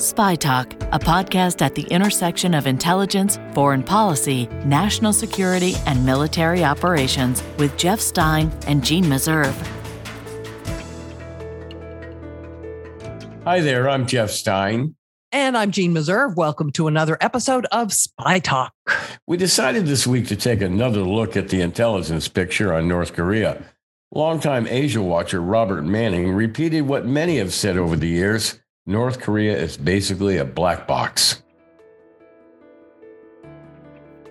Spy 0.00 0.34
Talk, 0.34 0.72
a 0.92 0.98
podcast 0.98 1.60
at 1.60 1.74
the 1.74 1.82
intersection 1.82 2.54
of 2.54 2.66
intelligence, 2.66 3.38
foreign 3.52 3.82
policy, 3.82 4.46
national 4.64 5.12
security, 5.12 5.74
and 5.84 6.06
military 6.06 6.64
operations 6.64 7.42
with 7.58 7.76
Jeff 7.76 8.00
Stein 8.00 8.50
and 8.66 8.82
Jeanne 8.82 9.04
Meserve. 9.04 9.54
Hi 13.44 13.60
there, 13.60 13.90
I'm 13.90 14.06
Jeff 14.06 14.30
Stein. 14.30 14.94
And 15.32 15.54
I'm 15.54 15.70
Jeanne 15.70 15.92
Meserve. 15.92 16.34
Welcome 16.34 16.72
to 16.72 16.88
another 16.88 17.18
episode 17.20 17.66
of 17.66 17.92
Spy 17.92 18.38
Talk. 18.38 18.72
We 19.26 19.36
decided 19.36 19.84
this 19.84 20.06
week 20.06 20.28
to 20.28 20.36
take 20.36 20.62
another 20.62 21.02
look 21.02 21.36
at 21.36 21.50
the 21.50 21.60
intelligence 21.60 22.26
picture 22.26 22.72
on 22.72 22.88
North 22.88 23.12
Korea. 23.12 23.62
Longtime 24.12 24.66
Asia 24.66 25.02
watcher 25.02 25.42
Robert 25.42 25.82
Manning 25.82 26.32
repeated 26.32 26.88
what 26.88 27.04
many 27.04 27.36
have 27.36 27.52
said 27.52 27.76
over 27.76 27.96
the 27.96 28.08
years 28.08 28.60
North 28.90 29.20
Korea 29.20 29.56
is 29.56 29.76
basically 29.76 30.38
a 30.38 30.44
black 30.44 30.88
box. 30.88 31.44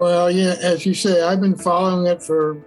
Well, 0.02 0.30
yeah, 0.30 0.56
as 0.62 0.86
you 0.86 0.94
say, 0.94 1.22
I've 1.22 1.40
been 1.40 1.56
following 1.56 2.08
it 2.08 2.22
for 2.22 2.62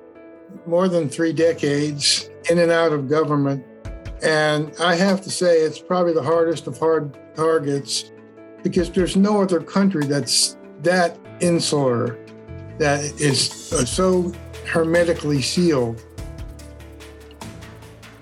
more 0.64 0.88
than 0.88 1.10
three 1.10 1.34
decades 1.34 2.30
in 2.48 2.58
and 2.58 2.72
out 2.72 2.92
of 2.92 3.10
government. 3.10 3.66
And 4.22 4.72
I 4.80 4.94
have 4.94 5.20
to 5.20 5.30
say, 5.30 5.58
it's 5.58 5.78
probably 5.78 6.14
the 6.14 6.22
hardest 6.22 6.66
of 6.66 6.78
hard 6.78 7.14
targets 7.36 8.10
because 8.62 8.90
there's 8.90 9.14
no 9.14 9.42
other 9.42 9.60
country 9.60 10.06
that's 10.06 10.56
that 10.80 11.18
insular, 11.40 12.18
that 12.78 13.00
is 13.20 13.70
uh, 13.70 13.84
so 13.84 14.32
hermetically 14.64 15.42
sealed. 15.42 16.02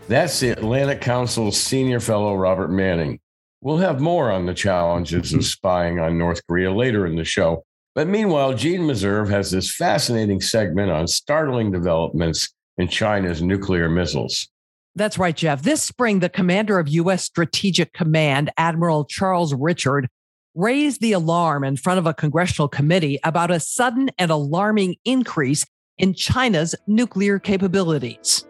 That's 0.08 0.40
the 0.40 0.50
Atlantic 0.50 1.00
Council's 1.00 1.56
senior 1.60 2.00
fellow, 2.00 2.34
Robert 2.34 2.72
Manning. 2.72 3.20
We'll 3.62 3.78
have 3.78 4.00
more 4.00 4.30
on 4.30 4.46
the 4.46 4.54
challenges 4.54 5.32
of 5.32 5.40
mm-hmm. 5.40 5.44
spying 5.44 5.98
on 5.98 6.18
North 6.18 6.46
Korea 6.46 6.72
later 6.72 7.06
in 7.06 7.16
the 7.16 7.24
show. 7.24 7.64
But 7.94 8.08
meanwhile, 8.08 8.54
Jeanne 8.54 8.82
Meserve 8.82 9.28
has 9.28 9.50
this 9.50 9.74
fascinating 9.74 10.40
segment 10.40 10.90
on 10.90 11.06
startling 11.06 11.70
developments 11.70 12.48
in 12.78 12.88
China's 12.88 13.42
nuclear 13.42 13.90
missiles. 13.90 14.48
That's 14.96 15.18
right, 15.18 15.36
Jeff. 15.36 15.62
This 15.62 15.82
spring, 15.82 16.20
the 16.20 16.28
commander 16.28 16.78
of 16.78 16.88
U.S. 16.88 17.24
Strategic 17.24 17.92
Command, 17.92 18.50
Admiral 18.56 19.04
Charles 19.04 19.54
Richard, 19.54 20.08
raised 20.54 21.00
the 21.00 21.12
alarm 21.12 21.62
in 21.62 21.76
front 21.76 21.98
of 21.98 22.06
a 22.06 22.14
congressional 22.14 22.68
committee 22.68 23.18
about 23.22 23.50
a 23.50 23.60
sudden 23.60 24.10
and 24.18 24.30
alarming 24.30 24.96
increase 25.04 25.64
in 25.98 26.14
China's 26.14 26.74
nuclear 26.86 27.38
capabilities. 27.38 28.44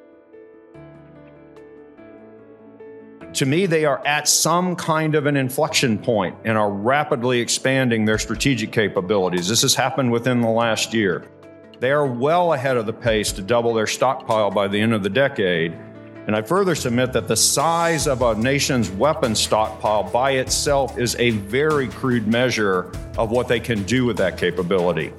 To 3.34 3.46
me, 3.46 3.66
they 3.66 3.84
are 3.84 4.04
at 4.06 4.28
some 4.28 4.74
kind 4.74 5.14
of 5.14 5.26
an 5.26 5.36
inflection 5.36 5.98
point 5.98 6.36
and 6.44 6.58
are 6.58 6.70
rapidly 6.70 7.40
expanding 7.40 8.04
their 8.04 8.18
strategic 8.18 8.72
capabilities. 8.72 9.48
This 9.48 9.62
has 9.62 9.74
happened 9.74 10.10
within 10.10 10.40
the 10.40 10.48
last 10.48 10.92
year. 10.92 11.24
They 11.78 11.92
are 11.92 12.06
well 12.06 12.52
ahead 12.52 12.76
of 12.76 12.86
the 12.86 12.92
pace 12.92 13.32
to 13.32 13.42
double 13.42 13.72
their 13.72 13.86
stockpile 13.86 14.50
by 14.50 14.68
the 14.68 14.80
end 14.80 14.92
of 14.92 15.02
the 15.02 15.10
decade. 15.10 15.72
And 16.26 16.36
I 16.36 16.42
further 16.42 16.74
submit 16.74 17.12
that 17.14 17.28
the 17.28 17.36
size 17.36 18.06
of 18.06 18.22
a 18.22 18.34
nation's 18.34 18.90
weapon 18.90 19.34
stockpile 19.34 20.04
by 20.04 20.32
itself 20.32 20.98
is 20.98 21.16
a 21.16 21.30
very 21.30 21.88
crude 21.88 22.26
measure 22.26 22.92
of 23.16 23.30
what 23.30 23.48
they 23.48 23.60
can 23.60 23.82
do 23.84 24.04
with 24.04 24.16
that 24.18 24.36
capability. 24.36 25.12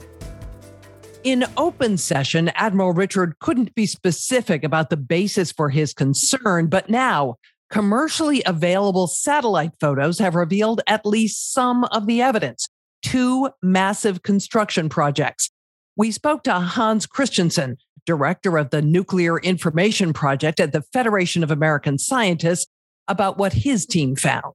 In 1.24 1.46
open 1.58 1.98
session, 1.98 2.50
Admiral 2.50 2.94
Richard 2.94 3.40
couldn't 3.40 3.74
be 3.74 3.86
specific 3.86 4.64
about 4.64 4.90
the 4.90 4.98
basis 4.98 5.52
for 5.52 5.70
his 5.70 5.94
concern, 5.94 6.68
but 6.68 6.90
now 6.90 7.38
commercially 7.72 8.44
available 8.46 9.08
satellite 9.08 9.72
photos 9.80 10.20
have 10.20 10.36
revealed 10.36 10.82
at 10.88 11.06
least 11.06 11.54
some 11.54 11.86
of 11.86 12.06
the 12.06 12.22
evidence 12.22 12.68
two 13.02 13.50
massive 13.64 14.22
construction 14.22 14.88
projects. 14.88 15.50
We 15.96 16.12
spoke 16.12 16.44
to 16.44 16.54
Hans 16.54 17.08
Christensen, 17.08 17.78
director 18.06 18.58
of 18.58 18.70
the 18.70 18.82
Nuclear 18.82 19.40
Information 19.40 20.14
Project 20.14 20.60
at 20.60 20.72
the 20.72 20.84
Federation 20.94 21.44
of 21.44 21.50
American 21.50 21.98
Scientists, 21.98 22.68
about 23.08 23.40
what 23.40 23.54
his 23.54 23.88
team 23.88 24.16
found. 24.16 24.54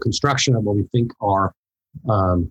Construction 0.00 0.54
of 0.54 0.62
what 0.62 0.76
we 0.76 0.84
think 0.92 1.12
are 1.20 1.52
um, 2.08 2.48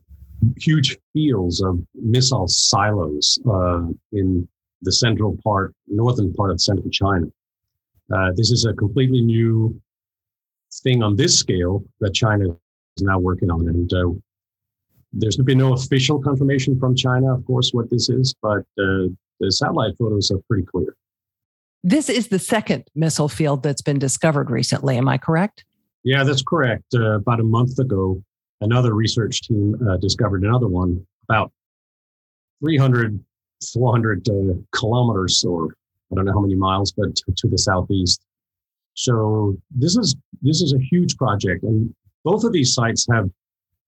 huge 0.58 0.98
fields 1.14 1.62
of 1.62 1.80
missile 1.96 2.48
silos 2.48 3.40
uh, 3.50 3.84
in 4.12 4.48
the 4.82 4.92
central 4.92 5.38
part, 5.44 5.74
northern 5.88 6.34
part 6.34 6.52
of 6.52 6.60
central 6.60 6.90
China. 6.90 7.28
Uh, 8.14 8.32
this 8.36 8.52
is 8.52 8.66
a 8.66 8.74
completely 8.74 9.22
new 9.22 9.80
thing 10.84 11.04
on 11.04 11.16
this 11.16 11.38
scale 11.38 11.84
that 12.00 12.14
China 12.14 12.50
is 12.98 13.04
now 13.04 13.20
working 13.20 13.50
on. 13.50 13.68
And 13.68 13.94
uh, 13.94 14.12
there's 15.14 15.38
been 15.38 15.58
no 15.58 15.74
official 15.74 16.22
confirmation 16.22 16.80
from 16.80 16.96
China, 16.96 17.34
of 17.34 17.46
course, 17.46 17.72
what 17.74 17.90
this 17.90 18.10
is, 18.10 18.34
but 18.42 18.60
uh, 18.80 19.08
the 19.40 19.52
satellite 19.52 19.94
photos 19.98 20.32
are 20.32 20.40
pretty 20.50 20.66
clear. 20.66 20.96
This 21.84 22.10
is 22.10 22.28
the 22.28 22.40
second 22.40 22.84
missile 22.96 23.30
field 23.30 23.64
that's 23.64 23.82
been 23.82 24.00
discovered 24.00 24.52
recently. 24.52 24.98
Am 24.98 25.08
I 25.08 25.18
correct? 25.18 25.66
Yeah, 26.04 26.24
that's 26.24 26.44
correct. 26.44 26.94
Uh, 26.94 27.16
about 27.16 27.40
a 27.40 27.44
month 27.44 27.80
ago, 27.80 28.24
another 28.62 28.94
research 28.94 29.42
team 29.42 29.76
uh, 29.88 29.98
discovered 29.98 30.44
another 30.44 30.68
one 30.68 31.06
about 31.24 31.52
300, 32.64 33.20
400 33.74 34.30
uh, 34.30 34.34
kilometers 34.72 35.44
or 35.44 35.76
I 36.12 36.16
don't 36.16 36.26
know 36.26 36.34
how 36.34 36.42
many 36.42 36.56
miles, 36.56 36.92
but 36.92 37.16
to, 37.16 37.34
to 37.38 37.48
the 37.48 37.58
southeast. 37.58 38.22
So 38.94 39.58
this 39.72 39.96
is 39.96 40.16
this 40.42 40.62
is 40.62 40.74
a 40.74 40.80
huge 40.80 41.16
project, 41.18 41.64
and 41.64 41.94
both 42.24 42.44
of 42.44 42.52
these 42.52 42.74
sites 42.74 43.08
have 43.12 43.30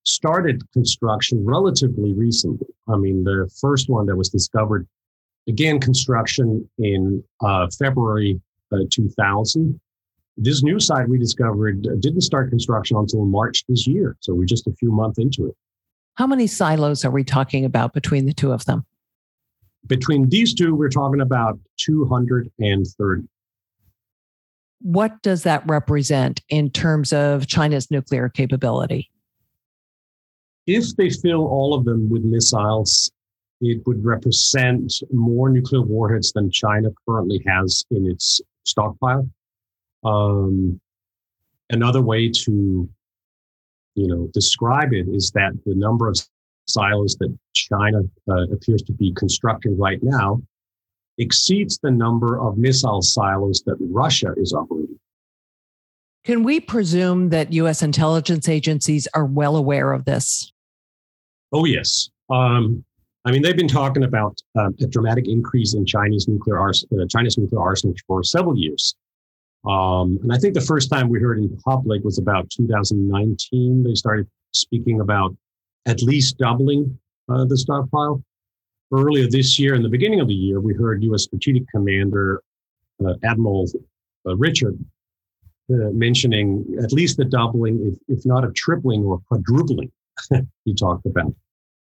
started 0.03 0.61
construction 0.71 1.43
relatively 1.45 2.13
recently. 2.13 2.67
I 2.87 2.97
mean, 2.97 3.23
the 3.23 3.49
first 3.59 3.89
one 3.89 4.05
that 4.07 4.15
was 4.15 4.29
discovered 4.29 4.87
began 5.45 5.79
construction 5.79 6.69
in 6.77 7.23
uh, 7.41 7.67
February 7.77 8.39
uh, 8.71 8.77
2000. 8.89 9.79
This 10.35 10.63
new 10.63 10.79
site 10.79 11.07
we 11.07 11.19
discovered 11.19 11.83
didn't 11.99 12.21
start 12.21 12.49
construction 12.49 12.97
until 12.97 13.25
March 13.25 13.63
this 13.67 13.85
year, 13.85 14.15
so 14.19 14.33
we're 14.33 14.45
just 14.45 14.67
a 14.67 14.73
few 14.73 14.91
months 14.91 15.19
into 15.19 15.47
it. 15.47 15.55
How 16.15 16.27
many 16.27 16.47
silos 16.47 17.05
are 17.05 17.11
we 17.11 17.23
talking 17.23 17.65
about 17.65 17.93
between 17.93 18.25
the 18.25 18.33
two 18.33 18.51
of 18.51 18.65
them? 18.65 18.85
Between 19.87 20.29
these 20.29 20.53
two, 20.53 20.75
we're 20.75 20.89
talking 20.89 21.21
about 21.21 21.59
230. 21.77 23.27
What 24.81 25.21
does 25.21 25.43
that 25.43 25.63
represent 25.67 26.41
in 26.49 26.69
terms 26.69 27.13
of 27.13 27.47
China's 27.47 27.89
nuclear 27.91 28.29
capability? 28.29 29.09
If 30.67 30.95
they 30.95 31.09
fill 31.09 31.45
all 31.45 31.73
of 31.73 31.85
them 31.85 32.09
with 32.09 32.23
missiles, 32.23 33.11
it 33.61 33.85
would 33.85 34.03
represent 34.03 34.93
more 35.11 35.49
nuclear 35.49 35.81
warheads 35.81 36.31
than 36.33 36.51
China 36.51 36.89
currently 37.07 37.41
has 37.45 37.83
in 37.91 38.09
its 38.09 38.41
stockpile. 38.63 39.29
Um, 40.03 40.79
another 41.69 42.01
way 42.01 42.29
to, 42.29 42.89
you 43.95 44.07
know, 44.07 44.29
describe 44.33 44.93
it 44.93 45.07
is 45.07 45.31
that 45.31 45.53
the 45.65 45.75
number 45.75 46.07
of 46.07 46.17
silos 46.65 47.15
that 47.19 47.35
China 47.53 48.01
uh, 48.29 48.43
appears 48.51 48.81
to 48.83 48.93
be 48.93 49.13
constructing 49.13 49.77
right 49.77 49.99
now 50.01 50.41
exceeds 51.17 51.77
the 51.83 51.91
number 51.91 52.39
of 52.39 52.57
missile 52.57 53.01
silos 53.01 53.61
that 53.65 53.77
Russia 53.79 54.33
is 54.37 54.53
operating. 54.53 54.99
Can 56.23 56.43
we 56.43 56.59
presume 56.59 57.29
that 57.29 57.51
U.S. 57.53 57.83
intelligence 57.83 58.47
agencies 58.47 59.07
are 59.13 59.25
well 59.25 59.57
aware 59.57 59.91
of 59.91 60.05
this? 60.05 60.51
Oh, 61.51 61.65
yes. 61.65 62.09
Um, 62.29 62.83
I 63.25 63.31
mean, 63.31 63.41
they've 63.41 63.55
been 63.55 63.67
talking 63.67 64.03
about 64.03 64.41
uh, 64.57 64.69
a 64.81 64.87
dramatic 64.87 65.27
increase 65.27 65.73
in 65.75 65.85
Chinese 65.85 66.27
nuclear 66.27 66.59
ars- 66.59 66.85
uh, 66.93 67.05
China's 67.09 67.37
nuclear 67.37 67.61
arsenal 67.61 67.95
for 68.07 68.23
several 68.23 68.57
years. 68.57 68.95
Um, 69.65 70.19
and 70.23 70.31
I 70.33 70.37
think 70.37 70.55
the 70.55 70.61
first 70.61 70.89
time 70.89 71.09
we 71.09 71.19
heard 71.19 71.37
in 71.37 71.57
public 71.57 72.03
was 72.03 72.17
about 72.17 72.49
2019. 72.49 73.83
They 73.83 73.95
started 73.95 74.27
speaking 74.53 74.99
about 74.99 75.35
at 75.85 76.01
least 76.01 76.37
doubling 76.37 76.97
uh, 77.29 77.45
the 77.45 77.57
stockpile. 77.57 78.23
Earlier 78.91 79.27
this 79.27 79.57
year, 79.57 79.73
in 79.73 79.81
the 79.81 79.89
beginning 79.89 80.19
of 80.19 80.27
the 80.27 80.33
year, 80.33 80.59
we 80.59 80.73
heard 80.73 81.03
U.S. 81.03 81.23
Strategic 81.23 81.67
Commander 81.69 82.43
uh, 83.03 83.13
Admiral 83.23 83.67
uh, 84.27 84.35
Richard 84.35 84.77
uh, 85.71 85.89
mentioning 85.93 86.65
at 86.83 86.91
least 86.91 87.17
the 87.17 87.25
doubling, 87.25 87.79
if, 88.07 88.19
if 88.19 88.25
not 88.25 88.43
a 88.43 88.51
tripling 88.51 89.03
or 89.03 89.19
quadrupling, 89.27 89.91
he 90.65 90.73
talked 90.73 91.05
about. 91.05 91.33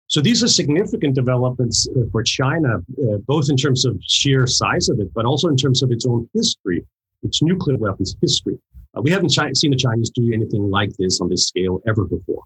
So 0.07 0.21
these 0.21 0.44
are 0.44 0.47
significant 0.47 1.13
developments 1.13 1.88
uh, 1.95 2.01
for 2.12 2.24
China, 2.24 2.77
uh, 2.77 3.18
both 3.27 3.50
in 3.50 3.56
terms 3.56 3.86
of 3.86 3.97
sheer 4.01 4.47
size 4.47 4.89
of 4.89 5.00
it, 5.00 5.13
but 5.13 5.25
also 5.25 5.47
in 5.50 5.56
terms 5.56 5.83
of 5.83 5.91
its 5.91 6.06
own 6.06 6.27
history, 6.33 6.83
its 7.21 7.41
nuclear 7.44 7.77
weapons 7.77 8.15
history. 8.21 8.57
we 9.01 9.12
haven't 9.12 9.33
chi- 9.33 9.53
seen 9.53 9.71
the 9.71 9.77
Chinese 9.77 10.09
do 10.09 10.33
anything 10.33 10.69
like 10.69 10.91
this 10.97 11.21
on 11.21 11.30
this 11.30 11.47
scale 11.47 11.80
ever 11.88 12.06
before. 12.06 12.44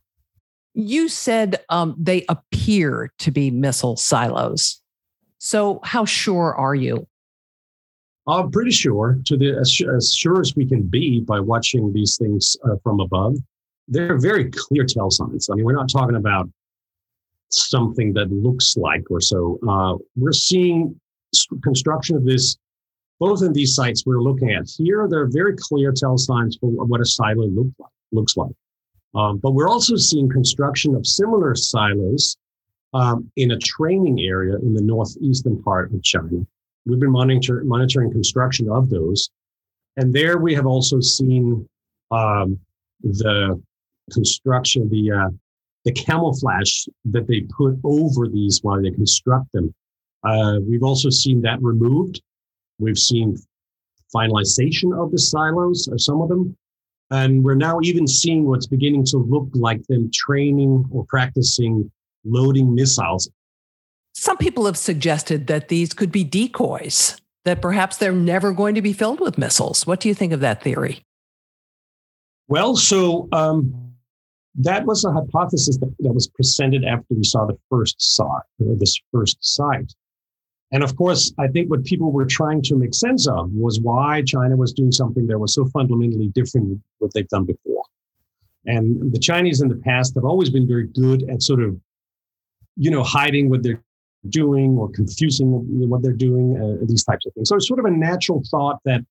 You 0.73 1.07
said 1.07 1.63
um, 1.69 1.95
they 1.97 2.25
appear 2.29 3.11
to 3.19 3.31
be 3.31 3.51
missile 3.51 3.95
silos. 3.95 4.81
So, 5.37 5.79
how 5.83 6.05
sure 6.05 6.55
are 6.55 6.73
you? 6.73 7.07
I'm 8.27 8.49
pretty 8.51 8.71
sure, 8.71 9.19
to 9.25 9.37
the 9.37 9.57
as, 9.59 9.79
as 9.95 10.13
sure 10.13 10.39
as 10.39 10.55
we 10.55 10.65
can 10.65 10.83
be 10.83 11.19
by 11.19 11.39
watching 11.39 11.91
these 11.91 12.17
things 12.17 12.55
uh, 12.65 12.75
from 12.83 13.01
above. 13.01 13.35
they're 13.89 14.17
very 14.17 14.49
clear 14.49 14.85
tell 14.85 15.11
signs. 15.11 15.49
I 15.49 15.55
mean, 15.55 15.65
we're 15.65 15.75
not 15.75 15.89
talking 15.89 16.15
about 16.15 16.49
something 17.49 18.13
that 18.13 18.31
looks 18.31 18.77
like 18.77 19.03
or 19.11 19.19
so. 19.19 19.59
Uh, 19.67 19.97
we're 20.15 20.31
seeing 20.31 20.99
construction 21.63 22.15
of 22.15 22.25
this 22.25 22.57
both 23.19 23.41
in 23.41 23.53
these 23.53 23.75
sites 23.75 24.05
we're 24.05 24.21
looking 24.21 24.51
at 24.51 24.65
here. 24.67 25.07
There 25.09 25.21
are 25.21 25.29
very 25.31 25.55
clear 25.55 25.91
tell 25.91 26.17
signs 26.17 26.57
for 26.59 26.67
what 26.67 27.01
a 27.01 27.05
silo 27.05 27.45
look 27.47 27.67
like, 27.79 27.91
looks 28.11 28.35
like. 28.35 28.51
Um, 29.15 29.37
but 29.37 29.51
we're 29.51 29.69
also 29.69 29.95
seeing 29.95 30.29
construction 30.29 30.95
of 30.95 31.05
similar 31.05 31.55
silos 31.55 32.37
um, 32.93 33.29
in 33.35 33.51
a 33.51 33.57
training 33.59 34.21
area 34.21 34.55
in 34.57 34.73
the 34.73 34.81
northeastern 34.81 35.61
part 35.61 35.93
of 35.93 36.03
China. 36.03 36.45
We've 36.85 36.99
been 36.99 37.11
monitor, 37.11 37.63
monitoring 37.63 38.11
construction 38.11 38.69
of 38.69 38.89
those. 38.89 39.29
And 39.97 40.13
there 40.13 40.37
we 40.39 40.55
have 40.55 40.65
also 40.65 40.99
seen 40.99 41.67
um, 42.11 42.59
the 43.01 43.61
construction, 44.11 44.89
the, 44.89 45.11
uh, 45.11 45.29
the 45.85 45.91
camouflage 45.91 46.85
that 47.05 47.27
they 47.27 47.41
put 47.41 47.77
over 47.83 48.27
these 48.27 48.59
while 48.63 48.81
they 48.81 48.91
construct 48.91 49.51
them. 49.53 49.73
Uh, 50.23 50.59
we've 50.67 50.83
also 50.83 51.09
seen 51.09 51.41
that 51.41 51.61
removed. 51.61 52.21
We've 52.79 52.97
seen 52.97 53.37
finalization 54.13 54.97
of 54.97 55.11
the 55.11 55.19
silos, 55.19 55.87
or 55.87 55.97
some 55.97 56.21
of 56.21 56.29
them. 56.29 56.55
And 57.13 57.43
we're 57.43 57.53
now 57.53 57.79
even 57.83 58.07
seeing 58.07 58.45
what's 58.45 58.65
beginning 58.65 59.05
to 59.05 59.17
look 59.17 59.47
like 59.53 59.85
them 59.85 60.09
training 60.11 60.83
or 60.91 61.05
practicing 61.05 61.91
loading 62.25 62.73
missiles. 62.73 63.29
Some 64.15 64.35
people 64.37 64.65
have 64.65 64.77
suggested 64.77 65.45
that 65.45 65.67
these 65.67 65.93
could 65.93 66.11
be 66.11 66.23
decoys, 66.23 67.15
that 67.45 67.61
perhaps 67.61 67.97
they're 67.97 68.13
never 68.13 68.51
going 68.51 68.73
to 68.73 68.81
be 68.81 68.93
filled 68.93 69.19
with 69.19 69.37
missiles. 69.37 69.85
What 69.85 69.99
do 69.99 70.09
you 70.09 70.15
think 70.15 70.33
of 70.33 70.39
that 70.39 70.63
theory? 70.63 71.03
Well, 72.47 72.75
so 72.75 73.29
um, 73.31 73.93
that 74.55 74.87
was 74.87 75.05
a 75.05 75.11
hypothesis 75.11 75.77
that, 75.77 75.93
that, 75.99 76.13
was 76.13 76.27
presented 76.27 76.83
after 76.83 77.05
we 77.11 77.23
saw 77.23 77.45
the 77.45 77.59
first 77.69 77.95
site, 78.01 78.41
this 78.57 78.99
first 79.11 79.37
site. 79.39 79.93
And 80.73 80.83
of 80.83 80.95
course, 80.95 81.31
I 81.37 81.47
think 81.47 81.69
what 81.69 81.85
people 81.85 82.11
were 82.11 82.25
trying 82.25 82.63
to 82.63 82.75
make 82.75 82.95
sense 82.95 83.27
of 83.27 83.51
was 83.51 83.79
why 83.79 84.23
China 84.23 84.55
was 84.57 84.73
doing 84.73 84.91
something 84.91 85.27
that 85.27 85.37
was 85.37 85.53
so 85.53 85.65
fundamentally 85.65 86.29
different 86.29 86.67
from 86.67 86.83
what 86.97 87.13
they've 87.13 87.27
done 87.29 87.45
before. 87.45 87.83
And 88.65 89.13
the 89.13 89.19
Chinese 89.19 89.61
in 89.61 89.67
the 89.67 89.75
past 89.75 90.15
have 90.15 90.25
always 90.25 90.49
been 90.49 90.67
very 90.67 90.87
good 90.87 91.29
at 91.29 91.43
sort 91.43 91.61
of, 91.61 91.79
you 92.75 92.89
know, 92.89 93.03
hiding 93.03 93.51
what 93.51 93.61
they're 93.61 93.83
doing 94.29 94.75
or 94.77 94.89
confusing 94.89 95.51
what 95.89 96.01
they're 96.01 96.11
doing, 96.11 96.57
uh, 96.57 96.83
these 96.87 97.03
types 97.03 97.27
of 97.27 97.33
things. 97.33 97.49
So 97.49 97.57
it's 97.57 97.67
sort 97.67 97.79
of 97.79 97.85
a 97.85 97.91
natural 97.91 98.41
thought 98.49 98.79
that 98.85 99.01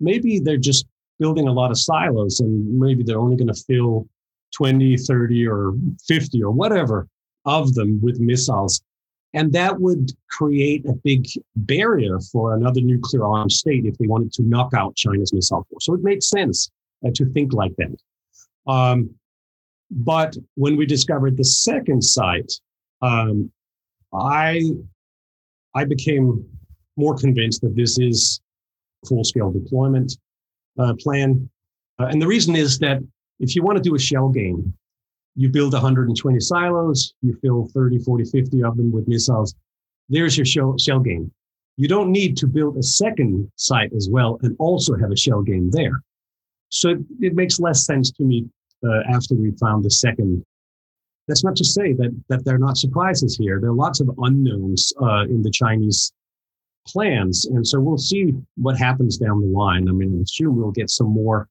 maybe 0.00 0.38
they're 0.38 0.58
just 0.58 0.86
building 1.18 1.48
a 1.48 1.52
lot 1.52 1.70
of 1.70 1.78
silos 1.78 2.40
and 2.40 2.78
maybe 2.78 3.02
they're 3.02 3.18
only 3.18 3.36
going 3.36 3.52
to 3.52 3.64
fill 3.66 4.06
20, 4.54 4.98
30, 4.98 5.48
or 5.48 5.72
50 6.06 6.42
or 6.42 6.50
whatever 6.50 7.08
of 7.46 7.72
them 7.74 8.00
with 8.02 8.20
missiles 8.20 8.82
and 9.36 9.52
that 9.52 9.78
would 9.78 10.12
create 10.30 10.86
a 10.86 10.94
big 11.04 11.26
barrier 11.56 12.18
for 12.32 12.54
another 12.54 12.80
nuclear 12.80 13.22
armed 13.22 13.52
state 13.52 13.84
if 13.84 13.96
they 13.98 14.06
wanted 14.06 14.32
to 14.32 14.42
knock 14.42 14.72
out 14.72 14.96
China's 14.96 15.30
missile 15.34 15.66
force. 15.68 15.84
So 15.84 15.92
it 15.92 16.02
made 16.02 16.22
sense 16.22 16.70
uh, 17.04 17.10
to 17.14 17.26
think 17.26 17.52
like 17.52 17.76
that. 17.76 17.94
Um, 18.66 19.10
but 19.90 20.34
when 20.54 20.74
we 20.76 20.86
discovered 20.86 21.36
the 21.36 21.44
second 21.44 22.02
site, 22.02 22.50
um, 23.02 23.52
I 24.14 24.62
I 25.74 25.84
became 25.84 26.42
more 26.96 27.14
convinced 27.14 27.60
that 27.60 27.76
this 27.76 27.98
is 27.98 28.40
full 29.06 29.22
scale 29.22 29.50
deployment 29.50 30.16
uh, 30.78 30.94
plan. 30.98 31.48
Uh, 31.98 32.06
and 32.06 32.22
the 32.22 32.26
reason 32.26 32.56
is 32.56 32.78
that 32.78 33.02
if 33.38 33.54
you 33.54 33.62
want 33.62 33.76
to 33.76 33.82
do 33.82 33.94
a 33.94 33.98
shell 33.98 34.30
game, 34.30 34.72
you 35.36 35.50
build 35.50 35.74
120 35.74 36.40
silos, 36.40 37.14
you 37.20 37.38
fill 37.42 37.68
30, 37.74 37.98
40, 37.98 38.24
50 38.24 38.64
of 38.64 38.76
them 38.76 38.90
with 38.90 39.06
missiles. 39.06 39.54
There's 40.08 40.36
your 40.36 40.46
shell, 40.46 40.76
shell 40.78 41.00
game. 41.00 41.30
You 41.76 41.88
don't 41.88 42.10
need 42.10 42.38
to 42.38 42.46
build 42.46 42.78
a 42.78 42.82
second 42.82 43.50
site 43.56 43.92
as 43.92 44.08
well 44.10 44.38
and 44.42 44.56
also 44.58 44.96
have 44.96 45.10
a 45.10 45.16
shell 45.16 45.42
game 45.42 45.70
there. 45.70 46.02
So 46.70 46.90
it, 46.90 46.98
it 47.20 47.34
makes 47.34 47.60
less 47.60 47.84
sense 47.84 48.10
to 48.12 48.24
me 48.24 48.46
uh, 48.84 49.02
after 49.12 49.34
we 49.34 49.50
found 49.60 49.84
the 49.84 49.90
second. 49.90 50.42
That's 51.28 51.44
not 51.44 51.56
to 51.56 51.64
say 51.64 51.92
that 51.92 52.18
that 52.28 52.44
there 52.44 52.54
are 52.54 52.58
not 52.58 52.78
surprises 52.78 53.36
here. 53.36 53.60
There 53.60 53.70
are 53.70 53.74
lots 53.74 54.00
of 54.00 54.10
unknowns 54.18 54.92
uh, 55.02 55.24
in 55.24 55.42
the 55.42 55.50
Chinese 55.50 56.12
plans, 56.86 57.46
and 57.46 57.66
so 57.66 57.80
we'll 57.80 57.98
see 57.98 58.32
what 58.56 58.78
happens 58.78 59.18
down 59.18 59.40
the 59.40 59.46
line. 59.46 59.88
I 59.88 59.92
mean, 59.92 60.18
I 60.18 60.22
assume 60.22 60.56
we'll 60.56 60.70
get 60.70 60.88
some 60.88 61.08
more 61.08 61.48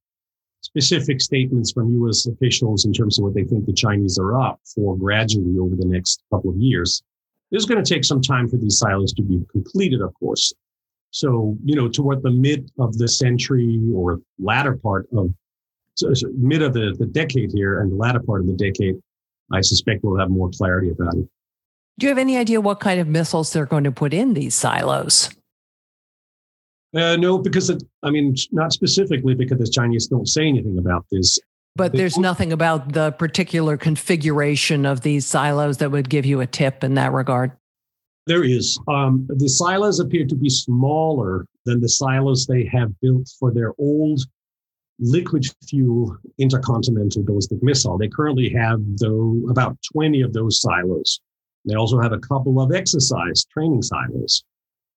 specific 0.75 1.21
statements 1.21 1.71
from 1.71 1.89
U.S. 2.01 2.25
officials 2.25 2.83
in 2.83 2.91
terms 2.91 3.17
of 3.17 3.23
what 3.23 3.33
they 3.33 3.45
think 3.45 3.65
the 3.65 3.71
Chinese 3.71 4.19
are 4.19 4.37
up 4.37 4.59
for 4.75 4.97
gradually 4.97 5.57
over 5.57 5.73
the 5.73 5.85
next 5.85 6.21
couple 6.29 6.49
of 6.49 6.57
years. 6.57 7.01
It's 7.51 7.63
going 7.63 7.81
to 7.81 7.93
take 7.93 8.03
some 8.03 8.21
time 8.21 8.49
for 8.49 8.57
these 8.57 8.77
silos 8.77 9.13
to 9.13 9.21
be 9.21 9.39
completed, 9.53 10.01
of 10.01 10.13
course. 10.15 10.53
So, 11.11 11.57
you 11.63 11.77
know, 11.77 11.87
toward 11.87 12.23
the 12.23 12.31
mid 12.31 12.69
of 12.77 12.97
the 12.97 13.07
century 13.07 13.79
or 13.93 14.19
latter 14.37 14.75
part 14.75 15.07
of 15.15 15.33
so, 15.93 16.13
so 16.13 16.27
mid 16.37 16.61
of 16.61 16.73
the, 16.73 16.93
the 16.99 17.05
decade 17.05 17.51
here 17.53 17.79
and 17.79 17.89
the 17.89 17.95
latter 17.95 18.19
part 18.19 18.41
of 18.41 18.47
the 18.47 18.53
decade, 18.53 18.95
I 19.53 19.61
suspect 19.61 20.03
we'll 20.03 20.19
have 20.19 20.29
more 20.29 20.49
clarity 20.49 20.89
about 20.89 21.13
it. 21.13 21.25
Do 21.99 22.05
you 22.05 22.09
have 22.09 22.17
any 22.17 22.35
idea 22.35 22.59
what 22.59 22.81
kind 22.81 22.99
of 22.99 23.07
missiles 23.07 23.53
they're 23.53 23.65
going 23.65 23.85
to 23.85 23.93
put 23.93 24.13
in 24.13 24.33
these 24.33 24.55
silos? 24.55 25.29
Uh, 26.95 27.17
no, 27.17 27.37
because 27.37 27.69
it, 27.69 27.83
I 28.03 28.09
mean, 28.09 28.35
not 28.51 28.71
specifically 28.71 29.35
because 29.35 29.59
the 29.59 29.69
Chinese 29.69 30.07
don't 30.07 30.27
say 30.27 30.47
anything 30.47 30.77
about 30.77 31.05
this. 31.11 31.37
But 31.75 31.91
they, 31.91 31.97
there's 31.97 32.17
nothing 32.17 32.53
about 32.53 32.93
the 32.93 33.11
particular 33.11 33.75
configuration 33.75 34.85
of 34.85 35.01
these 35.01 35.25
silos 35.25 35.77
that 35.77 35.91
would 35.91 36.09
give 36.09 36.25
you 36.25 36.39
a 36.39 36.47
tip 36.47 36.83
in 36.83 36.93
that 36.93 37.11
regard. 37.11 37.51
There 38.27 38.43
is. 38.43 38.79
Um, 38.87 39.27
the 39.29 39.49
silos 39.49 39.99
appear 39.99 40.25
to 40.25 40.35
be 40.35 40.49
smaller 40.49 41.45
than 41.65 41.81
the 41.81 41.89
silos 41.89 42.45
they 42.45 42.65
have 42.71 42.99
built 43.01 43.29
for 43.39 43.51
their 43.51 43.73
old 43.77 44.21
liquid 44.99 45.45
fuel 45.67 46.15
intercontinental 46.37 47.23
ballistic 47.23 47.61
missile. 47.61 47.97
They 47.97 48.07
currently 48.07 48.49
have 48.49 48.79
though 48.97 49.41
about 49.49 49.77
20 49.91 50.21
of 50.21 50.31
those 50.31 50.61
silos. 50.61 51.19
They 51.65 51.75
also 51.75 51.99
have 51.99 52.13
a 52.13 52.19
couple 52.19 52.61
of 52.61 52.71
exercise 52.71 53.45
training 53.51 53.81
silos. 53.81 54.43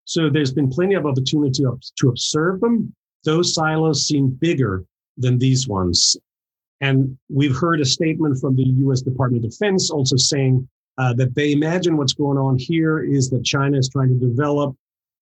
So 0.08 0.30
there's 0.30 0.54
been 0.54 0.70
plenty 0.70 0.94
of 0.94 1.04
opportunity 1.04 1.62
to 1.62 2.08
observe 2.08 2.60
them. 2.60 2.94
Those 3.24 3.52
silos 3.52 4.06
seem 4.06 4.30
bigger 4.30 4.86
than 5.18 5.36
these 5.36 5.68
ones. 5.68 6.16
And 6.80 7.18
we've 7.28 7.54
heard 7.54 7.82
a 7.82 7.84
statement 7.84 8.40
from 8.40 8.56
the 8.56 8.64
US 8.86 9.02
Department 9.02 9.44
of 9.44 9.50
Defense 9.50 9.90
also 9.90 10.16
saying 10.16 10.66
uh, 10.96 11.12
that 11.14 11.34
they 11.34 11.52
imagine 11.52 11.98
what's 11.98 12.14
going 12.14 12.38
on 12.38 12.56
here 12.56 13.04
is 13.04 13.28
that 13.28 13.44
China 13.44 13.76
is 13.76 13.90
trying 13.90 14.08
to 14.08 14.14
develop 14.14 14.74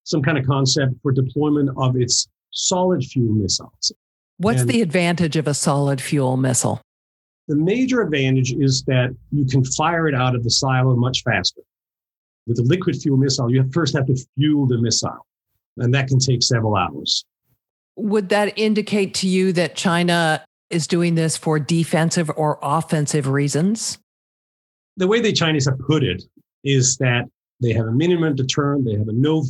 some 0.05 0.23
kind 0.23 0.39
of 0.39 0.47
concept 0.47 0.95
for 1.03 1.11
deployment 1.11 1.69
of 1.77 1.97
its 1.97 2.29
solid 2.53 3.05
fuel 3.05 3.33
missiles. 3.33 3.91
What's 4.37 4.61
and 4.61 4.71
the 4.71 4.83
advantage 4.83 5.35
of 5.35 5.49
a 5.49 5.55
solid 5.55 6.01
fuel 6.01 6.37
missile? 6.37 6.81
The 7.49 7.57
major 7.57 8.03
advantage 8.03 8.53
is 8.53 8.85
that 8.85 9.17
you 9.33 9.47
can 9.47 9.65
fire 9.65 10.07
it 10.07 10.15
out 10.15 10.37
of 10.37 10.45
the 10.45 10.51
silo 10.51 10.95
much 10.95 11.25
faster. 11.25 11.63
With 12.47 12.59
a 12.59 12.63
liquid 12.63 12.97
fuel 12.97 13.17
missile, 13.17 13.53
you 13.53 13.69
first 13.73 13.97
have 13.97 14.07
to 14.07 14.17
fuel 14.37 14.67
the 14.67 14.79
missile, 14.79 15.27
and 15.79 15.93
that 15.95 16.09
can 16.09 16.19
take 16.19 16.43
several 16.43 16.77
hours. 16.77 17.25
Would 17.97 18.29
that 18.29 18.57
indicate 18.57 19.15
to 19.15 19.29
you 19.29 19.53
that 19.55 19.75
China 19.75 20.45
is 20.71 20.87
doing 20.87 21.15
this 21.15 21.37
for 21.37 21.59
defensive 21.59 22.31
or 22.37 22.59
offensive 22.63 23.29
reasons? 23.29 23.99
The 24.97 25.07
way 25.07 25.21
the 25.21 25.33
Chinese 25.33 25.67
have 25.67 25.79
put 25.79 26.03
it 26.03 26.23
is 26.65 26.97
that 26.99 27.25
they 27.61 27.73
have 27.73 27.87
a 27.87 27.93
minimum 27.93 28.35
deterrent, 28.35 28.85
they 28.85 28.95
have 28.95 29.09
a 29.09 29.13
no, 29.13 29.45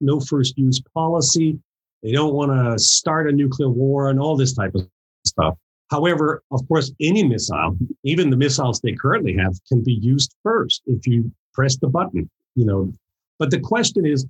no 0.00 0.20
first 0.20 0.58
use 0.58 0.80
policy, 0.92 1.58
they 2.02 2.12
don't 2.12 2.34
want 2.34 2.50
to 2.50 2.78
start 2.78 3.28
a 3.28 3.32
nuclear 3.32 3.70
war 3.70 4.10
and 4.10 4.20
all 4.20 4.36
this 4.36 4.54
type 4.54 4.74
of 4.74 4.86
stuff. 5.24 5.54
However, 5.90 6.42
of 6.50 6.66
course, 6.68 6.92
any 7.00 7.22
missile, 7.22 7.76
even 8.02 8.30
the 8.30 8.36
missiles 8.36 8.80
they 8.80 8.92
currently 8.92 9.36
have, 9.36 9.54
can 9.68 9.82
be 9.82 9.94
used 9.94 10.34
first 10.42 10.82
if 10.86 11.06
you 11.06 11.30
press 11.54 11.76
the 11.76 11.88
button, 11.88 12.28
you 12.54 12.64
know. 12.64 12.92
But 13.38 13.50
the 13.50 13.60
question 13.60 14.04
is, 14.04 14.26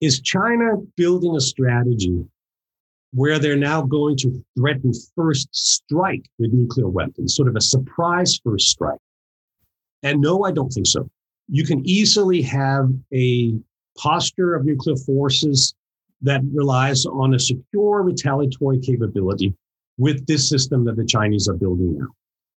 is 0.00 0.20
China 0.20 0.76
building 0.96 1.36
a 1.36 1.40
strategy 1.40 2.24
where 3.12 3.38
they're 3.38 3.56
now 3.56 3.82
going 3.82 4.16
to 4.18 4.44
threaten 4.56 4.92
first 5.16 5.48
strike 5.52 6.24
with 6.38 6.52
nuclear 6.52 6.88
weapons, 6.88 7.34
sort 7.34 7.48
of 7.48 7.56
a 7.56 7.60
surprise 7.60 8.40
first 8.44 8.68
strike? 8.68 9.00
And 10.02 10.20
no, 10.20 10.44
I 10.44 10.52
don't 10.52 10.70
think 10.70 10.86
so. 10.86 11.08
You 11.48 11.64
can 11.64 11.86
easily 11.86 12.40
have 12.42 12.90
a 13.12 13.54
posture 13.98 14.54
of 14.54 14.64
nuclear 14.64 14.96
forces 14.96 15.74
that 16.22 16.40
relies 16.52 17.04
on 17.06 17.34
a 17.34 17.38
secure 17.38 18.02
retaliatory 18.02 18.78
capability 18.78 19.54
with 19.98 20.24
this 20.26 20.48
system 20.48 20.84
that 20.84 20.96
the 20.96 21.04
Chinese 21.04 21.48
are 21.48 21.54
building 21.54 21.98
now 21.98 22.06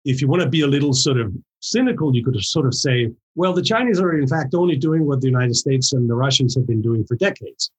if 0.05 0.21
you 0.21 0.27
want 0.27 0.41
to 0.41 0.49
be 0.49 0.61
a 0.61 0.67
little 0.67 0.93
sort 0.93 1.19
of 1.19 1.33
cynical, 1.59 2.15
you 2.15 2.23
could 2.23 2.39
sort 2.43 2.65
of 2.65 2.73
say, 2.73 3.11
well, 3.35 3.53
the 3.53 3.61
Chinese 3.61 3.99
are 3.99 4.17
in 4.17 4.27
fact 4.27 4.53
only 4.53 4.75
doing 4.75 5.05
what 5.05 5.21
the 5.21 5.27
United 5.27 5.55
States 5.55 5.93
and 5.93 6.09
the 6.09 6.15
Russians 6.15 6.55
have 6.55 6.67
been 6.67 6.81
doing 6.81 7.05
for 7.05 7.15
decades. 7.15 7.71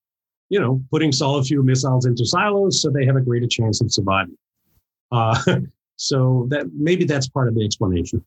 You 0.49 0.61
know, 0.61 0.83
putting 0.91 1.13
solid 1.13 1.47
fuel 1.47 1.65
missiles 1.65 2.05
into 2.05 2.27
silos 2.27 2.83
so 2.83 2.91
they 2.91 3.07
have 3.07 3.17
a 3.17 3.21
greater 3.21 3.47
chance 3.47 3.81
of 3.81 3.91
surviving. 3.91 4.37
Uh, 5.11 5.39
So 6.03 6.47
that 6.51 6.67
maybe 6.75 7.05
that's 7.05 7.29
part 7.29 7.47
of 7.47 7.55
the 7.55 7.65
explanation. 7.65 8.25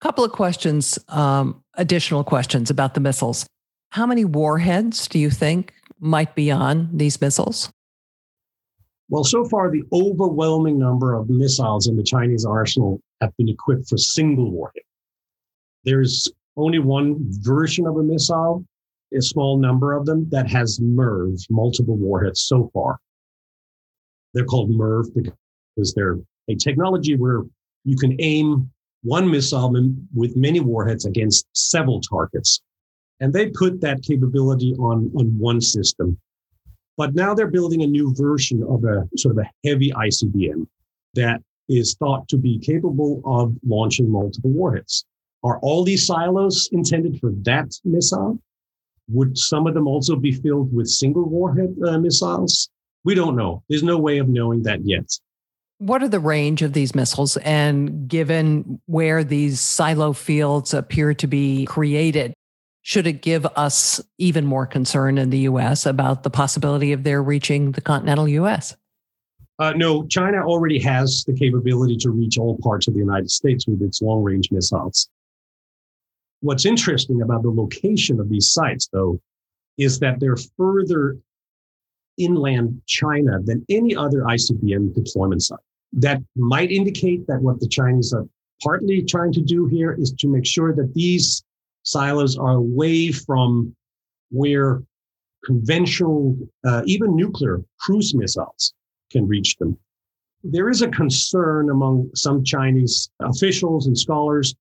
A 0.00 0.04
couple 0.04 0.24
of 0.24 0.32
questions, 0.32 0.98
um, 1.08 1.62
additional 1.74 2.24
questions 2.24 2.70
about 2.70 2.94
the 2.94 3.00
missiles. 3.00 3.46
How 3.90 4.04
many 4.04 4.24
warheads 4.24 5.06
do 5.06 5.20
you 5.20 5.30
think 5.30 5.72
might 6.00 6.34
be 6.34 6.50
on 6.50 6.90
these 6.92 7.20
missiles? 7.20 7.70
Well, 9.08 9.22
so 9.22 9.44
far, 9.44 9.70
the 9.70 9.84
overwhelming 9.92 10.76
number 10.76 11.14
of 11.14 11.28
missiles 11.28 11.86
in 11.86 11.96
the 11.96 12.02
Chinese 12.02 12.44
arsenal 12.44 13.00
have 13.20 13.30
been 13.36 13.48
equipped 13.48 13.88
for 13.88 13.96
single 13.96 14.50
warhead. 14.50 14.82
There's 15.84 16.28
only 16.56 16.78
one 16.78 17.16
version 17.40 17.86
of 17.86 17.96
a 17.96 18.02
missile, 18.02 18.64
a 19.12 19.20
small 19.20 19.58
number 19.58 19.92
of 19.92 20.06
them, 20.06 20.28
that 20.30 20.48
has 20.50 20.78
MIRV, 20.78 21.46
multiple 21.50 21.96
warheads 21.96 22.42
so 22.42 22.70
far. 22.72 22.98
They're 24.32 24.44
called 24.44 24.70
MIRV 24.70 25.32
because 25.76 25.94
they're 25.94 26.18
a 26.48 26.54
technology 26.54 27.16
where 27.16 27.42
you 27.84 27.96
can 27.96 28.16
aim 28.20 28.70
one 29.02 29.30
missile 29.30 29.70
with 30.14 30.36
many 30.36 30.60
warheads 30.60 31.04
against 31.04 31.46
several 31.52 32.00
targets. 32.00 32.60
And 33.20 33.32
they 33.32 33.50
put 33.50 33.80
that 33.82 34.02
capability 34.02 34.74
on, 34.74 35.10
on 35.16 35.38
one 35.38 35.60
system. 35.60 36.18
But 36.96 37.14
now 37.14 37.34
they're 37.34 37.48
building 37.48 37.82
a 37.82 37.86
new 37.86 38.14
version 38.14 38.62
of 38.62 38.84
a 38.84 39.08
sort 39.16 39.38
of 39.38 39.44
a 39.44 39.68
heavy 39.68 39.90
ICBM 39.92 40.66
that 41.14 41.42
is 41.68 41.94
thought 41.94 42.28
to 42.28 42.36
be 42.36 42.58
capable 42.58 43.22
of 43.24 43.54
launching 43.66 44.10
multiple 44.10 44.50
warheads. 44.50 45.04
Are 45.44 45.58
all 45.60 45.84
these 45.84 46.06
silos 46.06 46.70
intended 46.72 47.20
for 47.20 47.30
that 47.42 47.70
missile? 47.84 48.38
Would 49.08 49.36
some 49.36 49.66
of 49.66 49.74
them 49.74 49.86
also 49.86 50.16
be 50.16 50.32
filled 50.32 50.74
with 50.74 50.88
single 50.88 51.28
warhead 51.28 51.76
uh, 51.86 51.98
missiles? 51.98 52.70
We 53.04 53.14
don't 53.14 53.36
know. 53.36 53.62
There's 53.68 53.82
no 53.82 53.98
way 53.98 54.16
of 54.16 54.28
knowing 54.28 54.62
that 54.62 54.80
yet. 54.86 55.04
What 55.78 56.02
are 56.02 56.08
the 56.08 56.20
range 56.20 56.62
of 56.62 56.72
these 56.72 56.94
missiles? 56.94 57.36
And 57.38 58.08
given 58.08 58.80
where 58.86 59.22
these 59.22 59.60
silo 59.60 60.14
fields 60.14 60.72
appear 60.72 61.12
to 61.12 61.26
be 61.26 61.66
created, 61.66 62.32
should 62.80 63.06
it 63.06 63.20
give 63.20 63.44
us 63.44 64.00
even 64.16 64.46
more 64.46 64.64
concern 64.66 65.18
in 65.18 65.28
the 65.28 65.40
US 65.40 65.84
about 65.84 66.22
the 66.22 66.30
possibility 66.30 66.92
of 66.92 67.02
their 67.02 67.22
reaching 67.22 67.72
the 67.72 67.82
continental 67.82 68.28
US? 68.28 68.74
Uh, 69.58 69.72
no, 69.76 70.06
China 70.06 70.38
already 70.38 70.78
has 70.78 71.22
the 71.26 71.34
capability 71.34 71.96
to 71.98 72.10
reach 72.10 72.38
all 72.38 72.56
parts 72.62 72.88
of 72.88 72.94
the 72.94 73.00
United 73.00 73.30
States 73.30 73.66
with 73.66 73.82
its 73.82 74.00
long 74.00 74.22
range 74.22 74.50
missiles. 74.50 75.08
What's 76.44 76.66
interesting 76.66 77.22
about 77.22 77.42
the 77.42 77.50
location 77.50 78.20
of 78.20 78.28
these 78.28 78.50
sites, 78.52 78.86
though, 78.92 79.18
is 79.78 79.98
that 80.00 80.20
they're 80.20 80.36
further 80.58 81.16
inland 82.18 82.82
China 82.86 83.40
than 83.42 83.64
any 83.70 83.96
other 83.96 84.24
ICBM 84.24 84.94
deployment 84.94 85.42
site. 85.42 85.58
That 85.94 86.22
might 86.36 86.70
indicate 86.70 87.26
that 87.28 87.40
what 87.40 87.60
the 87.60 87.66
Chinese 87.66 88.12
are 88.12 88.26
partly 88.62 89.02
trying 89.02 89.32
to 89.32 89.40
do 89.40 89.64
here 89.64 89.94
is 89.98 90.12
to 90.18 90.28
make 90.28 90.44
sure 90.44 90.74
that 90.74 90.92
these 90.92 91.42
silos 91.82 92.36
are 92.36 92.56
away 92.56 93.10
from 93.10 93.74
where 94.30 94.82
conventional, 95.46 96.36
uh, 96.66 96.82
even 96.84 97.16
nuclear 97.16 97.62
cruise 97.80 98.14
missiles 98.14 98.74
can 99.10 99.26
reach 99.26 99.56
them. 99.56 99.78
There 100.42 100.68
is 100.68 100.82
a 100.82 100.88
concern 100.88 101.70
among 101.70 102.10
some 102.14 102.44
Chinese 102.44 103.08
officials 103.22 103.86
and 103.86 103.98
scholars 103.98 104.54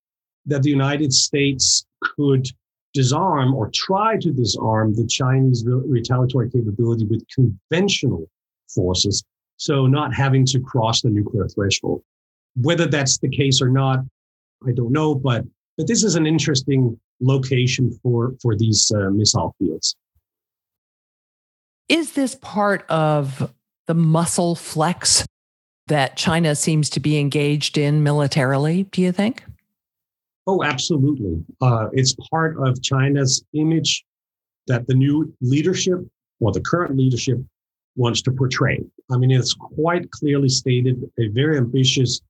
that 0.46 0.64
the 0.64 0.70
United 0.70 1.14
States 1.14 1.86
could 2.02 2.48
disarm 2.94 3.54
or 3.54 3.72
try 3.74 4.18
to 4.18 4.32
disarm 4.32 4.94
the 4.94 5.08
Chinese 5.08 5.64
retaliatory 5.66 6.50
capability 6.50 7.06
with 7.06 7.26
conventional 7.34 8.30
forces, 8.68 9.24
so 9.58 9.88
not 9.88 10.14
having 10.14 10.46
to 10.46 10.60
cross 10.60 11.02
the 11.02 11.10
nuclear 11.10 11.48
threshold. 11.48 12.04
Whether 12.56 12.86
that's 12.86 13.18
the 13.18 13.30
case 13.30 13.62
or 13.62 13.70
not, 13.70 14.00
I 14.68 14.72
don't 14.72 14.92
know, 14.92 15.16
but 15.16 15.44
but 15.78 15.88
this 15.88 16.04
is 16.04 16.16
an 16.16 16.28
interesting 16.28 17.00
location 17.20 17.98
for 18.04 18.36
for 18.42 18.56
these 18.56 18.92
uh, 18.92 19.10
missile 19.10 19.56
fields. 19.58 19.96
Is 21.90 22.14
this 22.14 22.36
part 22.36 22.86
of 22.90 23.52
the 23.88 23.94
muscle 23.94 24.56
flex 24.56 25.26
that 25.88 26.16
China 26.16 26.56
seems 26.56 26.90
to 26.92 27.00
be 27.00 27.18
engaged 27.18 27.78
in 27.78 28.04
militarily? 28.04 28.84
Do 28.84 29.02
you 29.02 29.12
think? 29.12 29.44
Oh, 30.46 30.64
absolutely. 30.64 31.44
Uh, 31.62 31.88
it's 31.94 32.16
part 32.30 32.58
of 32.58 32.82
China's 32.82 33.44
image 33.54 34.04
that 34.68 34.88
the 34.88 34.94
new 34.94 35.34
leadership 35.42 36.00
or 36.40 36.52
the 36.52 36.62
current 36.62 36.98
leadership 36.98 37.38
wants 37.96 38.22
to 38.24 38.32
portray. 38.32 38.80
I 39.12 39.18
mean, 39.18 39.32
it's 39.32 39.54
quite 39.54 40.10
clearly 40.12 40.50
stated 40.50 41.02
a 41.20 41.28
very 41.30 41.58
ambitious 41.58 42.22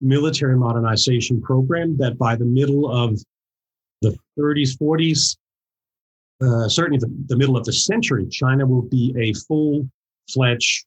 military 0.00 0.56
modernization 0.56 1.40
program 1.40 1.96
that 1.96 2.18
by 2.18 2.36
the 2.36 2.44
middle 2.44 2.90
of 2.90 3.18
the 4.02 4.16
30s, 4.38 4.76
40s, 4.78 5.36
uh, 6.42 6.68
certainly 6.68 6.98
the, 6.98 7.10
the 7.28 7.36
middle 7.36 7.56
of 7.56 7.64
the 7.64 7.72
century, 7.72 8.26
China 8.28 8.66
will 8.66 8.82
be 8.82 9.14
a 9.18 9.32
full 9.32 9.88
fledged 10.30 10.84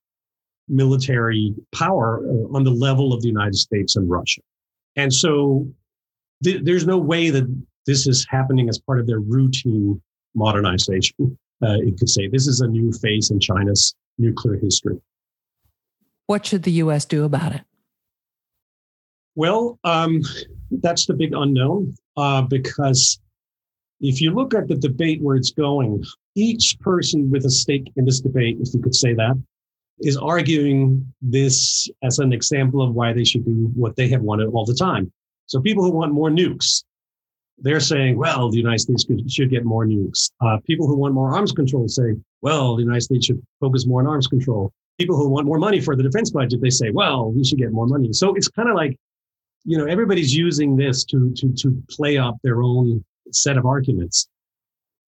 military 0.67 1.55
power 1.73 2.21
uh, 2.23 2.55
on 2.55 2.63
the 2.63 2.71
level 2.71 3.11
of 3.13 3.21
the 3.21 3.27
United 3.27 3.55
States 3.55 3.95
and 3.95 4.09
Russia. 4.09 4.41
And 4.95 5.11
so 5.11 5.67
th- 6.43 6.61
there's 6.63 6.85
no 6.85 6.97
way 6.97 7.29
that 7.29 7.45
this 7.85 8.07
is 8.07 8.25
happening 8.29 8.69
as 8.69 8.79
part 8.79 8.99
of 8.99 9.07
their 9.07 9.19
routine 9.19 10.01
modernization. 10.35 11.37
Uh, 11.61 11.75
you 11.75 11.95
could 11.97 12.09
say 12.09 12.27
this 12.27 12.47
is 12.47 12.61
a 12.61 12.67
new 12.67 12.91
phase 12.91 13.31
in 13.31 13.39
China's 13.39 13.95
nuclear 14.17 14.57
history. 14.57 14.99
What 16.27 16.45
should 16.45 16.63
the 16.63 16.71
U.S. 16.71 17.05
do 17.05 17.23
about 17.23 17.53
it? 17.53 17.61
Well, 19.35 19.79
um, 19.83 20.21
that's 20.71 21.05
the 21.05 21.13
big 21.13 21.33
unknown 21.33 21.95
uh, 22.17 22.43
because 22.43 23.19
if 24.01 24.21
you 24.21 24.31
look 24.31 24.53
at 24.53 24.67
the 24.67 24.75
debate 24.75 25.21
where 25.21 25.35
it's 25.35 25.51
going, 25.51 26.03
each 26.35 26.77
person 26.79 27.29
with 27.29 27.45
a 27.45 27.49
stake 27.49 27.91
in 27.95 28.05
this 28.05 28.21
debate, 28.21 28.57
if 28.61 28.73
you 28.73 28.81
could 28.81 28.95
say 28.95 29.13
that, 29.13 29.41
is 30.01 30.17
arguing 30.17 31.13
this 31.21 31.89
as 32.03 32.19
an 32.19 32.31
example 32.31 32.81
of 32.81 32.93
why 32.93 33.11
they 33.11 33.25
should 33.25 33.45
do 33.45 33.71
what 33.75 33.95
they 33.95 34.07
have 34.07 34.21
wanted 34.21 34.47
all 34.49 34.65
the 34.65 34.73
time. 34.73 35.11
So 35.49 35.59
people 35.59 35.83
who 35.83 35.89
want 35.89 36.13
more 36.13 36.29
nukes, 36.29 36.83
they're 37.57 37.79
saying, 37.79 38.17
well, 38.17 38.51
the 38.51 38.57
United 38.57 38.79
States 38.79 39.05
should 39.27 39.49
get 39.49 39.65
more 39.65 39.83
nukes. 39.85 40.29
Uh, 40.39 40.57
people 40.65 40.85
who 40.87 40.95
want 40.95 41.15
more 41.15 41.33
arms 41.33 41.51
control 41.51 41.87
say, 41.87 42.15
well, 42.41 42.75
the 42.75 42.83
United 42.83 43.01
States 43.01 43.25
should 43.25 43.41
focus 43.59 43.87
more 43.87 43.99
on 43.99 44.07
arms 44.07 44.27
control. 44.27 44.71
People 44.99 45.17
who 45.17 45.27
want 45.27 45.47
more 45.47 45.57
money 45.57 45.81
for 45.81 45.95
the 45.95 46.03
defense 46.03 46.29
budget, 46.29 46.61
they 46.61 46.69
say, 46.69 46.91
well, 46.91 47.31
we 47.31 47.43
should 47.43 47.57
get 47.57 47.71
more 47.71 47.87
money. 47.87 48.13
So 48.13 48.35
it's 48.35 48.47
kind 48.47 48.69
of 48.69 48.75
like, 48.75 48.95
you 49.65 49.75
know, 49.75 49.85
everybody's 49.85 50.35
using 50.35 50.77
this 50.77 51.03
to 51.05 51.33
to 51.37 51.51
to 51.53 51.83
play 51.89 52.17
up 52.17 52.35
their 52.43 52.61
own 52.61 53.03
set 53.31 53.57
of 53.57 53.65
arguments. 53.65 54.27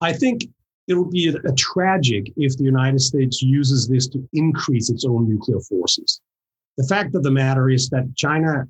I 0.01 0.12
think 0.12 0.48
it'll 0.88 1.10
be 1.10 1.27
a, 1.27 1.36
a 1.48 1.53
tragic 1.53 2.33
if 2.36 2.57
the 2.57 2.63
United 2.63 3.00
States 3.00 3.43
uses 3.43 3.88
this 3.88 4.07
to 4.07 4.27
increase 4.33 4.89
its 4.89 5.05
own 5.05 5.29
nuclear 5.29 5.60
forces. 5.60 6.19
The 6.77 6.88
fact 6.88 7.13
of 7.13 7.21
the 7.21 7.31
matter 7.31 7.69
is 7.69 7.89
that 7.89 8.15
China 8.15 8.67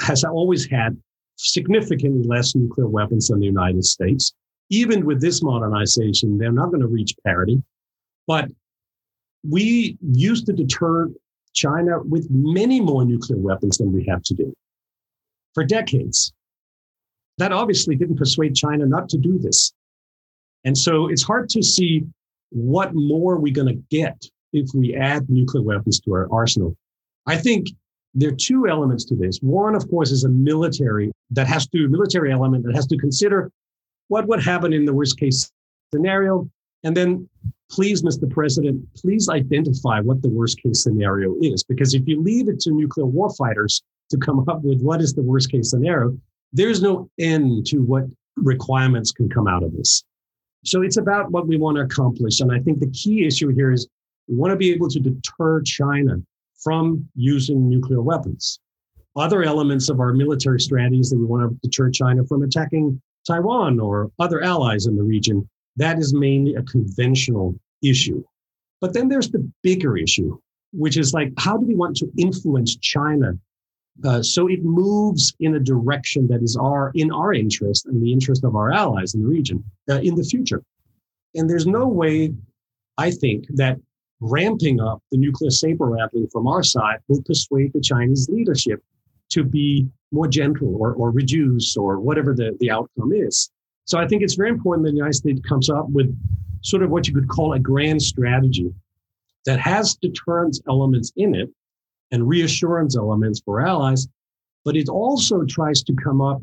has 0.00 0.24
always 0.24 0.66
had 0.66 0.96
significantly 1.36 2.22
less 2.26 2.54
nuclear 2.54 2.88
weapons 2.88 3.28
than 3.28 3.40
the 3.40 3.46
United 3.46 3.84
States. 3.84 4.32
Even 4.70 5.04
with 5.04 5.20
this 5.20 5.42
modernization, 5.42 6.38
they're 6.38 6.52
not 6.52 6.70
going 6.70 6.80
to 6.80 6.86
reach 6.86 7.14
parity. 7.24 7.62
But 8.26 8.48
we 9.48 9.98
used 10.00 10.46
to 10.46 10.52
deter 10.52 11.10
China 11.52 12.00
with 12.02 12.28
many 12.30 12.80
more 12.80 13.04
nuclear 13.04 13.38
weapons 13.38 13.78
than 13.78 13.92
we 13.92 14.04
have 14.06 14.22
today 14.22 14.52
for 15.54 15.64
decades. 15.64 16.32
That 17.38 17.52
obviously 17.52 17.96
didn't 17.96 18.16
persuade 18.16 18.54
China 18.54 18.86
not 18.86 19.08
to 19.10 19.18
do 19.18 19.38
this. 19.38 19.72
And 20.64 20.78
so 20.78 21.08
it's 21.08 21.22
hard 21.22 21.48
to 21.50 21.62
see 21.62 22.04
what 22.50 22.94
more 22.94 23.38
we're 23.38 23.52
going 23.52 23.68
to 23.68 23.82
get 23.90 24.24
if 24.52 24.70
we 24.74 24.94
add 24.94 25.28
nuclear 25.28 25.62
weapons 25.62 25.98
to 26.00 26.12
our 26.12 26.28
arsenal. 26.32 26.76
I 27.26 27.36
think 27.36 27.68
there 28.14 28.30
are 28.30 28.36
two 28.36 28.68
elements 28.68 29.04
to 29.06 29.14
this. 29.14 29.38
One, 29.38 29.74
of 29.74 29.88
course, 29.88 30.10
is 30.10 30.24
a 30.24 30.28
military 30.28 31.12
that 31.30 31.46
has 31.46 31.66
to 31.68 31.88
military 31.88 32.32
element 32.32 32.64
that 32.64 32.74
has 32.74 32.86
to 32.88 32.96
consider 32.96 33.50
what 34.08 34.26
would 34.28 34.42
happen 34.42 34.72
in 34.72 34.84
the 34.84 34.92
worst 34.92 35.18
case 35.18 35.50
scenario. 35.92 36.48
And 36.84 36.96
then 36.96 37.28
please, 37.70 38.02
Mr. 38.02 38.30
President, 38.30 38.84
please 38.94 39.28
identify 39.28 40.00
what 40.00 40.20
the 40.20 40.28
worst 40.28 40.60
case 40.62 40.82
scenario 40.82 41.34
is. 41.40 41.64
Because 41.64 41.94
if 41.94 42.02
you 42.06 42.22
leave 42.22 42.48
it 42.48 42.60
to 42.60 42.70
nuclear 42.70 43.06
war 43.06 43.30
fighters 43.30 43.82
to 44.10 44.18
come 44.18 44.44
up 44.48 44.62
with 44.62 44.82
what 44.82 45.00
is 45.00 45.14
the 45.14 45.22
worst 45.22 45.50
case 45.50 45.70
scenario, 45.70 46.16
there's 46.52 46.82
no 46.82 47.08
end 47.18 47.66
to 47.66 47.78
what 47.78 48.04
requirements 48.36 49.10
can 49.10 49.28
come 49.28 49.48
out 49.48 49.62
of 49.62 49.74
this. 49.74 50.04
So 50.64 50.82
it's 50.82 50.98
about 50.98 51.30
what 51.30 51.46
we 51.46 51.56
want 51.56 51.76
to 51.76 51.82
accomplish. 51.82 52.40
And 52.40 52.52
I 52.52 52.58
think 52.60 52.78
the 52.78 52.90
key 52.90 53.26
issue 53.26 53.48
here 53.48 53.72
is 53.72 53.88
we 54.28 54.36
want 54.36 54.52
to 54.52 54.56
be 54.56 54.70
able 54.70 54.88
to 54.88 55.00
deter 55.00 55.62
China 55.62 56.16
from 56.62 57.08
using 57.14 57.68
nuclear 57.68 58.02
weapons. 58.02 58.60
Other 59.16 59.42
elements 59.42 59.88
of 59.90 60.00
our 60.00 60.12
military 60.12 60.60
strategies 60.60 61.10
that 61.10 61.18
we 61.18 61.24
want 61.24 61.50
to 61.50 61.68
deter 61.68 61.90
China 61.90 62.24
from 62.24 62.42
attacking 62.42 63.00
Taiwan 63.26 63.78
or 63.80 64.10
other 64.18 64.42
allies 64.42 64.86
in 64.86 64.96
the 64.96 65.02
region, 65.02 65.48
that 65.76 65.98
is 65.98 66.14
mainly 66.14 66.54
a 66.54 66.62
conventional 66.62 67.54
issue. 67.82 68.22
But 68.80 68.94
then 68.94 69.08
there's 69.08 69.30
the 69.30 69.48
bigger 69.62 69.96
issue, 69.96 70.38
which 70.72 70.96
is 70.96 71.12
like, 71.12 71.32
how 71.38 71.56
do 71.56 71.66
we 71.66 71.74
want 71.74 71.96
to 71.98 72.10
influence 72.16 72.76
China 72.76 73.34
Uh, 74.04 74.22
so 74.22 74.48
it 74.48 74.62
moves 74.64 75.34
in 75.40 75.54
a 75.54 75.60
direction 75.60 76.26
that 76.26 76.42
is 76.42 76.56
our 76.56 76.90
in 76.94 77.10
our 77.12 77.34
interest 77.34 77.86
and 77.86 78.02
the 78.02 78.10
interest 78.10 78.42
of 78.44 78.54
our 78.56 78.72
allies 78.72 79.14
in 79.14 79.20
the 79.22 79.28
region 79.28 79.62
uh, 79.90 80.00
in 80.00 80.14
the 80.14 80.24
future. 80.24 80.62
And 81.34 81.48
there's 81.48 81.66
no 81.66 81.86
way, 81.86 82.32
I 82.96 83.10
think, 83.10 83.40
that 83.60 83.76
ramping 84.22 84.80
up 84.80 85.02
the 85.10 85.18
nuclear 85.18 85.50
saber 85.50 85.86
rattling 85.86 86.28
from 86.28 86.46
our 86.46 86.62
side 86.62 86.98
will 87.08 87.22
persuade 87.22 87.72
the 87.72 87.80
Chinese 87.80 88.28
leadership 88.28 88.80
to 89.30 89.42
be 89.42 89.88
more 90.12 90.28
gentle 90.28 90.76
or, 90.76 90.92
or 90.92 91.10
reduce 91.10 91.76
or 91.76 91.98
whatever 91.98 92.32
the, 92.32 92.56
the 92.60 92.70
outcome 92.70 93.12
is. 93.12 93.50
So 93.84 93.98
I 93.98 94.06
think 94.06 94.22
it's 94.22 94.34
very 94.34 94.50
important 94.50 94.84
that 94.84 94.92
the 94.92 94.96
United 94.96 95.14
States 95.14 95.40
comes 95.48 95.68
up 95.68 95.88
with 95.88 96.16
sort 96.60 96.84
of 96.84 96.90
what 96.90 97.08
you 97.08 97.14
could 97.14 97.28
call 97.28 97.54
a 97.54 97.58
grand 97.58 98.00
strategy 98.00 98.72
that 99.44 99.58
has 99.58 99.96
deterrence 99.96 100.60
elements 100.68 101.12
in 101.16 101.34
it 101.34 101.50
and 102.12 102.28
reassurance 102.28 102.96
elements 102.96 103.42
for 103.44 103.60
allies, 103.60 104.06
but 104.64 104.76
it 104.76 104.88
also 104.88 105.42
tries 105.44 105.82
to 105.82 105.94
come 105.94 106.20
up 106.20 106.40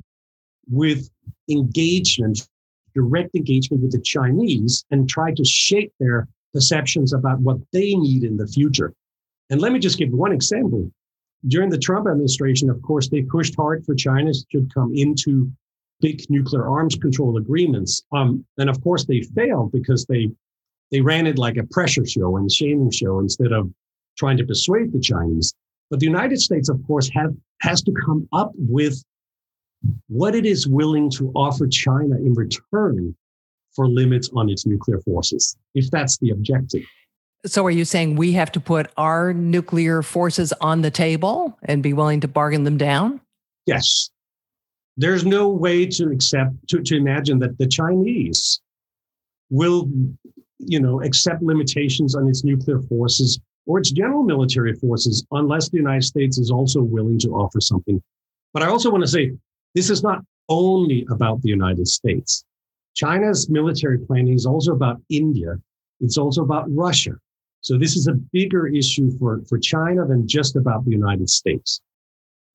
with 0.69 1.09
engagement, 1.49 2.45
direct 2.93 3.33
engagement 3.35 3.81
with 3.81 3.93
the 3.93 4.01
Chinese 4.01 4.83
and 4.91 5.07
try 5.07 5.33
to 5.33 5.45
shape 5.45 5.93
their 5.99 6.27
perceptions 6.53 7.13
about 7.13 7.39
what 7.39 7.57
they 7.71 7.95
need 7.95 8.23
in 8.23 8.37
the 8.37 8.47
future. 8.47 8.93
And 9.49 9.61
let 9.61 9.71
me 9.71 9.79
just 9.79 9.97
give 9.97 10.11
one 10.11 10.31
example. 10.31 10.91
During 11.47 11.69
the 11.69 11.77
Trump 11.77 12.07
administration, 12.07 12.69
of 12.69 12.81
course, 12.81 13.09
they 13.09 13.21
pushed 13.21 13.55
hard 13.55 13.85
for 13.85 13.95
China 13.95 14.31
to 14.51 14.67
come 14.73 14.91
into 14.93 15.51
big 16.01 16.21
nuclear 16.29 16.67
arms 16.67 16.95
control 16.95 17.37
agreements. 17.37 18.03
Um, 18.11 18.45
and 18.57 18.69
of 18.69 18.81
course, 18.81 19.05
they 19.05 19.21
failed 19.21 19.71
because 19.71 20.05
they 20.05 20.29
they 20.91 21.01
ran 21.01 21.27
it 21.27 21.37
like 21.37 21.57
a 21.57 21.65
pressure 21.65 22.05
show 22.05 22.37
and 22.37 22.51
shaming 22.51 22.89
show 22.89 23.19
instead 23.19 23.51
of 23.51 23.71
trying 24.17 24.37
to 24.37 24.45
persuade 24.45 24.91
the 24.91 24.99
Chinese. 24.99 25.53
But 25.89 25.99
the 25.99 26.07
United 26.07 26.39
States, 26.39 26.67
of 26.67 26.81
course, 26.85 27.09
have 27.13 27.33
has 27.61 27.81
to 27.83 27.91
come 28.05 28.27
up 28.33 28.51
with 28.55 29.03
what 30.07 30.35
it 30.35 30.45
is 30.45 30.67
willing 30.67 31.09
to 31.11 31.31
offer 31.35 31.67
China 31.67 32.15
in 32.15 32.33
return 32.33 33.15
for 33.79 33.87
limits 33.87 34.29
on 34.35 34.49
its 34.49 34.65
nuclear 34.65 34.99
forces, 34.99 35.55
if 35.73 35.89
that's 35.89 36.17
the 36.17 36.31
objective. 36.31 36.83
So, 37.45 37.65
are 37.65 37.71
you 37.71 37.85
saying 37.85 38.17
we 38.17 38.33
have 38.33 38.51
to 38.51 38.59
put 38.59 38.91
our 38.97 39.33
nuclear 39.33 40.01
forces 40.01 40.51
on 40.59 40.81
the 40.81 40.91
table 40.91 41.57
and 41.63 41.81
be 41.81 41.93
willing 41.93 42.19
to 42.19 42.27
bargain 42.27 42.65
them 42.65 42.77
down? 42.77 43.21
Yes. 43.65 44.09
There's 44.97 45.25
no 45.25 45.47
way 45.47 45.85
to 45.85 46.11
accept, 46.11 46.51
to, 46.67 46.81
to 46.81 46.97
imagine 46.97 47.39
that 47.39 47.57
the 47.57 47.67
Chinese 47.67 48.59
will, 49.49 49.89
you 50.57 50.81
know, 50.81 51.01
accept 51.01 51.41
limitations 51.41 52.15
on 52.15 52.27
its 52.27 52.43
nuclear 52.43 52.81
forces 52.81 53.39
or 53.65 53.79
its 53.79 53.91
general 53.91 54.23
military 54.23 54.73
forces 54.73 55.25
unless 55.31 55.69
the 55.69 55.77
United 55.77 56.03
States 56.03 56.37
is 56.37 56.51
also 56.51 56.81
willing 56.81 57.17
to 57.19 57.29
offer 57.29 57.61
something. 57.61 58.03
But 58.53 58.61
I 58.61 58.67
also 58.67 58.89
want 58.89 59.03
to 59.05 59.09
say 59.09 59.31
this 59.73 59.89
is 59.89 60.03
not 60.03 60.19
only 60.49 61.07
about 61.09 61.41
the 61.43 61.49
United 61.49 61.87
States. 61.87 62.43
China's 62.95 63.49
military 63.49 63.99
planning 63.99 64.33
is 64.33 64.45
also 64.45 64.73
about 64.73 65.01
India. 65.09 65.55
It's 65.99 66.17
also 66.17 66.43
about 66.43 66.65
Russia. 66.69 67.11
So 67.61 67.77
this 67.77 67.95
is 67.95 68.07
a 68.07 68.13
bigger 68.13 68.67
issue 68.67 69.11
for, 69.17 69.41
for 69.47 69.57
China 69.57 70.05
than 70.05 70.27
just 70.27 70.55
about 70.55 70.85
the 70.85 70.91
United 70.91 71.29
States. 71.29 71.81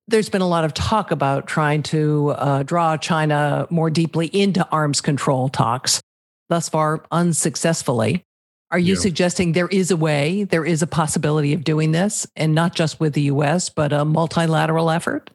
There's 0.07 0.29
been 0.29 0.41
a 0.41 0.47
lot 0.47 0.65
of 0.65 0.73
talk 0.73 1.11
about 1.11 1.47
trying 1.47 1.83
to 1.83 2.29
uh, 2.29 2.63
draw 2.63 2.95
China 2.97 3.67
more 3.69 3.89
deeply 3.89 4.27
into 4.27 4.67
arms 4.69 5.01
control 5.01 5.49
talks, 5.49 6.01
thus 6.49 6.69
far 6.69 7.03
unsuccessfully. 7.11 8.23
Are 8.71 8.79
you 8.79 8.93
yeah. 8.95 8.99
suggesting 8.99 9.51
there 9.51 9.67
is 9.67 9.89
a 9.91 9.97
way, 9.97 10.43
there 10.43 10.65
is 10.65 10.81
a 10.81 10.87
possibility 10.87 11.53
of 11.53 11.63
doing 11.63 11.91
this, 11.91 12.27
and 12.35 12.53
not 12.53 12.75
just 12.75 12.99
with 12.99 13.13
the 13.13 13.23
US, 13.23 13.69
but 13.69 13.93
a 13.93 14.05
multilateral 14.05 14.89
effort? 14.89 15.29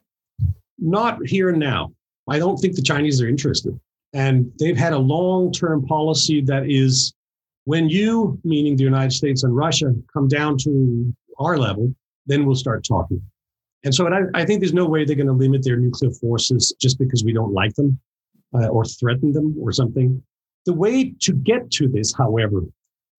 Not 0.77 1.25
here 1.25 1.49
and 1.49 1.59
now. 1.59 1.93
I 2.29 2.39
don't 2.39 2.57
think 2.57 2.75
the 2.75 2.81
Chinese 2.81 3.21
are 3.21 3.27
interested. 3.27 3.77
And 4.13 4.51
they've 4.59 4.77
had 4.77 4.93
a 4.93 4.97
long 4.97 5.51
term 5.51 5.85
policy 5.85 6.41
that 6.41 6.69
is 6.69 7.13
when 7.65 7.89
you, 7.89 8.39
meaning 8.43 8.75
the 8.75 8.83
United 8.83 9.11
States 9.11 9.43
and 9.43 9.55
Russia, 9.55 9.93
come 10.11 10.27
down 10.27 10.57
to 10.59 11.13
our 11.39 11.57
level, 11.57 11.93
then 12.25 12.45
we'll 12.45 12.55
start 12.55 12.83
talking. 12.83 13.21
And 13.83 13.93
so 13.93 14.07
I, 14.07 14.21
I 14.33 14.45
think 14.45 14.59
there's 14.59 14.73
no 14.73 14.87
way 14.87 15.05
they're 15.05 15.15
going 15.15 15.27
to 15.27 15.33
limit 15.33 15.63
their 15.63 15.77
nuclear 15.77 16.11
forces 16.11 16.73
just 16.79 16.99
because 16.99 17.23
we 17.23 17.33
don't 17.33 17.53
like 17.53 17.73
them 17.75 17.99
uh, 18.53 18.67
or 18.67 18.85
threaten 18.85 19.31
them 19.31 19.55
or 19.59 19.71
something. 19.71 20.21
The 20.65 20.73
way 20.73 21.13
to 21.21 21.33
get 21.33 21.71
to 21.71 21.87
this, 21.87 22.13
however, 22.13 22.61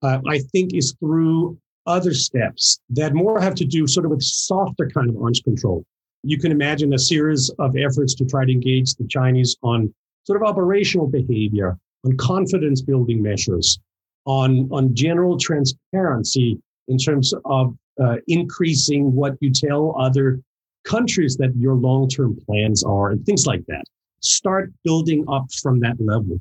uh, 0.03 0.19
I 0.29 0.39
think 0.39 0.75
is 0.75 0.95
through 1.01 1.59
other 1.87 2.15
steps 2.15 2.81
that 2.91 3.15
more 3.15 3.41
have 3.41 3.57
to 3.57 3.65
do 3.65 3.87
sort 3.89 4.07
of 4.07 4.13
with 4.13 4.23
softer 4.23 4.89
kind 4.89 5.11
of 5.11 5.21
arms 5.21 5.41
control. 5.41 5.85
You 6.23 6.39
can 6.39 6.53
imagine 6.53 6.93
a 6.93 6.99
series 6.99 7.51
of 7.59 7.77
efforts 7.77 8.15
to 8.15 8.25
try 8.25 8.45
to 8.45 8.53
engage 8.53 8.95
the 8.95 9.07
Chinese 9.09 9.57
on 9.63 9.93
sort 10.25 10.41
of 10.41 10.49
operational 10.49 11.07
behavior, 11.07 11.79
on 12.05 12.17
confidence 12.17 12.81
building 12.83 13.23
measures, 13.23 13.79
on, 14.25 14.69
on 14.73 14.95
general 14.95 15.37
transparency 15.39 16.59
in 16.89 16.99
terms 16.99 17.33
of 17.45 17.77
uh, 18.01 18.17
increasing 18.29 19.13
what 19.15 19.35
you 19.41 19.51
tell 19.51 19.95
other 19.99 20.41
countries 20.85 21.37
that 21.37 21.55
your 21.57 21.75
long 21.75 22.09
term 22.09 22.37
plans 22.47 22.83
are, 22.83 23.11
and 23.11 23.25
things 23.25 23.47
like 23.47 23.65
that. 23.67 23.85
Start 24.21 24.73
building 24.85 25.25
up 25.29 25.47
from 25.63 25.81
that 25.81 25.97
level. 26.01 26.41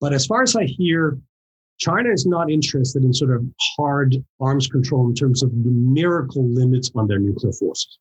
But 0.00 0.12
as 0.12 0.26
far 0.26 0.42
as 0.42 0.56
I 0.56 0.64
hear, 0.64 1.18
China 1.78 2.10
is 2.10 2.26
not 2.26 2.50
interested 2.50 3.04
in 3.04 3.12
sort 3.12 3.34
of 3.34 3.44
hard 3.76 4.16
arms 4.40 4.68
control 4.68 5.08
in 5.08 5.14
terms 5.14 5.42
of 5.42 5.52
numerical 5.54 6.46
limits 6.46 6.90
on 6.94 7.06
their 7.06 7.18
nuclear 7.18 7.52
forces. 7.52 7.98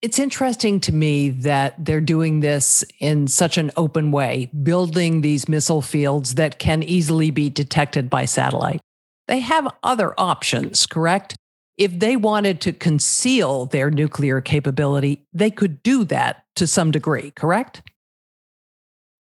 It's 0.00 0.20
interesting 0.20 0.78
to 0.80 0.92
me 0.92 1.30
that 1.30 1.74
they're 1.84 2.00
doing 2.00 2.38
this 2.38 2.84
in 3.00 3.26
such 3.26 3.58
an 3.58 3.72
open 3.76 4.12
way, 4.12 4.48
building 4.62 5.22
these 5.22 5.48
missile 5.48 5.82
fields 5.82 6.36
that 6.36 6.60
can 6.60 6.84
easily 6.84 7.32
be 7.32 7.50
detected 7.50 8.08
by 8.08 8.24
satellite. 8.24 8.80
They 9.26 9.40
have 9.40 9.74
other 9.82 10.14
options, 10.16 10.86
correct? 10.86 11.34
If 11.76 11.98
they 11.98 12.14
wanted 12.14 12.60
to 12.62 12.72
conceal 12.72 13.66
their 13.66 13.90
nuclear 13.90 14.40
capability, 14.40 15.26
they 15.32 15.50
could 15.50 15.82
do 15.82 16.04
that 16.04 16.44
to 16.56 16.68
some 16.68 16.92
degree, 16.92 17.32
correct? 17.32 17.82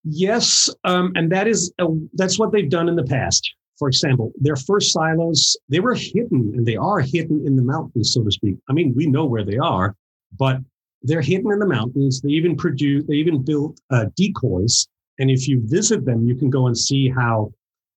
Yes, 0.04 0.70
um, 0.84 1.14
and 1.16 1.32
that 1.32 1.48
is 1.48 1.74
a, 1.80 1.88
that's 2.14 2.38
what 2.38 2.52
they've 2.52 2.70
done 2.70 2.90
in 2.90 2.98
the 2.98 3.04
past. 3.06 3.50
For 3.80 3.88
example, 3.88 4.34
their 4.40 4.56
first 4.58 4.92
silos 4.92 5.58
they 5.70 5.80
were 5.80 5.96
hidden, 5.96 6.54
and 6.56 6.66
they 6.66 6.76
are 6.76 7.00
hidden 7.00 7.46
in 7.46 7.56
the 7.56 7.64
mountains, 7.64 8.14
so 8.14 8.24
to 8.24 8.32
speak. 8.32 8.58
I 8.70 8.74
mean, 8.74 8.94
we 8.96 9.08
know 9.08 9.26
where 9.26 9.44
they 9.44 9.58
are, 9.58 9.96
but 10.38 10.60
they're 11.04 11.22
hidden 11.22 11.52
in 11.52 11.60
the 11.60 11.68
mountains. 11.68 12.22
They 12.22 12.30
even 12.30 12.56
produce, 12.56 13.06
they 13.08 13.16
even 13.16 13.44
built 13.44 13.80
uh, 13.92 14.06
decoys. 14.16 14.88
And 15.20 15.30
if 15.30 15.48
you 15.48 15.62
visit 15.66 16.06
them, 16.06 16.26
you 16.26 16.36
can 16.36 16.50
go 16.50 16.68
and 16.68 16.78
see 16.78 17.10
how 17.10 17.52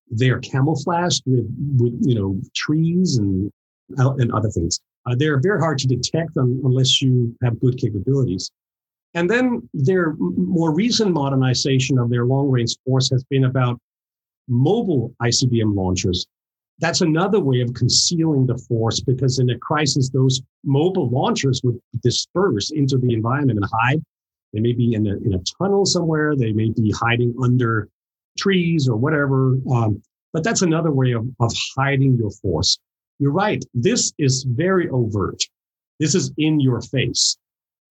they're 0.09 0.39
camouflaged 0.39 1.23
with, 1.25 1.47
with 1.77 1.97
you 2.01 2.15
know, 2.15 2.39
trees 2.55 3.17
and, 3.17 3.51
uh, 3.99 4.13
and 4.15 4.31
other 4.31 4.49
things. 4.49 4.79
Uh, 5.05 5.15
they're 5.17 5.39
very 5.39 5.59
hard 5.59 5.79
to 5.79 5.87
detect 5.87 6.31
unless 6.35 7.01
you 7.01 7.35
have 7.43 7.59
good 7.59 7.77
capabilities. 7.77 8.51
And 9.15 9.29
then 9.29 9.67
their 9.73 10.13
more 10.19 10.73
recent 10.73 11.11
modernization 11.11 11.97
of 11.97 12.09
their 12.09 12.25
long 12.25 12.49
range 12.49 12.75
force 12.85 13.09
has 13.09 13.23
been 13.23 13.45
about 13.45 13.79
mobile 14.47 15.13
ICBM 15.21 15.75
launchers 15.75 16.27
that's 16.79 17.01
another 17.01 17.39
way 17.39 17.61
of 17.61 17.73
concealing 17.73 18.45
the 18.45 18.57
force 18.57 18.99
because 18.99 19.39
in 19.39 19.49
a 19.49 19.57
crisis, 19.59 20.09
those 20.09 20.41
mobile 20.63 21.09
launchers 21.09 21.61
would 21.63 21.79
disperse 22.01 22.71
into 22.71 22.97
the 22.97 23.13
environment 23.13 23.59
and 23.59 23.69
hide. 23.71 24.01
They 24.53 24.61
may 24.61 24.73
be 24.73 24.93
in 24.93 25.05
a, 25.05 25.17
in 25.17 25.33
a 25.33 25.43
tunnel 25.57 25.85
somewhere, 25.85 26.35
they 26.35 26.53
may 26.53 26.69
be 26.69 26.91
hiding 26.91 27.35
under 27.41 27.89
trees 28.37 28.87
or 28.87 28.95
whatever. 28.95 29.57
Um, 29.71 30.01
but 30.31 30.43
that's 30.43 30.61
another 30.61 30.91
way 30.91 31.11
of, 31.11 31.27
of 31.39 31.51
hiding 31.77 32.17
your 32.17 32.31
force. 32.31 32.79
You're 33.19 33.31
right. 33.31 33.63
This 33.73 34.13
is 34.17 34.43
very 34.43 34.89
overt. 34.89 35.41
This 35.99 36.15
is 36.15 36.31
in 36.37 36.59
your 36.59 36.81
face. 36.81 37.37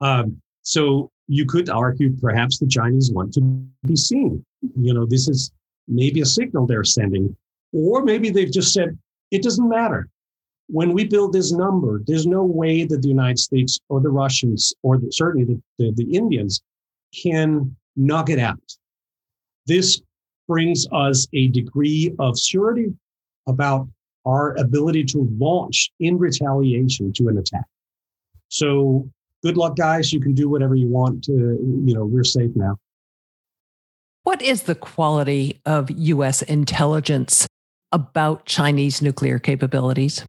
Um, 0.01 0.41
so 0.63 1.11
you 1.27 1.45
could 1.45 1.69
argue 1.69 2.17
perhaps 2.21 2.59
the 2.59 2.67
Chinese 2.67 3.13
want 3.13 3.35
to 3.35 3.41
be 3.87 3.97
seen. 3.97 4.45
You 4.81 4.95
know, 4.95 5.05
this 5.05 5.29
is 5.29 5.53
maybe 5.87 6.23
a 6.23 6.27
signal 6.27 6.67
they're 6.67 6.85
sending 6.85 7.37
or 7.73 8.05
maybe 8.05 8.31
they've 8.31 8.53
just 8.53 8.73
said, 8.73 8.99
it 9.31 9.43
doesn't 9.43 9.69
matter. 9.69 10.09
When 10.69 10.93
we 10.93 11.05
build 11.05 11.33
this 11.33 11.53
number, 11.53 12.03
there's 12.07 12.27
no 12.27 12.45
way 12.45 12.85
that 12.85 13.03
the 13.03 13.09
United 13.09 13.39
States 13.39 13.79
or 13.89 14.01
the 14.01 14.11
Russians 14.11 14.75
or 14.83 14.99
the, 14.99 15.11
certainly 15.11 15.45
the, 15.45 15.63
the, 15.79 15.93
the 15.93 16.17
Indians 16.17 16.63
can 17.23 17.75
knock 17.97 18.31
it 18.31 18.39
out. 18.39 18.61
This 19.67 20.01
brings 20.47 20.87
us 20.93 21.27
a 21.33 21.49
degree 21.49 22.15
of 22.19 22.39
surety 22.39 22.95
about 23.47 23.89
our 24.27 24.57
ability 24.59 25.05
to 25.05 25.29
launch 25.39 25.91
in 26.01 26.19
retaliation 26.19 27.13
to 27.15 27.29
an 27.29 27.39
attack. 27.39 27.65
So 28.49 29.09
good 29.43 29.57
luck, 29.57 29.77
guys. 29.77 30.13
You 30.13 30.21
can 30.21 30.35
do 30.35 30.49
whatever 30.49 30.75
you 30.75 30.89
want 30.89 31.25
to, 31.25 31.33
you 31.33 31.95
know, 31.95 32.05
we're 32.05 32.25
safe 32.25 32.51
now. 32.55 32.79
What 34.25 34.43
is 34.43 34.65
the 34.65 34.75
quality 34.75 35.61
of 35.65 35.91
US 35.91 36.43
intelligence 36.43 37.47
about 37.93 38.45
Chinese 38.45 39.01
nuclear 39.03 39.39
capabilities? 39.39 40.25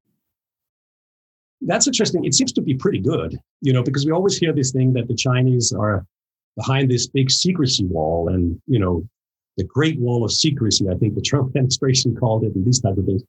that's 1.61 1.87
interesting. 1.87 2.25
It 2.25 2.33
seems 2.33 2.53
to 2.53 2.61
be 2.61 2.73
pretty 2.75 2.99
good, 2.99 3.37
you 3.61 3.73
know, 3.73 3.83
because 3.83 4.05
we 4.05 4.11
always 4.11 4.37
hear 4.37 4.53
this 4.53 4.71
thing 4.71 4.93
that 4.93 5.07
the 5.07 5.15
Chinese 5.15 5.73
are 5.73 6.05
behind 6.55 6.89
this 6.89 7.07
big 7.07 7.29
secrecy 7.29 7.85
wall 7.85 8.29
and, 8.29 8.59
you 8.67 8.79
know, 8.79 9.07
the 9.57 9.63
great 9.65 9.99
wall 9.99 10.23
of 10.23 10.31
secrecy, 10.31 10.87
I 10.89 10.95
think 10.95 11.15
the 11.15 11.21
Trump 11.21 11.49
administration 11.55 12.15
called 12.15 12.43
it, 12.43 12.55
and 12.55 12.65
these 12.65 12.79
type 12.79 12.97
of 12.97 13.05
things. 13.05 13.23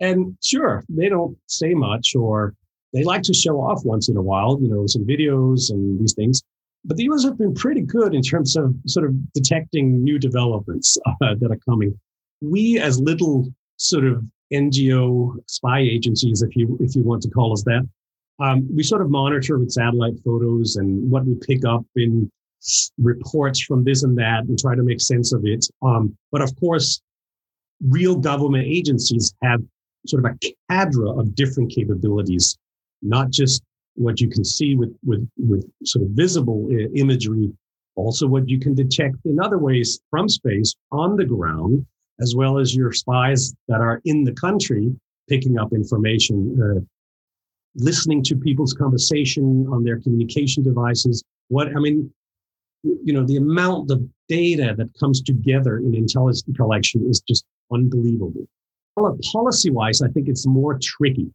And 0.00 0.36
sure, 0.42 0.84
they 0.88 1.08
don't 1.08 1.36
say 1.46 1.74
much 1.74 2.14
or 2.14 2.54
they 2.92 3.02
like 3.02 3.22
to 3.22 3.34
show 3.34 3.60
off 3.60 3.84
once 3.84 4.08
in 4.08 4.16
a 4.16 4.22
while, 4.22 4.58
you 4.60 4.68
know, 4.68 4.86
some 4.86 5.04
videos 5.04 5.70
and 5.70 5.98
these 6.00 6.14
things. 6.14 6.42
But 6.84 6.96
the 6.96 7.04
US 7.04 7.24
have 7.24 7.38
been 7.38 7.54
pretty 7.54 7.80
good 7.80 8.14
in 8.14 8.22
terms 8.22 8.56
of 8.56 8.74
sort 8.86 9.06
of 9.06 9.32
detecting 9.32 10.04
new 10.04 10.18
developments 10.18 10.96
uh, 11.06 11.34
that 11.40 11.50
are 11.50 11.58
coming. 11.68 11.98
We, 12.40 12.78
as 12.78 13.00
little 13.00 13.52
sort 13.76 14.04
of 14.04 14.24
NGO 14.52 15.34
spy 15.46 15.80
agencies, 15.80 16.42
if 16.42 16.54
you 16.56 16.76
if 16.80 16.94
you 16.94 17.02
want 17.02 17.22
to 17.22 17.30
call 17.30 17.52
us 17.52 17.62
that, 17.64 17.86
um, 18.40 18.68
we 18.74 18.82
sort 18.82 19.02
of 19.02 19.10
monitor 19.10 19.58
with 19.58 19.70
satellite 19.70 20.14
photos 20.24 20.76
and 20.76 21.10
what 21.10 21.24
we 21.24 21.34
pick 21.34 21.64
up 21.64 21.84
in 21.96 22.30
reports 22.98 23.60
from 23.60 23.84
this 23.84 24.04
and 24.04 24.16
that 24.18 24.44
and 24.44 24.58
try 24.58 24.74
to 24.74 24.82
make 24.82 25.00
sense 25.00 25.32
of 25.32 25.42
it. 25.44 25.66
Um, 25.82 26.16
but 26.32 26.40
of 26.40 26.54
course, 26.58 27.00
real 27.86 28.16
government 28.16 28.66
agencies 28.66 29.34
have 29.42 29.60
sort 30.06 30.24
of 30.24 30.32
a 30.32 30.54
cadre 30.70 31.08
of 31.08 31.34
different 31.34 31.70
capabilities, 31.70 32.56
not 33.02 33.30
just 33.30 33.62
what 33.94 34.20
you 34.20 34.28
can 34.28 34.44
see 34.44 34.74
with 34.74 34.94
with 35.04 35.28
with 35.38 35.68
sort 35.84 36.04
of 36.04 36.10
visible 36.10 36.68
uh, 36.70 36.88
imagery, 36.94 37.52
also 37.94 38.26
what 38.26 38.48
you 38.48 38.58
can 38.58 38.74
detect 38.74 39.16
in 39.24 39.38
other 39.40 39.58
ways 39.58 40.00
from 40.10 40.28
space 40.28 40.74
on 40.90 41.16
the 41.16 41.24
ground, 41.24 41.86
as 42.20 42.34
well 42.36 42.58
as 42.58 42.74
your 42.74 42.92
spies 42.92 43.54
that 43.68 43.80
are 43.80 44.00
in 44.04 44.24
the 44.24 44.32
country 44.32 44.94
picking 45.28 45.58
up 45.58 45.72
information, 45.72 46.36
uh, 46.62 46.80
listening 47.76 48.22
to 48.22 48.36
people's 48.36 48.72
conversation 48.72 49.66
on 49.72 49.82
their 49.82 50.00
communication 50.00 50.62
devices. 50.62 51.24
What 51.48 51.68
I 51.68 51.80
mean, 51.80 52.12
you 52.82 53.12
know, 53.12 53.24
the 53.24 53.36
amount 53.36 53.90
of 53.90 54.02
data 54.28 54.74
that 54.76 54.88
comes 54.98 55.22
together 55.22 55.78
in 55.78 55.94
intelligence 55.94 56.44
collection 56.56 57.08
is 57.08 57.20
just 57.20 57.44
unbelievable. 57.72 58.46
Policy 59.32 59.70
wise, 59.70 60.02
I 60.02 60.08
think 60.08 60.28
it's 60.28 60.46
more 60.46 60.78
tricky 60.80 61.30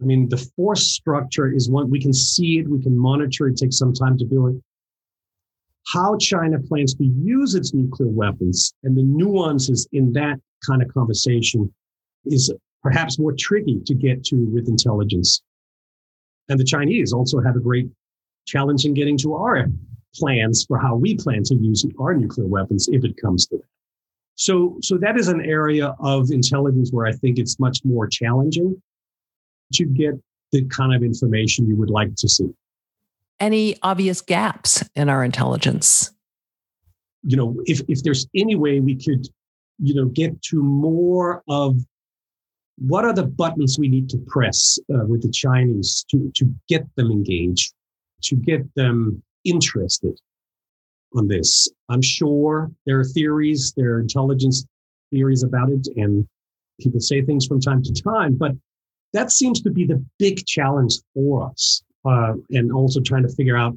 I 0.00 0.04
mean, 0.04 0.28
the 0.28 0.38
force 0.56 0.86
structure 0.86 1.52
is 1.52 1.68
one, 1.68 1.90
we 1.90 2.00
can 2.00 2.12
see 2.12 2.58
it, 2.58 2.68
we 2.68 2.82
can 2.82 2.96
monitor 2.96 3.48
it, 3.48 3.56
takes 3.56 3.76
some 3.76 3.92
time 3.92 4.16
to 4.18 4.24
build 4.24 4.56
it. 4.56 4.62
How 5.86 6.16
China 6.18 6.58
plans 6.60 6.94
to 6.94 7.04
use 7.04 7.54
its 7.54 7.74
nuclear 7.74 8.08
weapons 8.08 8.74
and 8.84 8.96
the 8.96 9.02
nuances 9.02 9.88
in 9.92 10.12
that 10.12 10.38
kind 10.66 10.82
of 10.82 10.92
conversation 10.92 11.72
is 12.26 12.52
perhaps 12.82 13.18
more 13.18 13.32
tricky 13.32 13.80
to 13.86 13.94
get 13.94 14.24
to 14.24 14.36
with 14.36 14.68
intelligence. 14.68 15.42
And 16.48 16.58
the 16.58 16.64
Chinese 16.64 17.12
also 17.12 17.40
have 17.40 17.56
a 17.56 17.60
great 17.60 17.88
challenge 18.46 18.84
in 18.84 18.94
getting 18.94 19.16
to 19.18 19.34
our 19.34 19.66
plans 20.14 20.64
for 20.66 20.78
how 20.78 20.96
we 20.96 21.16
plan 21.16 21.42
to 21.44 21.54
use 21.54 21.84
our 21.98 22.14
nuclear 22.14 22.46
weapons 22.46 22.88
if 22.90 23.04
it 23.04 23.16
comes 23.16 23.46
to 23.46 23.56
that. 23.56 23.64
So, 24.34 24.78
so 24.80 24.96
that 24.98 25.18
is 25.18 25.28
an 25.28 25.44
area 25.44 25.94
of 26.00 26.30
intelligence 26.30 26.90
where 26.92 27.06
I 27.06 27.12
think 27.12 27.38
it's 27.38 27.60
much 27.60 27.80
more 27.84 28.06
challenging 28.06 28.80
to 29.74 29.84
get 29.84 30.14
the 30.50 30.64
kind 30.64 30.94
of 30.94 31.02
information 31.02 31.68
you 31.68 31.76
would 31.76 31.90
like 31.90 32.14
to 32.16 32.28
see. 32.28 32.48
Any 33.40 33.76
obvious 33.82 34.20
gaps 34.20 34.84
in 34.94 35.08
our 35.08 35.24
intelligence? 35.24 36.12
You 37.22 37.36
know, 37.36 37.56
if, 37.64 37.80
if 37.88 38.02
there's 38.02 38.28
any 38.34 38.54
way 38.54 38.80
we 38.80 38.94
could, 38.94 39.26
you 39.78 39.94
know, 39.94 40.06
get 40.06 40.40
to 40.42 40.62
more 40.62 41.42
of 41.48 41.76
what 42.76 43.04
are 43.04 43.12
the 43.12 43.26
buttons 43.26 43.78
we 43.78 43.88
need 43.88 44.08
to 44.10 44.18
press 44.18 44.78
uh, 44.94 45.04
with 45.06 45.22
the 45.22 45.30
Chinese 45.30 46.04
to, 46.10 46.30
to 46.36 46.54
get 46.68 46.84
them 46.96 47.10
engaged, 47.10 47.74
to 48.22 48.36
get 48.36 48.62
them 48.74 49.22
interested 49.44 50.18
on 51.14 51.28
this. 51.28 51.68
I'm 51.88 52.02
sure 52.02 52.70
there 52.86 53.00
are 53.00 53.04
theories, 53.04 53.72
there 53.76 53.94
are 53.94 54.00
intelligence 54.00 54.64
theories 55.10 55.42
about 55.42 55.70
it, 55.70 55.88
and 55.96 56.26
people 56.80 57.00
say 57.00 57.22
things 57.22 57.46
from 57.46 57.60
time 57.60 57.82
to 57.82 57.92
time, 57.92 58.34
but 58.34 58.52
that 59.12 59.30
seems 59.30 59.60
to 59.62 59.70
be 59.70 59.84
the 59.84 60.02
big 60.18 60.46
challenge 60.46 60.94
for 61.14 61.50
us, 61.50 61.82
uh, 62.04 62.34
and 62.50 62.72
also 62.72 63.00
trying 63.00 63.22
to 63.22 63.28
figure 63.28 63.56
out 63.56 63.76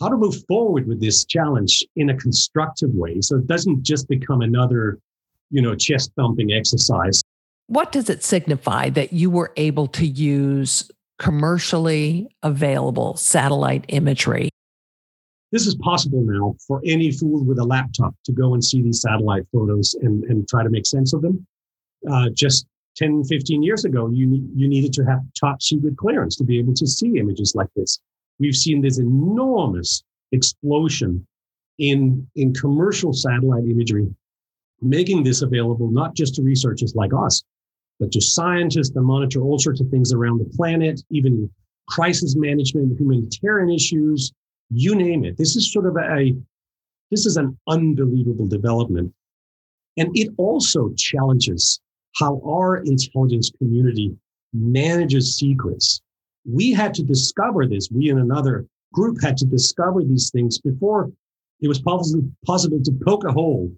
how 0.00 0.08
to 0.08 0.16
move 0.16 0.36
forward 0.46 0.86
with 0.86 1.00
this 1.00 1.24
challenge 1.24 1.84
in 1.96 2.10
a 2.10 2.16
constructive 2.16 2.90
way, 2.94 3.20
so 3.20 3.36
it 3.36 3.46
doesn't 3.46 3.82
just 3.82 4.08
become 4.08 4.42
another, 4.42 4.98
you 5.50 5.60
know, 5.60 5.74
chest 5.74 6.12
thumping 6.16 6.52
exercise. 6.52 7.22
What 7.66 7.92
does 7.92 8.08
it 8.08 8.24
signify 8.24 8.90
that 8.90 9.12
you 9.12 9.28
were 9.28 9.52
able 9.56 9.88
to 9.88 10.06
use 10.06 10.90
commercially 11.18 12.28
available 12.42 13.16
satellite 13.16 13.84
imagery? 13.88 14.50
This 15.50 15.66
is 15.66 15.74
possible 15.76 16.22
now 16.22 16.54
for 16.66 16.80
any 16.84 17.10
fool 17.10 17.44
with 17.44 17.58
a 17.58 17.64
laptop 17.64 18.14
to 18.24 18.32
go 18.32 18.54
and 18.54 18.64
see 18.64 18.82
these 18.82 19.00
satellite 19.00 19.44
photos 19.52 19.94
and, 20.02 20.24
and 20.24 20.46
try 20.46 20.62
to 20.62 20.70
make 20.70 20.86
sense 20.86 21.12
of 21.12 21.22
them. 21.22 21.46
Uh, 22.08 22.28
just 22.34 22.66
10, 22.98 23.24
15 23.24 23.62
years 23.62 23.84
ago, 23.84 24.10
you, 24.10 24.48
you 24.54 24.68
needed 24.68 24.92
to 24.92 25.04
have 25.04 25.20
top 25.38 25.62
secret 25.62 25.96
clearance 25.96 26.36
to 26.36 26.44
be 26.44 26.58
able 26.58 26.74
to 26.74 26.86
see 26.86 27.18
images 27.18 27.54
like 27.54 27.68
this. 27.76 28.00
We've 28.40 28.56
seen 28.56 28.82
this 28.82 28.98
enormous 28.98 30.02
explosion 30.32 31.24
in, 31.78 32.26
in 32.34 32.52
commercial 32.52 33.12
satellite 33.12 33.64
imagery, 33.64 34.12
making 34.82 35.22
this 35.22 35.42
available 35.42 35.90
not 35.90 36.14
just 36.16 36.34
to 36.34 36.42
researchers 36.42 36.94
like 36.96 37.12
us, 37.16 37.44
but 38.00 38.10
to 38.12 38.20
scientists 38.20 38.90
that 38.90 39.02
monitor 39.02 39.42
all 39.42 39.58
sorts 39.58 39.80
of 39.80 39.88
things 39.88 40.12
around 40.12 40.38
the 40.38 40.56
planet, 40.56 41.00
even 41.10 41.48
crisis 41.88 42.34
management, 42.36 42.98
humanitarian 42.98 43.70
issues, 43.70 44.32
you 44.70 44.96
name 44.96 45.24
it. 45.24 45.36
This 45.36 45.54
is 45.54 45.72
sort 45.72 45.86
of 45.86 45.96
a, 45.96 46.34
this 47.12 47.26
is 47.26 47.36
an 47.36 47.56
unbelievable 47.68 48.46
development. 48.46 49.12
And 49.96 50.10
it 50.16 50.32
also 50.36 50.92
challenges 50.96 51.80
how 52.16 52.40
our 52.44 52.78
intelligence 52.78 53.50
community 53.58 54.16
manages 54.52 55.36
secrets. 55.36 56.00
We 56.50 56.72
had 56.72 56.94
to 56.94 57.02
discover 57.02 57.66
this. 57.66 57.90
We 57.90 58.10
and 58.10 58.20
another 58.20 58.66
group 58.92 59.20
had 59.22 59.36
to 59.38 59.44
discover 59.44 60.02
these 60.02 60.30
things 60.30 60.58
before 60.58 61.10
it 61.60 61.68
was 61.68 61.80
possible, 61.80 62.80
to 62.82 62.98
poke 63.04 63.24
a 63.24 63.32
hole 63.32 63.70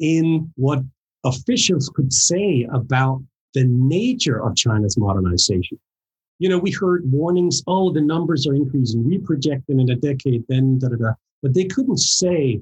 in 0.00 0.50
what 0.56 0.80
officials 1.24 1.90
could 1.94 2.12
say 2.12 2.66
about 2.72 3.22
the 3.54 3.64
nature 3.64 4.42
of 4.42 4.56
China's 4.56 4.96
modernization. 4.96 5.78
You 6.38 6.48
know, 6.48 6.58
we 6.58 6.70
heard 6.70 7.10
warnings, 7.10 7.62
oh, 7.66 7.92
the 7.92 8.00
numbers 8.00 8.46
are 8.46 8.54
increasing. 8.54 9.04
We 9.04 9.18
projected 9.18 9.78
in 9.78 9.90
a 9.90 9.96
decade, 9.96 10.44
then 10.48 10.78
da 10.78 10.88
da 10.88 10.96
da. 10.96 11.12
But 11.42 11.54
they 11.54 11.64
couldn't 11.64 11.98
say, 11.98 12.60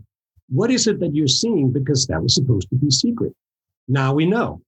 what 0.48 0.70
is 0.70 0.87
it 0.87 1.00
that 1.00 1.14
you're 1.14 1.26
seeing? 1.26 1.72
Because 1.72 2.06
that 2.06 2.22
was 2.22 2.34
supposed 2.34 2.68
to 2.70 2.76
be 2.76 2.90
secret. 2.90 3.32
Now 3.88 4.14
we 4.14 4.26
know 4.26 4.60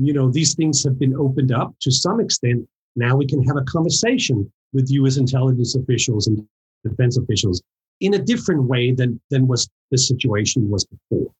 you 0.00 0.12
know, 0.12 0.30
these 0.30 0.54
things 0.54 0.82
have 0.84 0.98
been 0.98 1.14
opened 1.14 1.52
up 1.52 1.74
to 1.80 1.90
some 1.90 2.20
extent. 2.20 2.66
Now 2.96 3.16
we 3.16 3.26
can 3.26 3.42
have 3.44 3.56
a 3.56 3.62
conversation 3.62 4.50
with 4.72 4.90
U.S. 4.90 5.16
intelligence 5.16 5.74
officials 5.74 6.26
and 6.26 6.46
defense 6.84 7.18
officials 7.18 7.62
in 8.00 8.14
a 8.14 8.18
different 8.18 8.64
way 8.64 8.92
than, 8.92 9.20
than 9.30 9.46
was 9.46 9.68
the 9.90 9.98
situation 9.98 10.70
was 10.70 10.86
before. 10.86 11.30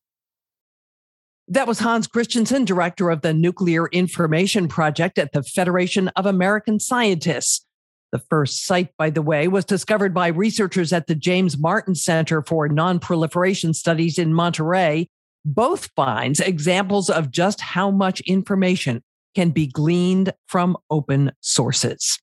That 1.48 1.66
was 1.66 1.80
Hans 1.80 2.06
Christensen, 2.06 2.64
director 2.64 3.10
of 3.10 3.22
the 3.22 3.34
Nuclear 3.34 3.88
Information 3.88 4.68
Project 4.68 5.18
at 5.18 5.32
the 5.32 5.42
Federation 5.42 6.08
of 6.14 6.26
American 6.26 6.78
Scientists. 6.78 7.66
The 8.12 8.20
first 8.20 8.66
site, 8.66 8.96
by 8.96 9.10
the 9.10 9.22
way, 9.22 9.48
was 9.48 9.64
discovered 9.64 10.12
by 10.12 10.28
researchers 10.28 10.92
at 10.92 11.06
the 11.06 11.14
James 11.14 11.56
Martin 11.56 11.94
Center 11.94 12.42
for 12.42 12.68
Nonproliferation 12.68 13.74
Studies 13.74 14.18
in 14.18 14.34
Monterey 14.34 15.08
both 15.44 15.90
finds 15.96 16.40
examples 16.40 17.10
of 17.10 17.30
just 17.30 17.60
how 17.60 17.90
much 17.90 18.20
information 18.22 19.02
can 19.34 19.50
be 19.50 19.66
gleaned 19.66 20.32
from 20.48 20.76
open 20.90 21.32
sources. 21.40 22.18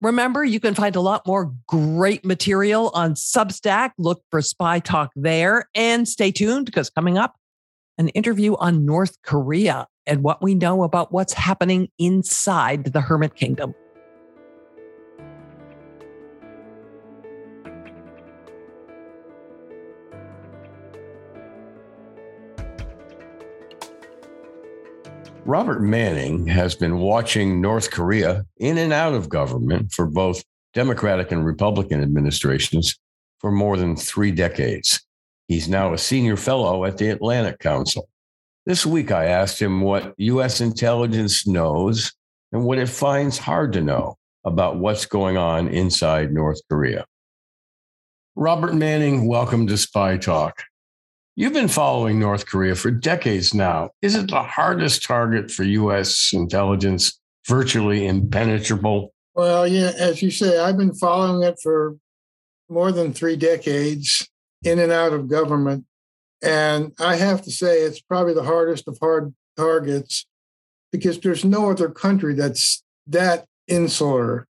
Remember, 0.00 0.44
you 0.44 0.60
can 0.60 0.74
find 0.74 0.94
a 0.94 1.00
lot 1.00 1.26
more 1.26 1.52
great 1.66 2.24
material 2.24 2.90
on 2.94 3.14
Substack. 3.14 3.90
Look 3.98 4.22
for 4.30 4.40
Spy 4.40 4.78
Talk 4.78 5.10
there 5.16 5.68
and 5.74 6.06
stay 6.06 6.30
tuned 6.30 6.66
because 6.66 6.88
coming 6.88 7.18
up, 7.18 7.34
an 7.98 8.08
interview 8.10 8.54
on 8.56 8.86
North 8.86 9.16
Korea 9.22 9.88
and 10.06 10.22
what 10.22 10.40
we 10.40 10.54
know 10.54 10.84
about 10.84 11.12
what's 11.12 11.32
happening 11.32 11.88
inside 11.98 12.84
the 12.84 13.00
Hermit 13.00 13.34
Kingdom. 13.34 13.74
Robert 25.48 25.80
Manning 25.80 26.46
has 26.48 26.74
been 26.74 26.98
watching 26.98 27.62
North 27.62 27.90
Korea 27.90 28.44
in 28.58 28.76
and 28.76 28.92
out 28.92 29.14
of 29.14 29.30
government 29.30 29.90
for 29.92 30.04
both 30.04 30.44
Democratic 30.74 31.32
and 31.32 31.42
Republican 31.42 32.02
administrations 32.02 32.98
for 33.38 33.50
more 33.50 33.78
than 33.78 33.96
three 33.96 34.30
decades. 34.30 35.00
He's 35.46 35.66
now 35.66 35.94
a 35.94 35.96
senior 35.96 36.36
fellow 36.36 36.84
at 36.84 36.98
the 36.98 37.08
Atlantic 37.08 37.60
Council. 37.60 38.10
This 38.66 38.84
week, 38.84 39.10
I 39.10 39.24
asked 39.24 39.58
him 39.58 39.80
what 39.80 40.12
U.S. 40.18 40.60
intelligence 40.60 41.46
knows 41.46 42.12
and 42.52 42.62
what 42.62 42.76
it 42.76 42.90
finds 42.90 43.38
hard 43.38 43.72
to 43.72 43.80
know 43.80 44.18
about 44.44 44.76
what's 44.76 45.06
going 45.06 45.38
on 45.38 45.68
inside 45.68 46.30
North 46.30 46.60
Korea. 46.68 47.06
Robert 48.36 48.74
Manning, 48.74 49.26
welcome 49.26 49.66
to 49.68 49.78
Spy 49.78 50.18
Talk. 50.18 50.62
You've 51.38 51.52
been 51.52 51.68
following 51.68 52.18
North 52.18 52.46
Korea 52.46 52.74
for 52.74 52.90
decades 52.90 53.54
now. 53.54 53.90
Is 54.02 54.16
it 54.16 54.28
the 54.28 54.42
hardest 54.42 55.04
target 55.04 55.52
for 55.52 55.62
U.S. 55.62 56.32
intelligence, 56.32 57.16
virtually 57.46 58.08
impenetrable? 58.08 59.14
Well, 59.36 59.64
yeah, 59.64 59.92
as 59.96 60.20
you 60.20 60.32
say, 60.32 60.58
I've 60.58 60.76
been 60.76 60.96
following 60.96 61.44
it 61.44 61.54
for 61.62 61.96
more 62.68 62.90
than 62.90 63.12
three 63.12 63.36
decades 63.36 64.28
in 64.64 64.80
and 64.80 64.90
out 64.90 65.12
of 65.12 65.28
government. 65.28 65.84
And 66.42 66.90
I 66.98 67.14
have 67.14 67.42
to 67.42 67.52
say, 67.52 67.82
it's 67.82 68.00
probably 68.00 68.34
the 68.34 68.42
hardest 68.42 68.88
of 68.88 68.98
hard 69.00 69.32
targets 69.56 70.26
because 70.90 71.20
there's 71.20 71.44
no 71.44 71.70
other 71.70 71.88
country 71.88 72.34
that's 72.34 72.82
that 73.06 73.44
insular, 73.68 74.48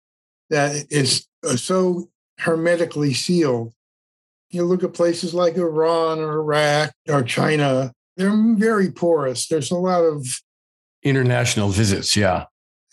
that 0.50 0.88
is 0.90 1.28
uh, 1.48 1.58
so 1.58 2.10
hermetically 2.40 3.14
sealed. 3.14 3.72
You 4.52 4.64
look 4.64 4.84
at 4.84 4.94
places 4.94 5.34
like 5.34 5.56
Iran 5.56 6.20
or 6.20 6.40
Iraq 6.40 6.92
or 7.08 7.24
China, 7.24 7.94
they're 8.18 8.56
very 8.56 8.92
porous. 8.92 9.48
There's 9.48 9.72
a 9.72 9.76
lot 9.76 10.04
of 10.04 10.26
international 11.04 11.70
visits, 11.70 12.16
yeah. 12.16 12.46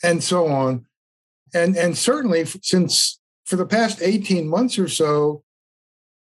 And 0.02 0.22
so 0.22 0.46
on. 0.46 0.86
And 1.54 1.76
and 1.76 1.96
certainly 1.96 2.44
since 2.44 3.18
for 3.44 3.56
the 3.56 3.66
past 3.66 4.02
18 4.02 4.48
months 4.48 4.78
or 4.78 4.88
so, 4.88 5.42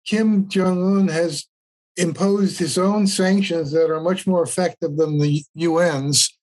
Kim 0.07 0.49
Jong 0.49 0.99
Un 0.99 1.09
has 1.09 1.47
imposed 1.97 2.59
his 2.59 2.77
own 2.77 3.07
sanctions 3.07 3.73
that 3.73 3.91
are 3.91 4.01
much 4.01 4.27
more 4.27 4.43
effective 4.43 4.97
than 4.97 5.19
the 5.19 5.45
UN's, 5.61 6.37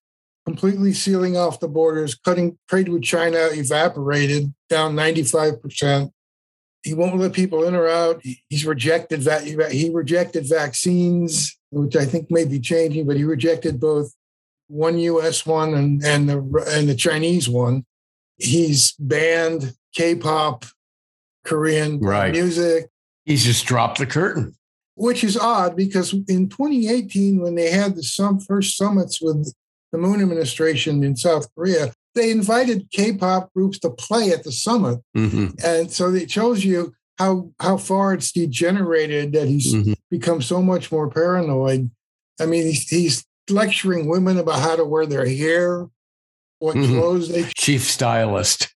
completely 0.46 0.94
sealing 0.94 1.36
off 1.36 1.60
the 1.60 1.68
borders, 1.68 2.16
cutting 2.16 2.58
trade 2.70 2.90
with 2.90 3.04
China 3.04 3.50
evaporated 3.52 4.54
down 4.70 4.96
95%. 4.96 6.12
He 6.84 6.94
won't 6.94 7.18
let 7.18 7.34
people 7.34 7.64
in 7.64 7.76
or 7.76 7.88
out. 7.88 8.22
He's 8.50 8.66
rejected 8.66 9.22
that 9.22 9.44
he 9.44 9.90
rejected 9.90 10.50
vaccines, 10.50 11.58
which 11.70 11.96
I 11.96 12.06
think 12.06 12.32
may 12.32 12.46
be 12.46 12.60
changing, 12.60 13.06
but 13.06 13.18
he 13.18 13.24
rejected 13.24 13.80
both 13.80 14.14
one 14.68 14.98
U.S. 14.98 15.46
one 15.46 15.74
and 15.74 16.04
and 16.04 16.30
the 16.30 16.66
and 16.70 16.90
the 16.90 16.96
Chinese 16.96 17.48
one. 17.48 17.86
He's 18.38 18.94
banned 18.94 19.76
K-pop, 19.94 20.66
Korean 21.44 22.00
right. 22.00 22.32
music. 22.32 22.90
He's 23.26 23.46
just 23.46 23.66
dropped 23.66 24.00
the 24.00 24.08
curtain. 24.08 24.56
Which 24.96 25.24
is 25.24 25.38
odd 25.38 25.76
because 25.76 26.14
in 26.14 26.50
2018, 26.50 27.42
when 27.42 27.56
they 27.56 27.70
had 27.70 27.96
the 27.96 28.04
some 28.04 28.40
first 28.40 28.76
summits 28.78 29.22
with 29.22 29.54
the 29.92 29.98
Moon 29.98 30.22
administration 30.22 31.04
in 31.04 31.16
South 31.16 31.54
Korea, 31.54 31.94
they 32.14 32.32
invited 32.32 32.90
K-pop 32.92 33.54
groups 33.54 33.80
to 33.80 33.90
play 33.90 34.32
at 34.32 34.44
the 34.44 34.52
summit, 34.52 35.00
mm-hmm. 35.16 35.48
and 35.64 35.92
so 35.92 36.14
it 36.14 36.30
shows 36.30 36.64
you 36.64 36.94
how 37.18 37.52
how 37.60 37.78
far 37.78 38.14
it's 38.14 38.32
degenerated 38.32 39.34
that 39.34 39.48
he's 39.48 39.74
mm-hmm. 39.74 39.94
become 40.10 40.42
so 40.42 40.62
much 40.62 40.92
more 40.92 41.10
paranoid. 41.10 41.90
I 42.40 42.46
mean, 42.46 42.64
he's, 42.64 42.88
he's, 42.90 43.26
lecturing 43.50 44.08
women 44.08 44.38
about 44.38 44.60
how 44.60 44.78
to 44.78 44.86
wear 44.86 45.06
their 45.06 45.26
hair, 45.26 45.88
what 46.60 46.76
mm-hmm. 46.76 46.94
clothes 46.94 47.28
they 47.28 47.44
chief 47.56 47.82
stylist. 47.82 48.74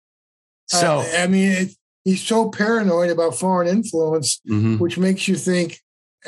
So 0.68 1.00
I, 1.00 1.24
I 1.24 1.28
mean, 1.28 1.52
it, 1.52 1.70
he's 2.04 2.22
so 2.22 2.50
paranoid 2.50 3.10
about 3.10 3.36
foreign 3.36 3.70
influence, 3.70 4.42
mm-hmm. 4.50 4.78
which 4.78 4.98
makes 4.98 5.28
you 5.28 5.36
think. 5.36 5.80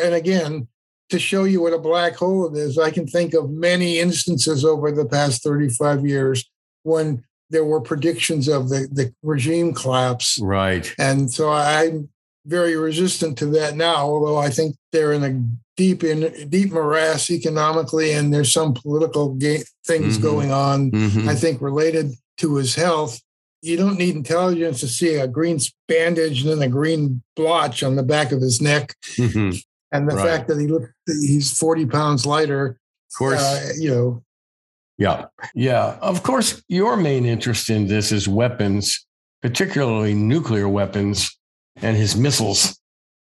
And 0.02 0.13
again, 0.13 0.67
to 1.10 1.20
show 1.20 1.43
you 1.43 1.62
what 1.62 1.74
a 1.74 1.80
black 1.80 2.15
hole 2.15 2.48
it 2.48 2.58
is, 2.58 2.78
I 2.78 2.91
can 2.91 3.08
think 3.08 3.34
of 3.34 3.50
many 3.50 4.00
instances 4.00 4.63
over 4.63 4.91
the 4.91 5.06
past 5.06 5.43
35 5.43 6.06
years 6.06 6.50
when 6.88 7.23
there 7.50 7.65
were 7.65 7.82
predictions 7.82 8.47
of 8.47 8.69
the, 8.69 8.88
the 8.91 9.13
regime 9.21 9.73
collapse. 9.73 10.39
Right. 10.41 10.93
And 10.97 11.32
so 11.32 11.52
I'm 11.52 12.10
very 12.45 12.76
resistant 12.76 13.38
to 13.39 13.45
that 13.47 13.76
now, 13.76 13.97
although 13.97 14.38
I 14.38 14.50
think 14.50 14.76
they're 14.91 15.13
in 15.13 15.23
a 15.23 15.41
deep 15.76 16.04
in 16.04 16.50
deep 16.50 16.71
morass 16.71 17.30
economically, 17.30 18.13
and 18.13 18.34
there's 18.34 18.52
some 18.52 18.73
political 18.73 19.36
ga- 19.36 19.63
things 19.86 20.15
mm-hmm. 20.15 20.23
going 20.23 20.52
on. 20.52 20.91
Mm-hmm. 20.91 21.30
I 21.30 21.36
think 21.36 21.62
related 21.62 22.13
to 22.38 22.56
his 22.56 22.76
health. 22.76 23.21
You 23.62 23.76
don't 23.76 23.97
need 23.97 24.15
intelligence 24.15 24.80
to 24.82 24.88
see 24.88 25.15
a 25.15 25.28
green 25.28 25.60
bandage 25.88 26.43
and 26.45 26.52
then 26.52 26.67
a 26.67 26.71
green 26.71 27.23
blotch 27.36 27.84
on 27.84 27.95
the 27.95 28.04
back 28.04 28.32
of 28.32 28.39
his 28.39 28.62
neck. 28.62 28.95
Mm-hmm. 29.15 29.58
And 29.91 30.10
the 30.10 30.15
right. 30.15 30.26
fact 30.26 30.47
that 30.47 30.60
he 30.60 30.67
look 30.67 30.89
he's 31.06 31.58
40 31.58 31.88
pounds 31.88 32.26
lighter. 32.26 32.78
Of 33.12 33.17
course. 33.17 33.41
Uh, 33.41 33.71
you 33.78 33.89
know. 33.89 34.23
Yeah. 34.97 35.25
Yeah. 35.53 35.97
Of 36.01 36.23
course, 36.23 36.63
your 36.67 36.97
main 36.97 37.25
interest 37.25 37.69
in 37.69 37.88
this 37.88 38.12
is 38.12 38.27
weapons, 38.27 39.05
particularly 39.41 40.13
nuclear 40.13 40.67
weapons 40.67 41.38
and 41.75 41.95
his 41.95 42.15
missiles. 42.15 42.79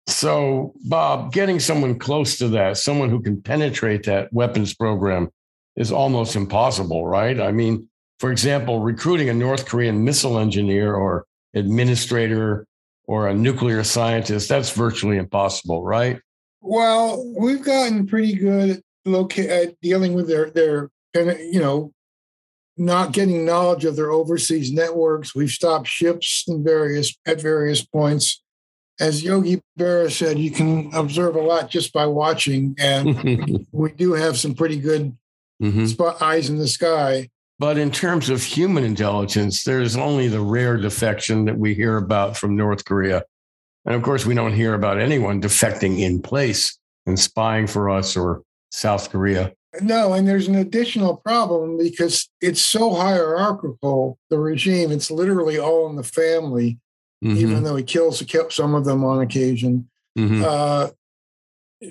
So, 0.07 0.75
Bob, 0.85 1.33
getting 1.33 1.59
someone 1.61 1.99
close 1.99 2.37
to 2.39 2.49
that, 2.49 2.77
someone 2.77 3.09
who 3.09 3.23
can 3.23 3.41
penetrate 3.41 4.05
that 4.05 4.31
weapons 4.33 4.75
program, 4.75 5.31
is 5.77 5.91
almost 5.91 6.37
impossible, 6.37 7.07
right? 7.07 7.41
I 7.41 7.51
mean, 7.51 7.89
for 8.21 8.31
example, 8.31 8.81
recruiting 8.81 9.29
a 9.29 9.35
North 9.35 9.67
Korean 9.67 10.05
missile 10.05 10.39
engineer 10.39 10.95
or 10.95 11.27
administrator 11.55 12.67
or 13.07 13.29
a 13.29 13.35
nuclear 13.35 13.83
scientist, 13.83 14.49
that's 14.49 14.71
virtually 14.71 15.17
impossible, 15.17 15.83
right? 15.83 16.21
Well, 16.61 17.35
we've 17.37 17.63
gotten 17.63 18.07
pretty 18.07 18.35
good 18.35 18.71
at, 18.71 18.83
loca- 19.05 19.53
at 19.53 19.81
dealing 19.81 20.15
with 20.15 20.29
their 20.29 20.51
their 20.51 20.91
you 21.15 21.61
know 21.61 21.93
not 22.77 23.13
getting 23.13 23.45
knowledge 23.45 23.85
of 23.85 23.97
their 23.97 24.11
overseas 24.11 24.73
networks. 24.73 25.35
We've 25.35 25.51
stopped 25.51 25.87
ships 25.87 26.45
in 26.49 26.65
various 26.65 27.17
at 27.27 27.41
various 27.41 27.85
points. 27.85 28.43
As 29.01 29.25
Yogi 29.25 29.61
Berra 29.79 30.11
said, 30.11 30.39
you 30.39 30.51
can 30.51 30.93
observe 30.95 31.35
a 31.35 31.41
lot 31.41 31.69
just 31.69 31.93
by 31.93 32.07
watching, 32.07 32.77
and 32.79 33.67
we 33.73 33.93
do 33.93 34.13
have 34.13 34.39
some 34.39 34.55
pretty 34.55 34.79
good 34.79 35.17
mm-hmm. 35.63 35.87
spot 35.87 36.23
eyes 36.23 36.49
in 36.49 36.59
the 36.59 36.69
sky. 36.69 37.29
But 37.59 37.79
in 37.79 37.91
terms 37.91 38.31
of 38.31 38.43
human 38.43 38.85
intelligence, 38.85 39.65
there's 39.65 39.97
only 39.97 40.29
the 40.29 40.41
rare 40.41 40.77
defection 40.77 41.45
that 41.45 41.57
we 41.57 41.75
hear 41.75 41.97
about 41.97 42.37
from 42.37 42.57
North 42.57 42.85
Korea 42.85 43.25
and 43.85 43.95
of 43.95 44.03
course, 44.03 44.25
we 44.25 44.35
don't 44.35 44.53
hear 44.53 44.75
about 44.75 44.99
anyone 44.99 45.41
defecting 45.41 46.01
in 46.01 46.23
place 46.23 46.79
and 47.07 47.19
spying 47.19 47.67
for 47.67 47.91
us 47.91 48.17
or 48.17 48.43
South 48.71 49.11
Korea. 49.11 49.53
No, 49.81 50.13
and 50.13 50.27
there's 50.27 50.49
an 50.49 50.55
additional 50.55 51.17
problem 51.17 51.77
because 51.77 52.29
it's 52.41 52.61
so 52.61 52.95
hierarchical, 52.95 54.19
the 54.31 54.39
regime, 54.39 54.93
it's 54.93 55.11
literally 55.11 55.59
all 55.59 55.89
in 55.89 55.97
the 55.97 56.03
family, 56.03 56.79
mm-hmm. 57.25 57.37
even 57.37 57.65
though 57.65 57.77
he 57.77 57.85
kills 57.85 58.23
some 58.51 58.75
of 58.75 58.85
them 58.85 59.05
on 59.05 59.21
occasion. 59.21 59.89
Mm-hmm. 60.19 60.45
Uh, 60.45 60.89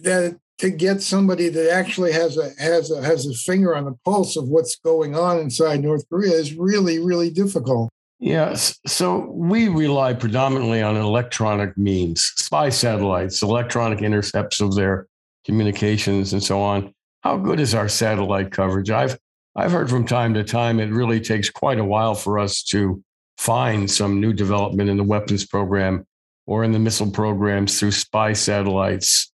that 0.02 0.38
to 0.60 0.70
get 0.70 1.02
somebody 1.02 1.50
that 1.50 1.72
actually 1.72 2.14
has 2.14 2.38
a 2.38 2.52
has 2.58 2.90
a 2.92 3.04
has 3.04 3.26
a 3.26 3.34
finger 3.34 3.76
on 3.76 3.86
the 3.86 3.96
pulse 4.06 4.38
of 4.38 4.48
what's 4.48 4.78
going 4.78 5.16
on 5.16 5.40
inside 5.40 5.82
North 5.82 6.08
Korea 6.10 6.32
is 6.32 6.56
really 6.56 7.00
really 7.00 7.30
difficult. 7.30 7.90
Yes. 8.20 8.80
So 8.88 9.30
we 9.32 9.68
rely 9.68 10.14
predominantly 10.14 10.82
on 10.82 10.96
electronic 10.96 11.78
means, 11.78 12.22
spy 12.38 12.70
satellites, 12.70 13.42
electronic 13.42 14.02
intercepts 14.02 14.62
of 14.62 14.76
their 14.76 15.08
communications 15.44 16.32
and 16.32 16.42
so 16.42 16.62
on. 16.62 16.94
How 17.24 17.38
good 17.38 17.62
is 17.62 17.74
our 17.74 17.88
satellite 17.88 18.52
coverage? 18.52 18.90
I've 18.92 19.18
I've 19.56 19.72
heard 19.72 19.90
from 19.90 20.06
time 20.06 20.34
to 20.34 20.44
time 20.44 20.80
it 20.80 20.92
really 20.92 21.22
takes 21.22 21.50
quite 21.50 21.80
a 21.80 21.86
while 21.86 22.16
for 22.16 22.38
us 22.38 22.64
to 22.64 23.02
find 23.38 23.90
some 23.90 24.20
new 24.20 24.34
development 24.34 24.90
in 24.90 24.98
the 24.98 25.04
weapons 25.04 25.46
program 25.46 26.06
or 26.46 26.64
in 26.64 26.72
the 26.72 26.80
missile 26.80 27.10
programs 27.10 27.80
through 27.80 27.92
spy 27.92 28.34
satellites. 28.34 29.32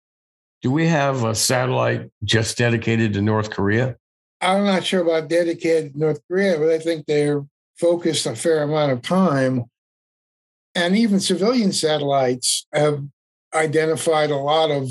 Do 0.62 0.72
we 0.72 0.88
have 0.88 1.26
a 1.26 1.36
satellite 1.36 2.10
just 2.24 2.58
dedicated 2.58 3.14
to 3.14 3.22
North 3.22 3.52
Korea? 3.52 3.98
I'm 4.42 4.66
not 4.66 4.84
sure 4.84 5.02
about 5.02 5.30
dedicated 5.30 5.96
North 5.96 6.20
Korea, 6.28 6.58
but 6.58 6.70
I 6.70 6.80
think 6.80 7.06
they're 7.06 7.46
focused 7.78 8.26
a 8.26 8.36
fair 8.36 8.64
amount 8.64 8.94
of 8.94 9.02
time. 9.02 9.66
And 10.74 10.98
even 10.98 11.20
civilian 11.20 11.72
satellites 11.72 12.66
have 12.74 13.04
identified 13.54 14.32
a 14.32 14.38
lot 14.38 14.72
of 14.72 14.90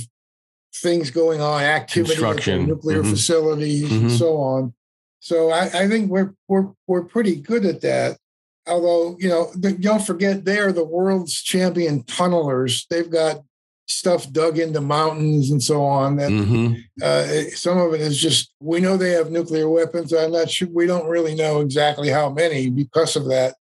things 0.76 1.10
going 1.10 1.40
on, 1.40 1.62
activity 1.62 2.22
at 2.24 2.46
nuclear 2.66 3.02
mm-hmm. 3.02 3.10
facilities 3.10 3.90
mm-hmm. 3.90 4.06
and 4.06 4.12
so 4.12 4.36
on. 4.36 4.74
So 5.20 5.50
I, 5.50 5.64
I, 5.64 5.88
think 5.88 6.10
we're 6.10 6.34
we're 6.48 6.68
we're 6.86 7.04
pretty 7.04 7.36
good 7.36 7.64
at 7.64 7.80
that. 7.80 8.18
Although 8.66 9.16
you 9.18 9.28
know, 9.28 9.52
don't 9.80 10.06
forget 10.06 10.44
they 10.44 10.58
are 10.58 10.72
the 10.72 10.84
world's 10.84 11.42
champion 11.42 12.02
tunnelers. 12.02 12.86
They've 12.88 13.10
got 13.10 13.42
stuff 13.86 14.30
dug 14.32 14.58
into 14.58 14.80
mountains 14.80 15.50
and 15.50 15.62
so 15.62 15.84
on. 15.84 16.16
That 16.16 16.30
mm-hmm. 16.30 16.74
uh, 17.02 17.50
some 17.54 17.78
of 17.78 17.94
it 17.94 18.00
is 18.00 18.18
just 18.18 18.52
we 18.60 18.80
know 18.80 18.96
they 18.96 19.12
have 19.12 19.30
nuclear 19.30 19.68
weapons. 19.68 20.12
I'm 20.12 20.32
not 20.32 20.50
sure. 20.50 20.68
We 20.70 20.86
don't 20.86 21.08
really 21.08 21.34
know 21.34 21.60
exactly 21.60 22.10
how 22.10 22.30
many 22.30 22.68
because 22.70 23.16
of 23.16 23.28
that. 23.28 23.54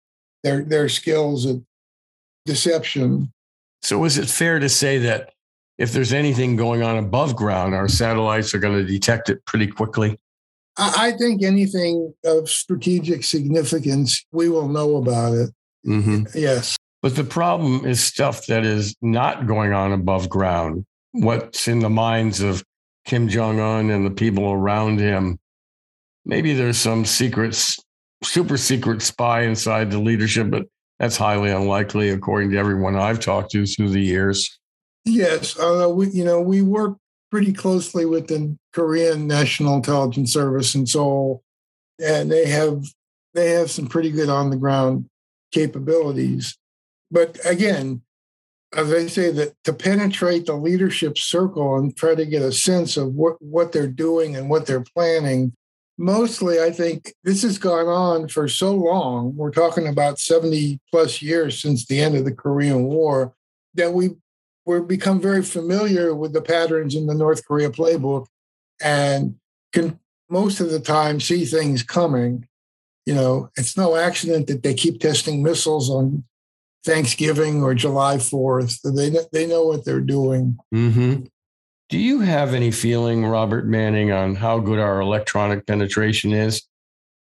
Their 0.43 0.65
their 0.65 0.89
skills 0.89 1.45
at 1.45 1.57
deception. 2.47 3.33
So 3.83 4.05
is 4.05 4.17
it 4.17 4.29
fair 4.29 4.59
to 4.59 4.69
say 4.69 4.99
that 4.99 5.35
if 5.81 5.93
there's 5.93 6.13
anything 6.13 6.57
going 6.57 6.83
on 6.83 6.99
above 6.99 7.35
ground, 7.35 7.75
our 7.75 7.89
satellites 7.89 8.53
are 8.53 8.59
going 8.59 8.77
to 8.77 8.85
detect 8.85 9.31
it 9.31 9.43
pretty 9.47 9.67
quickly? 9.67 10.21
I, 10.77 11.13
think 11.13 11.43
anything 11.43 12.13
of 12.25 12.49
strategic 12.49 13.25
significance, 13.25 14.25
we 14.31 14.51
will 14.51 14.69
know 14.69 14.97
about 14.97 15.33
it. 15.33 15.51
Mm-hmm. 15.87 16.25
Yes. 16.35 16.77
But 17.03 17.17
the 17.17 17.25
problem 17.25 17.87
is 17.87 18.03
stuff 18.03 18.47
that 18.47 18.65
is 18.65 18.95
not 19.01 19.47
going 19.47 19.73
on 19.73 19.93
above 19.93 20.29
ground. 20.29 20.85
What's 21.13 21.67
in 21.67 21.81
the 21.81 21.91
minds 21.91 22.41
of 22.41 22.63
Kim 23.07 23.29
Jong 23.29 23.59
un 23.59 23.91
and 23.91 24.05
the 24.05 24.11
people 24.11 24.53
around 24.53 25.01
him. 25.01 25.39
Maybe 26.27 26.53
there's 26.53 26.77
some 26.77 27.07
secret, 27.07 27.59
super 28.23 28.59
secret 28.59 29.01
spy 29.01 29.43
inside 29.43 29.91
the 29.91 29.99
leadership, 29.99 30.51
but 30.51 30.67
that's 30.99 31.17
highly 31.17 31.51
unlikely, 31.51 32.11
according 32.11 32.51
to 32.51 32.59
everyone 32.59 32.97
I've 32.97 33.21
talked 33.21 33.53
to 33.53 33.65
through 33.65 33.89
the 33.89 34.03
years. 34.03 34.60
Yes, 35.05 35.59
uh, 35.59 35.89
we 35.93 36.09
you 36.11 36.25
know 36.25 36.41
we 36.41 36.63
work 36.63 36.97
pretty 37.31 37.53
closely 37.53 38.05
with 38.05 38.27
the 38.27 38.57
Korean 38.73 39.27
National 39.27 39.77
Intelligence 39.77 40.33
Service 40.33 40.75
in 40.75 40.87
Seoul, 40.87 41.43
and 42.03 42.31
they 42.31 42.47
have 42.47 42.85
they 43.35 43.51
have 43.51 43.71
some 43.71 43.87
pretty 43.87 44.11
good 44.11 44.29
on 44.29 44.51
the 44.51 44.57
ground 44.57 45.07
capabilities. 45.53 46.57
But 47.11 47.39
again, 47.45 48.03
as 48.75 48.93
I 48.93 49.07
say, 49.07 49.31
that 49.33 49.55
to 49.65 49.73
penetrate 49.73 50.47
the 50.47 50.55
leadership 50.55 51.19
circle 51.19 51.77
and 51.77 51.97
try 51.97 52.15
to 52.15 52.27
get 52.27 52.43
a 52.43 52.53
sense 52.53 52.97
of 52.97 53.15
what, 53.15 53.41
what 53.41 53.73
they're 53.73 53.89
doing 53.89 54.37
and 54.37 54.49
what 54.49 54.67
they're 54.67 54.85
planning, 54.95 55.53
mostly 55.99 56.61
I 56.61 56.71
think 56.71 57.13
this 57.25 57.43
has 57.43 57.59
gone 57.59 57.87
on 57.87 58.29
for 58.29 58.47
so 58.49 58.75
long. 58.75 59.35
We're 59.35 59.51
talking 59.51 59.89
about 59.89 60.21
70 60.21 60.79
plus 60.91 61.21
years 61.21 61.61
since 61.61 61.87
the 61.87 62.01
end 62.01 62.17
of 62.17 62.25
the 62.25 62.33
Korean 62.33 62.85
War 62.85 63.35
that 63.75 63.93
we 63.93 64.11
we're 64.71 64.81
become 64.81 65.21
very 65.21 65.43
familiar 65.43 66.15
with 66.15 66.33
the 66.33 66.41
patterns 66.41 66.95
in 66.95 67.07
the 67.07 67.15
North 67.15 67.45
Korea 67.45 67.71
playbook 67.71 68.27
and 68.81 69.35
can 69.73 69.99
most 70.29 70.61
of 70.61 70.71
the 70.71 70.79
time 70.79 71.19
see 71.19 71.45
things 71.45 71.83
coming. 71.83 72.47
You 73.05 73.17
know, 73.17 73.51
it's 73.57 73.77
no 73.77 73.97
accident 73.97 74.47
that 74.47 74.63
they 74.63 74.75
keep 74.75 75.01
testing 75.01 75.43
missiles 75.43 75.91
on 75.91 76.23
Thanksgiving 76.85 77.65
or 77.65 77.75
July 77.75 78.19
4th. 78.19 78.81
They, 78.83 79.11
they 79.33 79.47
know 79.49 79.65
what 79.65 79.85
they're 79.85 80.01
doing. 80.01 80.57
Mm-hmm. 80.73 81.25
Do 81.89 81.99
you 81.99 82.21
have 82.21 82.55
any 82.55 82.71
feeling, 82.71 83.27
Robert 83.27 83.67
Manning, 83.67 84.13
on 84.13 84.37
how 84.37 84.61
good 84.61 84.79
our 84.79 85.01
electronic 85.01 85.67
penetration 85.67 86.33
is? 86.33 86.63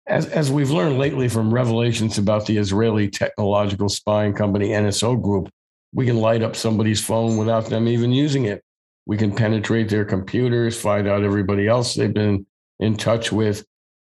As, 0.05 0.27
as 0.27 0.51
we've 0.51 0.69
learned 0.69 0.99
lately 0.99 1.27
from 1.27 1.51
revelations 1.51 2.19
about 2.19 2.45
the 2.45 2.57
Israeli 2.57 3.09
technological 3.09 3.89
spying 3.89 4.33
company 4.33 4.69
NSO 4.69 5.19
Group, 5.19 5.49
we 5.93 6.05
can 6.05 6.17
light 6.17 6.41
up 6.41 6.55
somebody's 6.55 7.03
phone 7.03 7.37
without 7.37 7.65
them 7.65 7.87
even 7.87 8.11
using 8.11 8.45
it. 8.45 8.63
We 9.05 9.17
can 9.17 9.33
penetrate 9.33 9.89
their 9.89 10.05
computers, 10.05 10.79
find 10.79 11.07
out 11.07 11.23
everybody 11.23 11.67
else 11.67 11.95
they've 11.95 12.13
been 12.13 12.45
in 12.79 12.95
touch 12.95 13.31
with. 13.31 13.65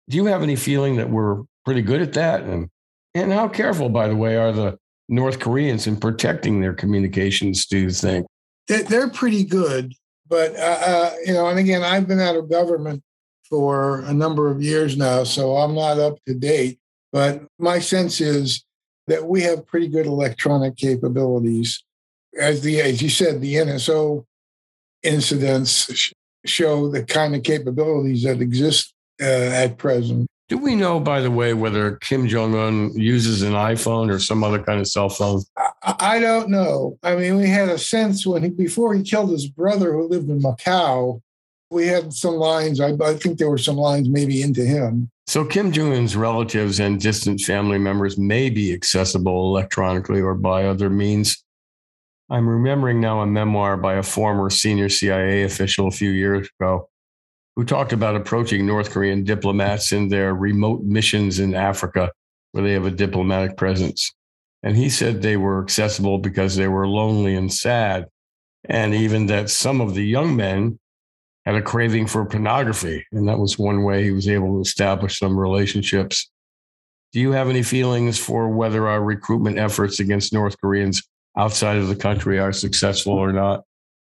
Do 0.09 0.17
you 0.17 0.27
have 0.27 0.43
any 0.43 0.57
feeling 0.57 0.97
that 0.97 1.11
we're 1.11 1.43
pretty 1.65 1.83
good 1.83 2.01
at 2.01 2.15
that? 2.15 2.43
And 2.43 2.69
and 3.15 3.33
how 3.33 3.49
careful, 3.49 3.89
by 3.89 4.09
the 4.09 4.17
way, 4.17 4.37
are 4.37 4.53
the 4.53 4.79
North 5.09 5.41
Koreans 5.41 5.87
in 5.87 5.97
protecting 5.97 6.61
their 6.61 6.75
communications? 6.75 7.67
Do 7.67 7.79
you 7.79 7.91
think 7.91 8.27
they're 8.67 9.11
pretty 9.11 9.45
good? 9.45 9.95
But 10.29 10.55
uh, 10.57 10.79
uh, 10.81 11.11
you 11.25 11.33
know, 11.33 11.47
and 11.49 11.59
again, 11.59 11.83
I've 11.83 12.07
been 12.07 12.21
out 12.21 12.37
of 12.37 12.51
government 12.51 13.03
for 13.49 14.01
a 14.03 14.13
number 14.13 14.51
of 14.51 14.63
years 14.63 14.97
now, 14.97 15.25
so 15.25 15.57
I'm 15.57 15.75
not 15.75 15.99
up 15.99 16.19
to 16.27 16.35
date. 16.35 16.79
But 17.13 17.43
my 17.59 17.79
sense 17.79 18.21
is 18.21 18.65
that 19.09 19.27
we 19.27 19.43
have 19.43 19.67
pretty 19.67 19.89
good 19.89 20.07
electronic 20.07 20.77
capabilities. 20.77 21.83
As 22.39 22.61
the 22.61 22.81
as 22.81 23.03
you 23.03 23.09
said, 23.09 23.41
the 23.41 23.55
NSO 23.55 24.25
incidents 25.03 26.13
show 26.45 26.89
the 26.89 27.03
kind 27.03 27.35
of 27.35 27.43
capabilities 27.43 28.23
that 28.23 28.41
exist 28.41 28.95
uh, 29.21 29.25
at 29.25 29.79
present. 29.79 30.29
Do 30.49 30.57
we 30.57 30.75
know, 30.75 30.99
by 30.99 31.21
the 31.21 31.31
way, 31.31 31.53
whether 31.53 31.97
Kim 31.97 32.27
Jong 32.27 32.55
Un 32.55 32.91
uses 32.99 33.43
an 33.43 33.53
iPhone 33.53 34.11
or 34.11 34.19
some 34.19 34.43
other 34.43 34.63
kind 34.63 34.81
of 34.81 34.87
cell 34.87 35.11
phone? 35.11 35.43
I, 35.59 35.95
I 36.01 36.19
don't 36.21 36.49
know. 36.49 36.99
I 37.03 37.17
mean, 37.17 37.37
we 37.37 37.49
had 37.49 37.69
a 37.69 37.77
sense 37.77 38.27
when 38.27 38.43
he, 38.43 38.49
before 38.49 38.95
he 38.95 39.03
killed 39.03 39.31
his 39.31 39.47
brother 39.47 39.93
who 39.93 40.09
lived 40.09 40.31
in 40.31 40.41
Macau, 40.41 41.21
we 41.71 41.87
had 41.87 42.13
some 42.13 42.35
lines. 42.35 42.81
I, 42.81 42.93
I 43.03 43.15
think 43.15 43.39
there 43.39 43.51
were 43.51 43.59
some 43.59 43.77
lines 43.77 44.09
maybe 44.09 44.43
into 44.43 44.65
him. 44.65 45.11
So 45.27 45.45
Kim 45.45 45.73
Jong 45.73 45.93
Un's 45.93 46.17
relatives 46.17 46.81
and 46.81 47.01
distant 47.01 47.41
family 47.41 47.79
members 47.79 48.17
may 48.17 48.49
be 48.49 48.73
accessible 48.73 49.47
electronically 49.47 50.21
or 50.21 50.35
by 50.35 50.65
other 50.65 50.89
means. 50.89 51.45
I'm 52.31 52.49
remembering 52.49 53.01
now 53.01 53.21
a 53.21 53.27
memoir 53.27 53.77
by 53.77 53.95
a 53.95 54.03
former 54.03 54.51
senior 54.51 54.89
CIA 54.89 55.45
official 55.45 55.89
a 55.89 55.93
few 55.93 56.11
years 56.11 56.49
ago 56.59 56.89
who 57.57 57.65
talked 57.65 57.93
about 57.93 58.17
approaching 58.17 58.67
North 58.67 58.91
Korean 58.91 59.25
diplomats 59.25 59.93
in 59.93 60.09
their 60.09 60.35
remote 60.35 60.83
missions 60.83 61.39
in 61.41 61.55
Africa 61.55 62.13
where 62.53 62.65
they 62.65 62.73
have 62.73 62.87
a 62.87 62.91
diplomatic 62.91 63.57
presence. 63.57 64.13
And 64.63 64.77
he 64.77 64.89
said 64.89 65.21
they 65.21 65.37
were 65.37 65.63
accessible 65.63 66.19
because 66.19 66.57
they 66.57 66.69
were 66.69 66.87
lonely 66.87 67.35
and 67.35 67.53
sad. 67.53 68.07
And 68.65 68.95
even 68.95 69.27
that 69.27 69.51
some 69.51 69.81
of 69.81 69.95
the 69.95 70.05
young 70.05 70.37
men 70.37 70.79
had 71.49 71.57
a 71.57 71.63
craving 71.63 72.07
for 72.07 72.27
pornography. 72.27 73.07
And 73.11 73.27
that 73.27 73.39
was 73.39 73.59
one 73.59 73.83
way 73.83 74.05
he 74.05 74.11
was 74.11 74.29
able 74.29 74.57
to 74.57 74.61
establish 74.61 75.19
some 75.19 75.39
relationships. 75.39 76.31
Do 77.15 77.21
you 77.21 77.33
have 77.33 77.49
any 77.49 77.63
feelings 77.63 78.19
for 78.19 78.51
whether 78.51 78.87
our 78.87 79.03
recruitment 79.03 79.57
efforts 79.57 79.99
against 79.99 80.35
North 80.35 80.61
Koreans 80.61 81.03
outside 81.39 81.79
of 81.79 81.89
the 81.89 81.97
country 81.97 82.39
are 82.39 82.53
successful 82.53 83.15
or 83.15 83.33
not? 83.33 83.65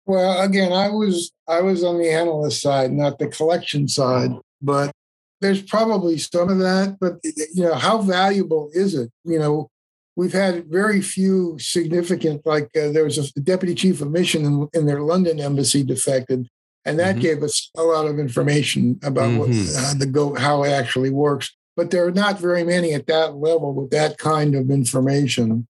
Well, 0.05 0.42
again, 0.42 0.75
I 0.75 0.90
was 0.90 1.33
I 1.49 1.62
was 1.62 1.83
on 1.83 1.97
the 1.97 2.11
analyst 2.11 2.61
side, 2.61 2.92
not 2.92 3.18
the 3.18 3.29
collection 3.29 3.88
side, 3.88 4.33
but 4.61 4.92
there's 5.40 5.62
probably 5.62 6.18
some 6.18 6.51
of 6.51 6.59
that. 6.59 6.99
But 7.01 7.14
you 7.23 7.64
know, 7.64 7.77
how 7.77 8.03
valuable 8.03 8.68
is 8.75 8.95
it? 8.95 9.11
You 9.25 9.38
know, 9.38 9.71
we've 10.16 10.35
had 10.35 10.66
very 10.66 11.01
few 11.01 11.57
significant. 11.59 12.45
Like 12.45 12.68
uh, 12.77 12.92
there 12.92 13.05
was 13.05 13.16
a 13.16 13.40
deputy 13.40 13.75
chief 13.75 14.03
of 14.03 14.11
mission 14.11 14.45
in, 14.45 14.68
in 14.75 14.85
their 14.85 15.01
London 15.01 15.40
embassy 15.40 15.83
defected, 15.83 16.47
and 16.85 16.99
that 16.99 17.16
mm-hmm. 17.16 17.23
gave 17.23 17.42
us 17.42 17.71
a 17.77 17.83
lot 17.83 18.07
of 18.07 18.18
information 18.18 18.99
about 19.03 19.31
mm-hmm. 19.31 19.38
what 19.38 19.49
uh, 19.51 19.95
the 19.99 20.07
go 20.07 20.35
how 20.35 20.64
it 20.64 20.71
actually 20.71 21.11
works. 21.11 21.55
But 21.77 21.90
there 21.90 22.07
are 22.07 22.12
not 22.12 22.38
very 22.38 22.64
many 22.64 22.92
at 22.92 23.07
that 23.07 23.37
level 23.37 23.73
with 23.73 23.90
that 23.90 24.18
kind 24.18 24.55
of 24.55 24.71
information 24.71 25.66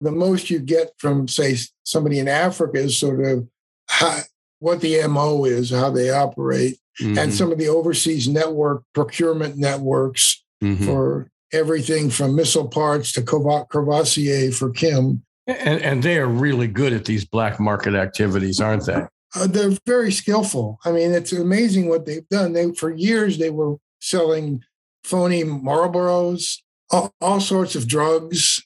the 0.00 0.10
most 0.10 0.50
you 0.50 0.58
get 0.58 0.92
from, 0.98 1.28
say, 1.28 1.56
somebody 1.84 2.18
in 2.18 2.28
Africa 2.28 2.78
is 2.78 2.98
sort 2.98 3.24
of 3.24 3.46
how, 3.88 4.20
what 4.58 4.80
the 4.80 5.06
MO 5.06 5.44
is, 5.44 5.70
how 5.70 5.90
they 5.90 6.10
operate, 6.10 6.78
mm-hmm. 7.00 7.18
and 7.18 7.32
some 7.32 7.52
of 7.52 7.58
the 7.58 7.68
overseas 7.68 8.28
network 8.28 8.82
procurement 8.94 9.56
networks 9.56 10.42
mm-hmm. 10.62 10.84
for 10.84 11.30
everything 11.52 12.08
from 12.10 12.36
missile 12.36 12.68
parts 12.68 13.12
to 13.12 13.22
Courvoisier 13.22 14.52
for 14.52 14.70
Kim. 14.70 15.22
And, 15.46 15.82
and, 15.82 16.02
they 16.02 16.16
are 16.18 16.28
really 16.28 16.68
good 16.68 16.92
at 16.92 17.06
these 17.06 17.24
black 17.24 17.58
market 17.58 17.94
activities, 17.94 18.60
aren't 18.60 18.86
they? 18.86 19.02
Uh, 19.34 19.46
they're 19.46 19.76
very 19.86 20.10
skillful. 20.10 20.78
I 20.84 20.92
mean, 20.92 21.12
it's 21.12 21.32
amazing 21.32 21.88
what 21.88 22.04
they've 22.04 22.28
done. 22.28 22.52
They 22.52 22.72
for 22.72 22.90
years 22.90 23.38
they 23.38 23.50
were 23.50 23.76
selling 24.00 24.64
phony 25.04 25.44
Marlboros, 25.44 26.58
all, 26.90 27.14
all 27.20 27.40
sorts 27.40 27.74
of 27.74 27.86
drugs, 27.86 28.64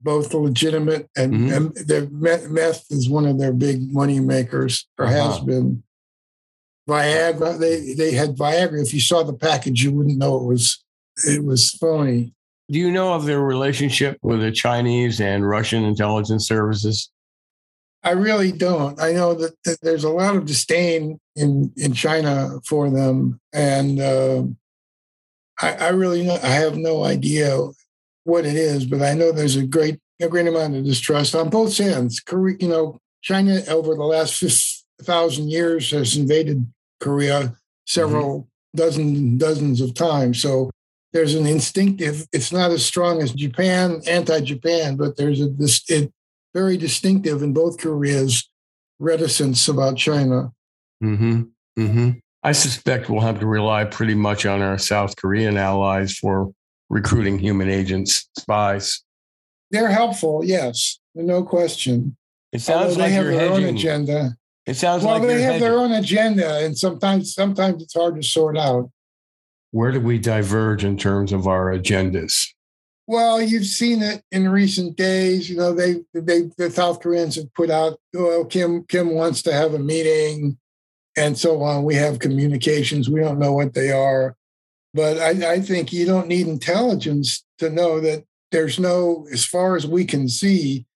both 0.00 0.34
legitimate 0.34 1.08
and, 1.16 1.32
mm-hmm. 1.32 1.52
and 1.52 1.76
their 1.86 2.08
meth 2.10 2.86
is 2.90 3.08
one 3.08 3.26
of 3.26 3.38
their 3.38 3.52
big 3.52 3.92
money 3.92 4.20
makers 4.20 4.86
or 4.98 5.06
uh-huh. 5.06 5.30
has 5.30 5.40
been. 5.40 5.82
Viagra, 6.88 7.60
they 7.60 7.94
they 7.94 8.10
had 8.10 8.36
Viagra. 8.36 8.82
If 8.82 8.92
you 8.92 8.98
saw 8.98 9.22
the 9.22 9.32
package, 9.32 9.84
you 9.84 9.92
wouldn't 9.92 10.18
know 10.18 10.36
it 10.36 10.44
was 10.44 10.82
it 11.24 11.44
was 11.44 11.70
phony. 11.70 12.34
Do 12.70 12.78
you 12.78 12.90
know 12.90 13.12
of 13.14 13.24
their 13.24 13.40
relationship 13.40 14.18
with 14.20 14.40
the 14.40 14.50
Chinese 14.50 15.20
and 15.20 15.48
Russian 15.48 15.84
intelligence 15.84 16.48
services? 16.48 17.10
I 18.04 18.10
really 18.10 18.50
don't. 18.50 19.00
I 19.00 19.12
know 19.12 19.34
that, 19.34 19.54
that 19.64 19.80
there's 19.82 20.04
a 20.04 20.10
lot 20.10 20.36
of 20.36 20.46
disdain 20.46 21.20
in 21.36 21.72
in 21.76 21.92
China 21.92 22.58
for 22.66 22.90
them, 22.90 23.40
and 23.52 24.00
uh, 24.00 24.42
I, 25.60 25.86
I 25.86 25.88
really 25.90 26.24
know, 26.24 26.38
I 26.42 26.48
have 26.48 26.76
no 26.76 27.04
idea 27.04 27.56
what 28.24 28.44
it 28.44 28.56
is, 28.56 28.84
but 28.84 29.02
I 29.02 29.14
know 29.14 29.30
there's 29.30 29.56
a 29.56 29.66
great 29.66 30.00
a 30.20 30.28
great 30.28 30.46
amount 30.46 30.76
of 30.76 30.84
distrust 30.84 31.34
on 31.34 31.48
both 31.48 31.78
ends. 31.80 32.20
Korea, 32.20 32.56
you 32.60 32.68
know, 32.68 32.98
China 33.22 33.62
over 33.68 33.94
the 33.94 34.04
last 34.04 34.84
thousand 35.02 35.50
years 35.50 35.90
has 35.90 36.16
invaded 36.16 36.66
Korea 37.00 37.54
several 37.86 38.40
mm-hmm. 38.40 38.76
dozen 38.76 39.38
dozens 39.38 39.80
of 39.80 39.94
times. 39.94 40.40
So 40.40 40.70
there's 41.12 41.34
an 41.34 41.46
instinctive. 41.46 42.26
It's 42.32 42.52
not 42.52 42.70
as 42.70 42.84
strong 42.84 43.20
as 43.20 43.32
Japan, 43.32 44.00
anti-Japan, 44.06 44.96
but 44.96 45.16
there's 45.16 45.40
a 45.40 45.48
this 45.48 45.82
it, 45.88 46.12
very 46.54 46.76
distinctive 46.76 47.42
in 47.42 47.52
both 47.52 47.78
Koreas 47.78 48.48
reticence 48.98 49.68
about 49.68 49.96
China. 49.96 50.52
Mm-hmm. 51.02 51.42
Mm-hmm. 51.78 52.10
I 52.42 52.52
suspect 52.52 53.08
we'll 53.08 53.20
have 53.20 53.40
to 53.40 53.46
rely 53.46 53.84
pretty 53.84 54.14
much 54.14 54.46
on 54.46 54.62
our 54.62 54.78
South 54.78 55.16
Korean 55.16 55.56
allies 55.56 56.16
for 56.16 56.52
recruiting 56.90 57.38
human 57.38 57.68
agents, 57.70 58.28
spies. 58.38 59.02
They're 59.70 59.90
helpful, 59.90 60.42
yes, 60.44 60.98
no 61.14 61.42
question. 61.44 62.16
It 62.52 62.60
sounds 62.60 62.90
Although 62.90 63.00
like 63.00 63.10
they 63.10 63.14
have 63.14 63.24
their 63.24 63.40
hedging. 63.40 63.64
own 63.68 63.74
agenda. 63.76 64.36
It 64.66 64.74
sounds 64.74 65.04
well, 65.04 65.18
like 65.18 65.26
they 65.26 65.40
have 65.42 65.54
hedging. 65.54 65.60
their 65.60 65.78
own 65.78 65.92
agenda, 65.92 66.58
and 66.64 66.76
sometimes 66.76 67.34
sometimes 67.34 67.82
it's 67.82 67.94
hard 67.94 68.16
to 68.16 68.22
sort 68.22 68.58
out. 68.58 68.90
where 69.70 69.90
do 69.90 70.00
we 70.00 70.18
diverge 70.18 70.84
in 70.84 70.96
terms 70.98 71.32
of 71.32 71.46
our 71.46 71.72
agendas? 71.72 72.46
Well, 73.06 73.42
you've 73.42 73.66
seen 73.66 74.02
it 74.02 74.22
in 74.30 74.48
recent 74.48 74.96
days. 74.96 75.50
You 75.50 75.56
know, 75.56 75.72
they 75.74 76.04
they 76.14 76.50
the 76.56 76.70
South 76.70 77.00
Koreans 77.00 77.36
have 77.36 77.52
put 77.54 77.70
out, 77.70 77.98
well, 78.14 78.44
Kim 78.44 78.84
Kim 78.84 79.10
wants 79.10 79.42
to 79.42 79.52
have 79.52 79.74
a 79.74 79.78
meeting, 79.78 80.56
and 81.16 81.36
so 81.36 81.62
on. 81.62 81.84
We 81.84 81.96
have 81.96 82.20
communications. 82.20 83.10
We 83.10 83.20
don't 83.20 83.38
know 83.38 83.52
what 83.52 83.74
they 83.74 83.90
are, 83.90 84.36
but 84.94 85.18
I, 85.18 85.54
I 85.54 85.60
think 85.60 85.92
you 85.92 86.06
don't 86.06 86.28
need 86.28 86.46
intelligence 86.46 87.44
to 87.58 87.70
know 87.70 88.00
that 88.00 88.24
there's 88.52 88.78
no, 88.78 89.26
as 89.32 89.44
far 89.44 89.76
as 89.76 89.86
we 89.86 90.04
can 90.04 90.28
see, 90.28 90.86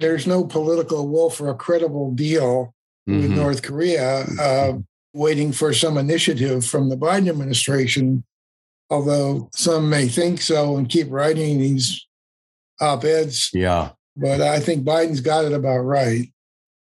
there's 0.00 0.26
no 0.26 0.44
political 0.44 1.08
will 1.08 1.30
for 1.30 1.48
a 1.48 1.54
credible 1.54 2.12
deal 2.12 2.74
mm-hmm. 3.08 3.22
with 3.22 3.30
North 3.30 3.62
Korea. 3.62 4.24
Uh, 4.38 4.78
waiting 5.16 5.50
for 5.50 5.72
some 5.72 5.96
initiative 5.96 6.64
from 6.64 6.90
the 6.90 6.96
Biden 6.96 7.30
administration, 7.30 8.22
although 8.90 9.48
some 9.54 9.88
may 9.88 10.08
think 10.08 10.40
so 10.40 10.76
and 10.76 10.88
keep 10.88 11.08
writing 11.10 11.58
these 11.58 12.06
op 12.80 13.04
eds. 13.04 13.50
Yeah. 13.52 13.90
But 14.16 14.40
I 14.40 14.60
think 14.60 14.84
Biden's 14.84 15.20
got 15.20 15.44
it 15.44 15.52
about 15.52 15.80
right. 15.80 16.32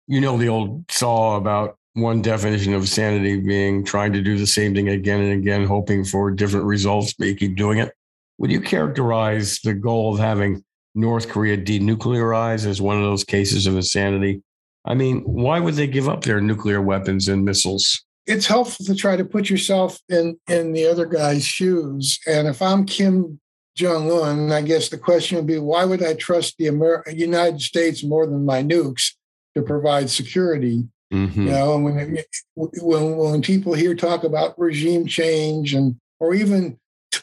You 0.08 0.22
know, 0.22 0.38
the 0.38 0.50
old 0.50 0.89
saw 0.89 1.38
about 1.38 1.78
one 1.93 2.22
definition 2.22 2.74
of 2.74 2.89
sanity 2.89 3.39
being 3.39 3.84
trying 3.84 4.14
to 4.14 4.22
do 4.22 4.38
the 4.38 4.47
same 4.47 4.74
thing 4.74 4.89
again 4.89 5.22
and 5.22 5.34
again, 5.34 5.66
hoping 5.66 6.04
for 6.04 6.32
different 6.32 6.66
results, 6.66 7.14
but 7.14 7.28
you 7.28 7.36
keep 7.36 7.56
doing 7.56 7.78
it. 7.80 7.93
Would 8.39 8.52
you 8.52 8.62
characterize 8.62 9.60
the 9.60 9.74
goal 9.74 10.14
of 10.14 10.20
having 10.20 10.64
North 10.95 11.30
Korea 11.30 11.58
denuclearize 11.58 12.66
as 12.66 12.82
one 12.82 12.97
of 12.97 13.04
those 13.04 13.24
cases 13.24 13.68
of 13.68 13.76
insanity? 13.76 14.41
I 14.86 14.95
mean, 14.95 15.22
why 15.22 15.60
would 15.60 15.76
they 15.76 15.88
give 15.88 16.08
up 16.08 16.24
their 16.24 16.41
nuclear 16.41 16.82
weapons 16.82 17.28
and 17.28 17.43
missiles? 17.43 18.04
It's 18.30 18.46
helpful 18.46 18.86
to 18.86 18.96
try 18.96 19.16
to 19.16 19.26
put 19.26 19.50
yourself 19.50 20.00
in 20.08 20.38
in 20.48 20.72
the 20.72 20.86
other 20.86 21.08
guy's 21.08 21.44
shoes. 21.44 22.20
And 22.28 22.48
if 22.48 22.62
I'm 22.62 22.86
Kim 22.86 23.40
Jong 23.76 24.12
Un, 24.12 24.52
I 24.52 24.62
guess 24.62 24.90
the 24.90 25.00
question 25.00 25.38
would 25.38 25.48
be, 25.48 25.58
why 25.58 25.84
would 25.84 26.04
I 26.04 26.14
trust 26.14 26.58
the 26.58 26.68
Amer- 26.68 27.04
United 27.12 27.62
States 27.62 28.04
more 28.04 28.28
than 28.28 28.46
my 28.46 28.62
nukes 28.62 29.14
to 29.56 29.64
provide 29.64 30.12
security? 30.12 30.88
Mm-hmm. 31.12 31.42
You 31.42 31.50
know, 31.50 31.74
and 31.74 31.84
when, 31.84 32.18
when 32.56 33.18
when 33.18 33.42
people 33.42 33.74
here 33.74 33.96
talk 33.96 34.24
about 34.24 34.60
regime 34.60 35.08
change 35.08 35.74
and 35.74 36.00
or 36.20 36.36
even 36.36 36.78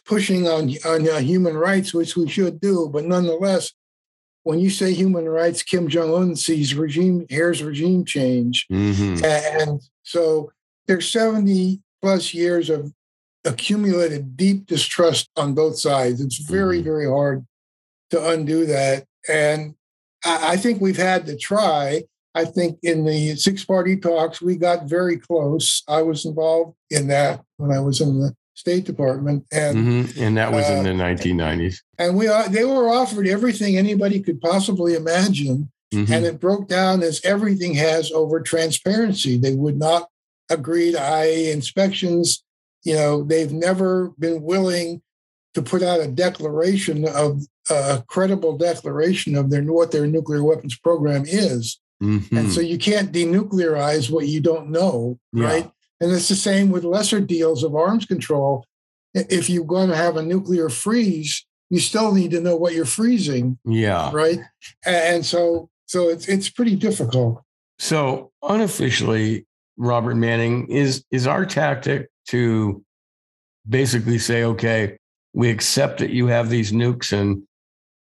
pushing 0.05 0.49
on 0.49 0.75
on 0.85 1.09
uh, 1.09 1.19
human 1.19 1.57
rights, 1.57 1.95
which 1.95 2.17
we 2.17 2.29
should 2.29 2.61
do, 2.61 2.91
but 2.93 3.05
nonetheless, 3.05 3.73
when 4.43 4.59
you 4.59 4.71
say 4.71 4.93
human 4.93 5.29
rights, 5.29 5.63
Kim 5.63 5.87
Jong 5.87 6.13
Un 6.13 6.35
sees 6.35 6.75
regime 6.75 7.27
here's 7.29 7.63
regime 7.63 8.05
change, 8.05 8.67
mm-hmm. 8.73 9.25
and 9.25 9.81
so 10.03 10.51
there's 10.87 11.11
70 11.11 11.81
plus 12.03 12.35
years 12.35 12.71
of 12.71 12.93
accumulated 13.45 14.37
deep 14.37 14.67
distrust 14.67 15.31
on 15.37 15.55
both 15.55 15.79
sides. 15.79 16.21
It's 16.21 16.39
very, 16.39 16.79
mm-hmm. 16.79 16.85
very 16.85 17.09
hard 17.09 17.47
to 18.11 18.29
undo 18.29 18.67
that. 18.67 19.05
And 19.29 19.75
I 20.25 20.57
think 20.57 20.81
we've 20.81 20.97
had 20.97 21.27
to 21.27 21.37
try. 21.37 22.03
I 22.35 22.45
think 22.45 22.79
in 22.83 23.05
the 23.05 23.37
six 23.37 23.65
party 23.65 23.97
talks, 23.97 24.43
we 24.43 24.57
got 24.57 24.85
very 24.85 25.17
close. 25.17 25.83
I 25.89 26.03
was 26.03 26.25
involved 26.25 26.77
in 26.91 27.09
that 27.09 27.43
when 27.57 27.71
I 27.71 27.81
was 27.81 28.01
in 28.01 28.21
the 28.21 28.35
State 28.55 28.85
Department, 28.85 29.47
and 29.53 29.77
mm-hmm. 29.77 30.23
and 30.23 30.37
that 30.37 30.51
was 30.51 30.69
uh, 30.69 30.73
in 30.75 30.85
the 30.85 31.05
1990s. 31.05 31.77
And 31.99 32.17
we 32.17 32.27
they 32.49 32.65
were 32.65 32.89
offered 32.89 33.27
everything 33.27 33.77
anybody 33.77 34.21
could 34.21 34.41
possibly 34.41 34.95
imagine, 34.95 35.71
mm-hmm. 35.93 36.13
and 36.13 36.25
it 36.25 36.41
broke 36.41 36.67
down 36.67 37.03
as 37.03 37.21
everything 37.25 37.75
has 37.75 38.11
over 38.11 38.41
transparency. 38.41 39.37
They 39.39 39.55
would 39.55 39.77
not 39.77 40.09
agreed 40.51 40.95
IA 40.95 41.53
inspections. 41.53 42.45
You 42.85 42.95
know, 42.95 43.23
they've 43.23 43.53
never 43.53 44.11
been 44.19 44.43
willing 44.43 45.03
to 45.55 45.63
put 45.63 45.83
out 45.83 46.01
a 46.01 46.07
declaration 46.07 47.07
of 47.09 47.43
a 47.71 48.05
credible 48.07 48.57
declaration 48.57 49.35
of 49.35 49.51
their 49.51 49.63
what 49.63 49.91
their 49.91 50.07
nuclear 50.07 50.45
weapons 50.45 50.79
program 50.79 51.25
is. 51.27 51.81
Mm-hmm. 52.03 52.37
And 52.37 52.53
so 52.53 52.61
you 52.61 52.79
can't 52.79 53.13
denuclearize 53.13 54.11
what 54.11 54.29
you 54.29 54.41
don't 54.41 54.71
know, 54.71 55.19
yeah. 55.33 55.45
right? 55.47 55.71
And 56.01 56.13
it's 56.13 56.29
the 56.29 56.37
same 56.37 56.71
with 56.71 56.85
lesser 56.85 57.21
deals 57.21 57.65
of 57.65 57.75
arms 57.75 58.05
control. 58.05 58.67
If 59.15 59.49
you're 59.49 59.65
going 59.65 59.89
to 59.89 59.97
have 59.97 60.17
a 60.17 60.23
nuclear 60.23 60.69
freeze, 60.69 61.47
you 61.71 61.81
still 61.81 62.13
need 62.13 62.33
to 62.33 62.41
know 62.41 62.55
what 62.55 62.75
you're 62.75 62.85
freezing. 62.85 63.59
Yeah. 63.65 64.11
Right. 64.13 64.41
And 64.85 65.25
so 65.25 65.71
so 65.87 66.09
it's 66.09 66.29
it's 66.29 66.51
pretty 66.51 66.77
difficult. 66.77 67.43
So 67.79 68.33
unofficially, 68.43 69.46
Robert 69.77 70.15
Manning, 70.15 70.69
is 70.69 71.05
is 71.11 71.27
our 71.27 71.45
tactic 71.45 72.09
to 72.29 72.85
basically 73.69 74.19
say, 74.19 74.45
okay, 74.45 74.97
we 75.33 75.51
accept 75.51 75.99
that 75.99 76.11
you 76.11 76.27
have 76.29 76.49
these 76.49 76.73
nukes 76.73 77.13
and 77.13 77.43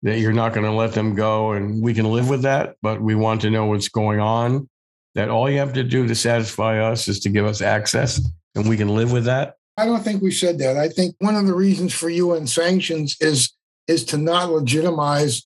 that 0.01 0.19
you're 0.19 0.33
not 0.33 0.53
going 0.53 0.65
to 0.65 0.71
let 0.71 0.93
them 0.93 1.15
go, 1.15 1.53
and 1.53 1.81
we 1.81 1.93
can 1.93 2.05
live 2.05 2.29
with 2.29 2.41
that, 2.41 2.75
but 2.81 3.01
we 3.01 3.15
want 3.15 3.41
to 3.41 3.49
know 3.49 3.65
what's 3.65 3.87
going 3.87 4.19
on. 4.19 4.69
That 5.15 5.29
all 5.29 5.49
you 5.49 5.59
have 5.59 5.73
to 5.73 5.83
do 5.83 6.07
to 6.07 6.15
satisfy 6.15 6.79
us 6.79 7.07
is 7.07 7.19
to 7.21 7.29
give 7.29 7.45
us 7.45 7.61
access, 7.61 8.19
and 8.55 8.67
we 8.67 8.77
can 8.77 8.89
live 8.89 9.11
with 9.11 9.25
that. 9.25 9.55
I 9.77 9.85
don't 9.85 10.03
think 10.03 10.21
we 10.21 10.31
said 10.31 10.59
that. 10.59 10.77
I 10.77 10.89
think 10.89 11.15
one 11.19 11.35
of 11.35 11.45
the 11.47 11.55
reasons 11.55 11.93
for 11.93 12.09
UN 12.09 12.47
sanctions 12.47 13.15
is 13.19 13.53
is 13.87 14.05
to 14.05 14.17
not 14.17 14.49
legitimize 14.49 15.45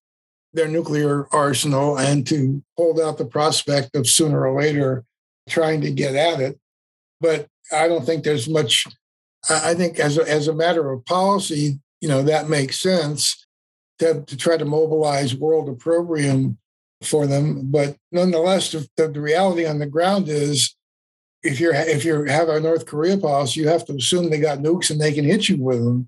their 0.53 0.67
nuclear 0.67 1.27
arsenal 1.33 1.97
and 1.97 2.25
to 2.27 2.63
hold 2.77 2.99
out 2.99 3.17
the 3.17 3.25
prospect 3.25 3.95
of 3.95 4.07
sooner 4.07 4.47
or 4.47 4.61
later 4.61 5.05
trying 5.47 5.81
to 5.81 5.91
get 5.91 6.15
at 6.15 6.39
it. 6.39 6.59
But 7.19 7.47
I 7.71 7.87
don't 7.87 8.05
think 8.05 8.23
there's 8.23 8.47
much. 8.47 8.85
I 9.49 9.73
think 9.73 9.99
as 9.99 10.17
a, 10.17 10.29
as 10.29 10.47
a 10.47 10.53
matter 10.53 10.91
of 10.91 11.05
policy, 11.05 11.79
you 12.01 12.07
know, 12.07 12.21
that 12.23 12.49
makes 12.49 12.79
sense 12.79 13.45
to, 13.99 14.23
to 14.25 14.37
try 14.37 14.57
to 14.57 14.65
mobilize 14.65 15.35
world 15.35 15.69
opprobrium 15.69 16.57
for 17.03 17.27
them. 17.27 17.71
But 17.71 17.97
nonetheless, 18.11 18.71
the, 18.71 18.87
the 18.97 19.21
reality 19.21 19.65
on 19.65 19.79
the 19.79 19.85
ground 19.85 20.27
is 20.27 20.75
if 21.43 21.59
you're 21.59 21.73
if 21.73 22.03
you 22.03 22.23
have 22.25 22.49
a 22.49 22.59
North 22.59 22.85
Korea 22.85 23.17
policy, 23.17 23.61
you 23.61 23.67
have 23.67 23.85
to 23.85 23.93
assume 23.93 24.29
they 24.29 24.39
got 24.39 24.59
nukes 24.59 24.89
and 24.89 24.99
they 24.99 25.13
can 25.13 25.25
hit 25.25 25.49
you 25.49 25.61
with 25.61 25.83
them. 25.83 26.07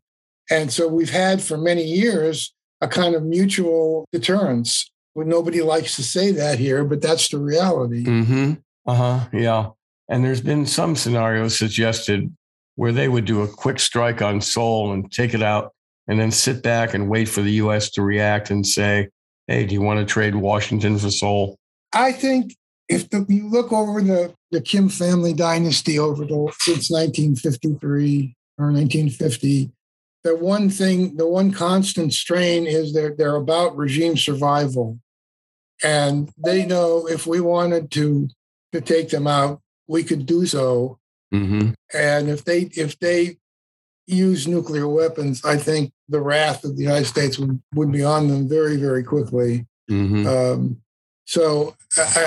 And 0.49 0.71
so 0.71 0.87
we've 0.87 1.11
had 1.11 1.41
for 1.41 1.57
many 1.57 1.83
years 1.83 2.53
a 2.81 2.87
kind 2.87 3.15
of 3.15 3.23
mutual 3.23 4.05
deterrence. 4.11 4.91
Well, 5.13 5.27
nobody 5.27 5.61
likes 5.61 5.95
to 5.97 6.03
say 6.03 6.31
that 6.31 6.59
here, 6.59 6.83
but 6.83 7.01
that's 7.01 7.29
the 7.29 7.39
reality. 7.39 8.03
Mm-hmm. 8.03 8.53
Uh 8.89 8.95
huh. 8.95 9.27
Yeah. 9.31 9.69
And 10.09 10.25
there's 10.25 10.41
been 10.41 10.65
some 10.65 10.95
scenarios 10.95 11.55
suggested 11.55 12.35
where 12.73 12.91
they 12.91 13.07
would 13.07 13.25
do 13.25 13.43
a 13.43 13.47
quick 13.47 13.79
strike 13.79 14.23
on 14.23 14.41
Seoul 14.41 14.93
and 14.93 15.11
take 15.11 15.35
it 15.35 15.43
out 15.43 15.73
and 16.07 16.19
then 16.19 16.31
sit 16.31 16.63
back 16.63 16.95
and 16.95 17.07
wait 17.07 17.29
for 17.29 17.43
the 17.43 17.51
US 17.51 17.91
to 17.91 18.01
react 18.01 18.49
and 18.49 18.65
say, 18.65 19.09
hey, 19.45 19.67
do 19.67 19.75
you 19.75 19.81
want 19.81 19.99
to 19.99 20.11
trade 20.11 20.33
Washington 20.33 20.97
for 20.97 21.11
Seoul? 21.11 21.55
I 21.93 22.11
think 22.11 22.55
if 22.87 23.07
the, 23.11 23.27
you 23.29 23.47
look 23.47 23.71
over 23.71 24.01
the, 24.01 24.33
the 24.49 24.59
Kim 24.59 24.89
family 24.89 25.33
dynasty 25.33 25.99
over 25.99 26.25
the, 26.25 26.51
since 26.59 26.89
1953 26.89 28.35
or 28.57 28.71
1950, 28.71 29.69
the 30.23 30.35
one 30.35 30.71
thing, 30.71 31.15
the 31.15 31.27
one 31.27 31.51
constant 31.51 32.11
strain 32.11 32.65
is 32.65 32.93
that 32.93 33.19
they're 33.19 33.35
about 33.35 33.77
regime 33.77 34.17
survival. 34.17 34.97
And 35.83 36.31
they 36.43 36.65
know 36.65 37.07
if 37.07 37.27
we 37.27 37.39
wanted 37.39 37.91
to 37.91 38.29
to 38.71 38.81
take 38.81 39.09
them 39.09 39.27
out, 39.27 39.61
we 39.87 40.03
could 40.03 40.25
do 40.25 40.45
so. 40.45 40.99
Mm-hmm. 41.33 41.71
And 41.93 42.29
if 42.29 42.43
they 42.45 42.69
if 42.75 42.97
they 42.99 43.37
use 44.07 44.47
nuclear 44.47 44.87
weapons, 44.87 45.43
I 45.45 45.57
think 45.57 45.91
the 46.07 46.21
wrath 46.21 46.63
of 46.63 46.75
the 46.75 46.83
United 46.83 47.05
States 47.05 47.37
would, 47.37 47.61
would 47.75 47.91
be 47.91 48.03
on 48.03 48.27
them 48.27 48.49
very 48.49 48.77
very 48.77 49.03
quickly. 49.03 49.67
Mm-hmm. 49.89 50.27
Um, 50.27 50.81
so, 51.25 51.75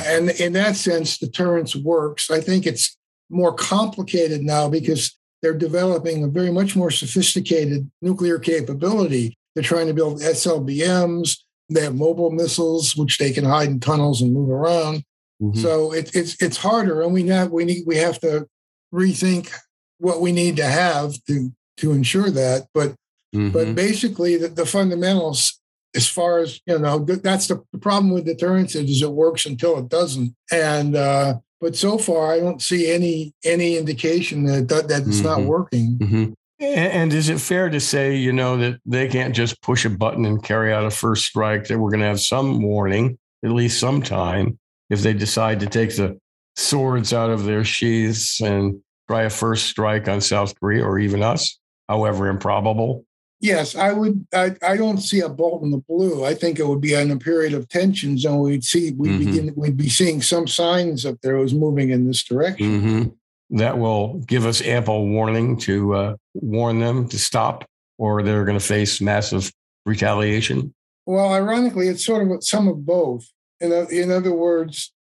and 0.07 0.31
in 0.31 0.53
that 0.53 0.77
sense, 0.77 1.19
deterrence 1.19 1.75
works. 1.75 2.31
I 2.31 2.41
think 2.41 2.67
it's 2.67 2.97
more 3.31 3.53
complicated 3.53 4.43
now 4.43 4.69
because 4.69 5.19
they're 5.43 5.55
developing 5.55 6.23
a 6.23 6.29
very 6.29 6.53
much 6.53 6.77
more 6.77 6.91
sophisticated 6.91 7.91
nuclear 8.01 8.39
capability. 8.39 9.37
They're 9.55 9.65
trying 9.65 9.89
to 9.89 9.95
build 9.95 10.21
SLBMs. 10.21 11.39
They 11.69 11.83
have 11.83 11.97
mobile 11.97 12.31
missiles, 12.31 12.95
which 12.95 13.19
they 13.19 13.33
can 13.33 13.45
hide 13.45 13.69
in 13.69 13.81
tunnels 13.81 14.23
and 14.23 14.33
move 14.33 14.51
around. 14.51 15.03
Mm-hmm. 15.43 15.61
So 15.61 15.93
it, 15.93 16.15
it's 16.15 16.41
it's 16.41 16.57
harder, 16.57 17.03
and 17.03 17.13
we 17.13 17.27
have 17.29 17.51
we 17.51 17.65
need 17.65 17.83
we 17.85 17.97
have 17.97 18.21
to 18.21 18.47
rethink 18.95 19.53
what 19.99 20.21
we 20.21 20.31
need 20.31 20.57
to 20.57 20.65
have 20.65 21.15
to 21.27 21.51
to 21.79 21.93
ensure 21.93 22.31
that. 22.31 22.69
But 22.73 22.91
mm-hmm. 23.35 23.51
but 23.51 23.75
basically, 23.75 24.37
the, 24.37 24.49
the, 24.49 24.67
fundamentals, 24.67 25.61
as 25.97 26.09
far 26.09 26.39
as 26.39 26.61
you 26.67 26.79
know, 26.79 27.01
that's 27.01 27.49
the, 27.49 27.63
the 27.73 27.79
problem 27.79 28.13
with 28.13 28.27
deterrence 28.27 28.77
is 28.77 29.03
it 29.03 29.11
works 29.11 29.45
until 29.45 29.79
it 29.79 29.89
doesn't. 29.89 30.35
And 30.53 30.95
uh, 30.95 31.39
but 31.61 31.75
so 31.75 31.99
far, 31.99 32.33
I 32.33 32.39
don't 32.39 32.63
see 32.63 32.91
any 32.93 33.35
any 33.45 33.77
indication 33.77 34.45
that 34.45 34.69
that, 34.69 34.89
that 34.89 35.03
it's 35.03 35.19
mm-hmm. 35.19 35.27
not 35.27 35.43
working. 35.43 35.99
Mm-hmm. 35.99 36.33
And 36.61 37.13
is 37.13 37.29
it 37.29 37.41
fair 37.41 37.69
to 37.71 37.81
say, 37.81 38.15
you 38.15 38.33
know, 38.33 38.57
that 38.59 38.79
they 38.87 39.09
can't 39.09 39.35
just 39.35 39.61
push 39.63 39.85
a 39.85 39.91
button 39.91 40.25
and 40.25 40.41
carry 40.41 40.73
out 40.73 40.85
a 40.85 40.91
first 40.91 41.25
strike? 41.25 41.67
That 41.67 41.79
we're 41.79 41.91
going 41.91 42.03
to 42.03 42.07
have 42.07 42.21
some 42.21 42.63
warning, 42.63 43.19
at 43.45 43.51
least 43.51 43.81
some 43.81 44.01
time, 44.01 44.61
if 44.93 45.01
they 45.01 45.15
decide 45.15 45.59
to 45.61 45.67
take 45.67 45.97
the 45.97 46.19
swords 46.55 47.13
out 47.15 47.31
of 47.31 47.45
their 47.45 47.65
sheaths 47.65 48.41
and 48.43 48.79
try 49.09 49.23
a 49.23 49.31
first 49.31 49.65
strike 49.67 50.07
on 50.07 50.21
South 50.21 50.55
Korea 50.61 50.85
or 50.85 50.99
even 50.99 51.23
us? 51.23 51.59
however 51.89 52.29
improbable? 52.29 53.05
Yes, 53.41 53.75
I 53.75 53.93
would. 53.93 54.25
I, 54.33 54.55
I 54.63 54.77
don't 54.77 54.99
see 54.99 55.21
a 55.21 55.29
bolt 55.29 55.63
in 55.63 55.71
the 55.73 55.83
blue. 55.89 56.25
I 56.25 56.33
think 56.33 56.59
it 56.59 56.67
would 56.67 56.81
be 56.81 56.95
in 56.95 57.11
a 57.11 57.19
period 57.19 57.53
of 57.55 57.69
tensions, 57.69 58.25
and 58.25 58.41
we'd 58.41 58.65
see 58.65 58.93
we'd 58.93 59.11
Mhm. 59.11 59.19
begin 59.19 59.53
we'd 59.57 59.77
be 59.77 59.89
seeing 59.91 60.23
some 60.23 60.47
signs 60.47 61.03
that 61.03 61.21
there 61.23 61.37
was 61.37 61.53
moving 61.53 61.91
in 61.91 62.07
this 62.07 62.23
direction. 62.23 62.81
hmm 62.81 63.57
That 63.59 63.79
will 63.79 64.21
give 64.27 64.47
us 64.47 64.63
ample 64.63 65.07
warning 65.09 65.59
to 65.59 65.95
uh, 65.95 66.17
warn 66.35 66.79
them 66.79 67.09
to 67.09 67.19
stop, 67.19 67.65
or 67.99 68.23
they're 68.23 68.45
going 68.47 68.59
to 68.59 68.65
face 68.65 69.01
massive 69.01 69.53
retaliation. 69.85 70.73
Well, 71.05 71.31
ironically, 71.35 71.89
it's 71.89 72.07
sort 72.07 72.23
of 72.31 72.43
some 72.45 72.69
of 72.69 72.87
both. 72.87 73.27
In 73.63 73.73
in 73.73 74.11
other 74.11 74.35
words, 74.35 74.93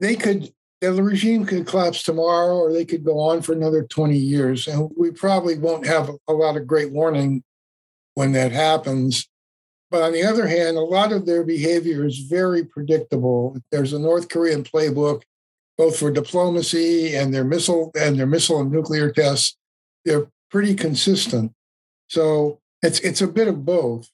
they 0.00 0.16
could 0.16 0.52
the 0.80 1.02
regime 1.02 1.44
could 1.44 1.66
collapse 1.66 2.02
tomorrow, 2.02 2.56
or 2.56 2.72
they 2.72 2.84
could 2.84 3.04
go 3.04 3.18
on 3.18 3.40
for 3.40 3.52
another 3.52 3.84
twenty 3.84 4.18
years, 4.18 4.66
and 4.66 4.90
we 4.98 5.10
probably 5.10 5.56
won't 5.56 5.86
have 5.86 6.10
a 6.28 6.32
lot 6.32 6.56
of 6.56 6.66
great 6.66 6.92
warning 6.92 7.42
when 8.14 8.32
that 8.32 8.52
happens. 8.52 9.28
But 9.90 10.02
on 10.02 10.12
the 10.12 10.22
other 10.22 10.46
hand, 10.46 10.76
a 10.76 10.82
lot 10.82 11.12
of 11.12 11.26
their 11.26 11.44
behavior 11.44 12.04
is 12.04 12.18
very 12.18 12.64
predictable. 12.64 13.56
There's 13.70 13.92
a 13.92 13.98
North 13.98 14.28
Korean 14.28 14.62
playbook, 14.62 15.22
both 15.76 15.98
for 15.98 16.10
diplomacy 16.10 17.14
and 17.14 17.32
their 17.32 17.44
missile 17.44 17.90
and 17.98 18.18
their 18.18 18.26
missile 18.26 18.60
and 18.60 18.70
nuclear 18.70 19.10
tests. 19.10 19.56
They're 20.04 20.28
pretty 20.50 20.74
consistent. 20.74 21.52
So 22.08 22.60
it's 22.82 23.00
it's 23.00 23.20
a 23.20 23.28
bit 23.28 23.48
of 23.48 23.64
both. 23.64 24.08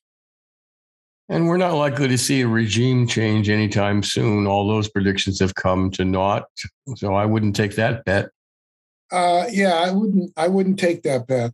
And 1.28 1.48
we're 1.48 1.56
not 1.56 1.74
likely 1.74 2.06
to 2.08 2.18
see 2.18 2.42
a 2.42 2.48
regime 2.48 3.06
change 3.06 3.48
anytime 3.48 4.02
soon. 4.02 4.46
All 4.46 4.68
those 4.68 4.88
predictions 4.88 5.40
have 5.40 5.54
come 5.54 5.90
to 5.92 6.04
naught. 6.04 6.44
So 6.96 7.14
I 7.14 7.26
wouldn't 7.26 7.56
take 7.56 7.74
that 7.76 8.04
bet. 8.04 8.30
Uh, 9.10 9.46
yeah, 9.50 9.74
I 9.74 9.90
wouldn't. 9.90 10.32
I 10.36 10.48
wouldn't 10.48 10.78
take 10.78 11.02
that 11.02 11.26
bet. 11.26 11.52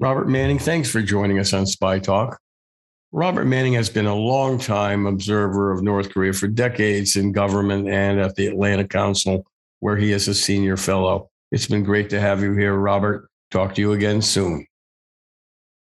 Robert 0.00 0.28
Manning, 0.28 0.58
thanks 0.58 0.90
for 0.90 1.02
joining 1.02 1.38
us 1.38 1.52
on 1.52 1.66
Spy 1.66 1.98
Talk. 1.98 2.38
Robert 3.10 3.46
Manning 3.46 3.72
has 3.72 3.90
been 3.90 4.06
a 4.06 4.14
long-time 4.14 5.06
observer 5.06 5.72
of 5.72 5.82
North 5.82 6.10
Korea 6.10 6.32
for 6.32 6.46
decades 6.46 7.16
in 7.16 7.32
government 7.32 7.88
and 7.88 8.20
at 8.20 8.36
the 8.36 8.46
Atlantic 8.46 8.90
Council, 8.90 9.44
where 9.80 9.96
he 9.96 10.12
is 10.12 10.28
a 10.28 10.34
senior 10.34 10.76
fellow. 10.76 11.30
It's 11.50 11.66
been 11.66 11.82
great 11.82 12.10
to 12.10 12.20
have 12.20 12.42
you 12.42 12.52
here, 12.52 12.74
Robert. 12.74 13.28
Talk 13.50 13.74
to 13.74 13.80
you 13.80 13.92
again 13.92 14.22
soon. 14.22 14.67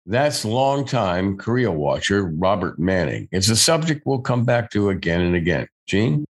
That's 0.06 0.44
longtime 0.44 1.38
Korea 1.38 1.72
watcher 1.72 2.26
Robert 2.26 2.78
Manning. 2.78 3.30
It's 3.32 3.50
a 3.50 3.56
subject 3.56 4.06
we'll 4.06 4.20
come 4.20 4.44
back 4.44 4.70
to 4.72 4.90
again 4.90 5.22
and 5.22 5.36
again. 5.36 5.68
Jeanne? 5.88 6.26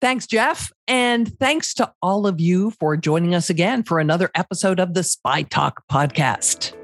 Thanks, 0.00 0.26
Jeff. 0.26 0.72
And 0.88 1.38
thanks 1.38 1.74
to 1.74 1.92
all 2.02 2.26
of 2.26 2.40
you 2.40 2.70
for 2.72 2.96
joining 2.96 3.34
us 3.34 3.50
again 3.50 3.84
for 3.84 4.00
another 4.00 4.30
episode 4.34 4.80
of 4.80 4.94
the 4.94 5.04
Spy 5.04 5.42
Talk 5.42 5.84
podcast. 5.90 6.74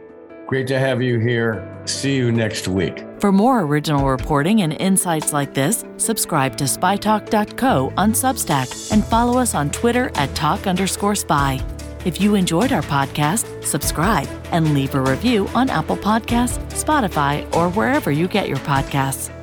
Great 0.47 0.67
to 0.69 0.79
have 0.79 1.03
you 1.03 1.19
here. 1.19 1.83
See 1.85 2.17
you 2.17 2.33
next 2.33 2.69
week. 2.69 3.05
For 3.19 3.33
more 3.33 3.63
original 3.63 4.09
reporting 4.09 4.63
and 4.63 4.73
insights 4.75 5.33
like 5.33 5.53
this, 5.53 5.85
subscribe 5.97 6.57
to 6.59 6.65
spytalk.co 6.65 7.93
on 7.97 8.13
Substack 8.13 8.93
and 8.93 9.05
follow 9.05 9.39
us 9.39 9.55
on 9.55 9.71
Twitter 9.71 10.11
at 10.15 10.35
talk 10.35 10.67
underscore 10.67 11.17
spy. 11.17 11.61
If 12.05 12.21
you 12.21 12.35
enjoyed 12.35 12.73
our 12.73 12.83
podcast, 12.83 13.65
subscribe 13.65 14.29
and 14.53 14.75
leave 14.75 14.95
a 14.95 15.01
review 15.01 15.49
on 15.49 15.69
Apple 15.69 15.97
Podcasts, 15.97 16.59
Spotify, 16.73 17.45
or 17.55 17.71
wherever 17.71 18.11
you 18.11 18.29
get 18.29 18.49
your 18.49 18.59
podcasts. 18.59 19.35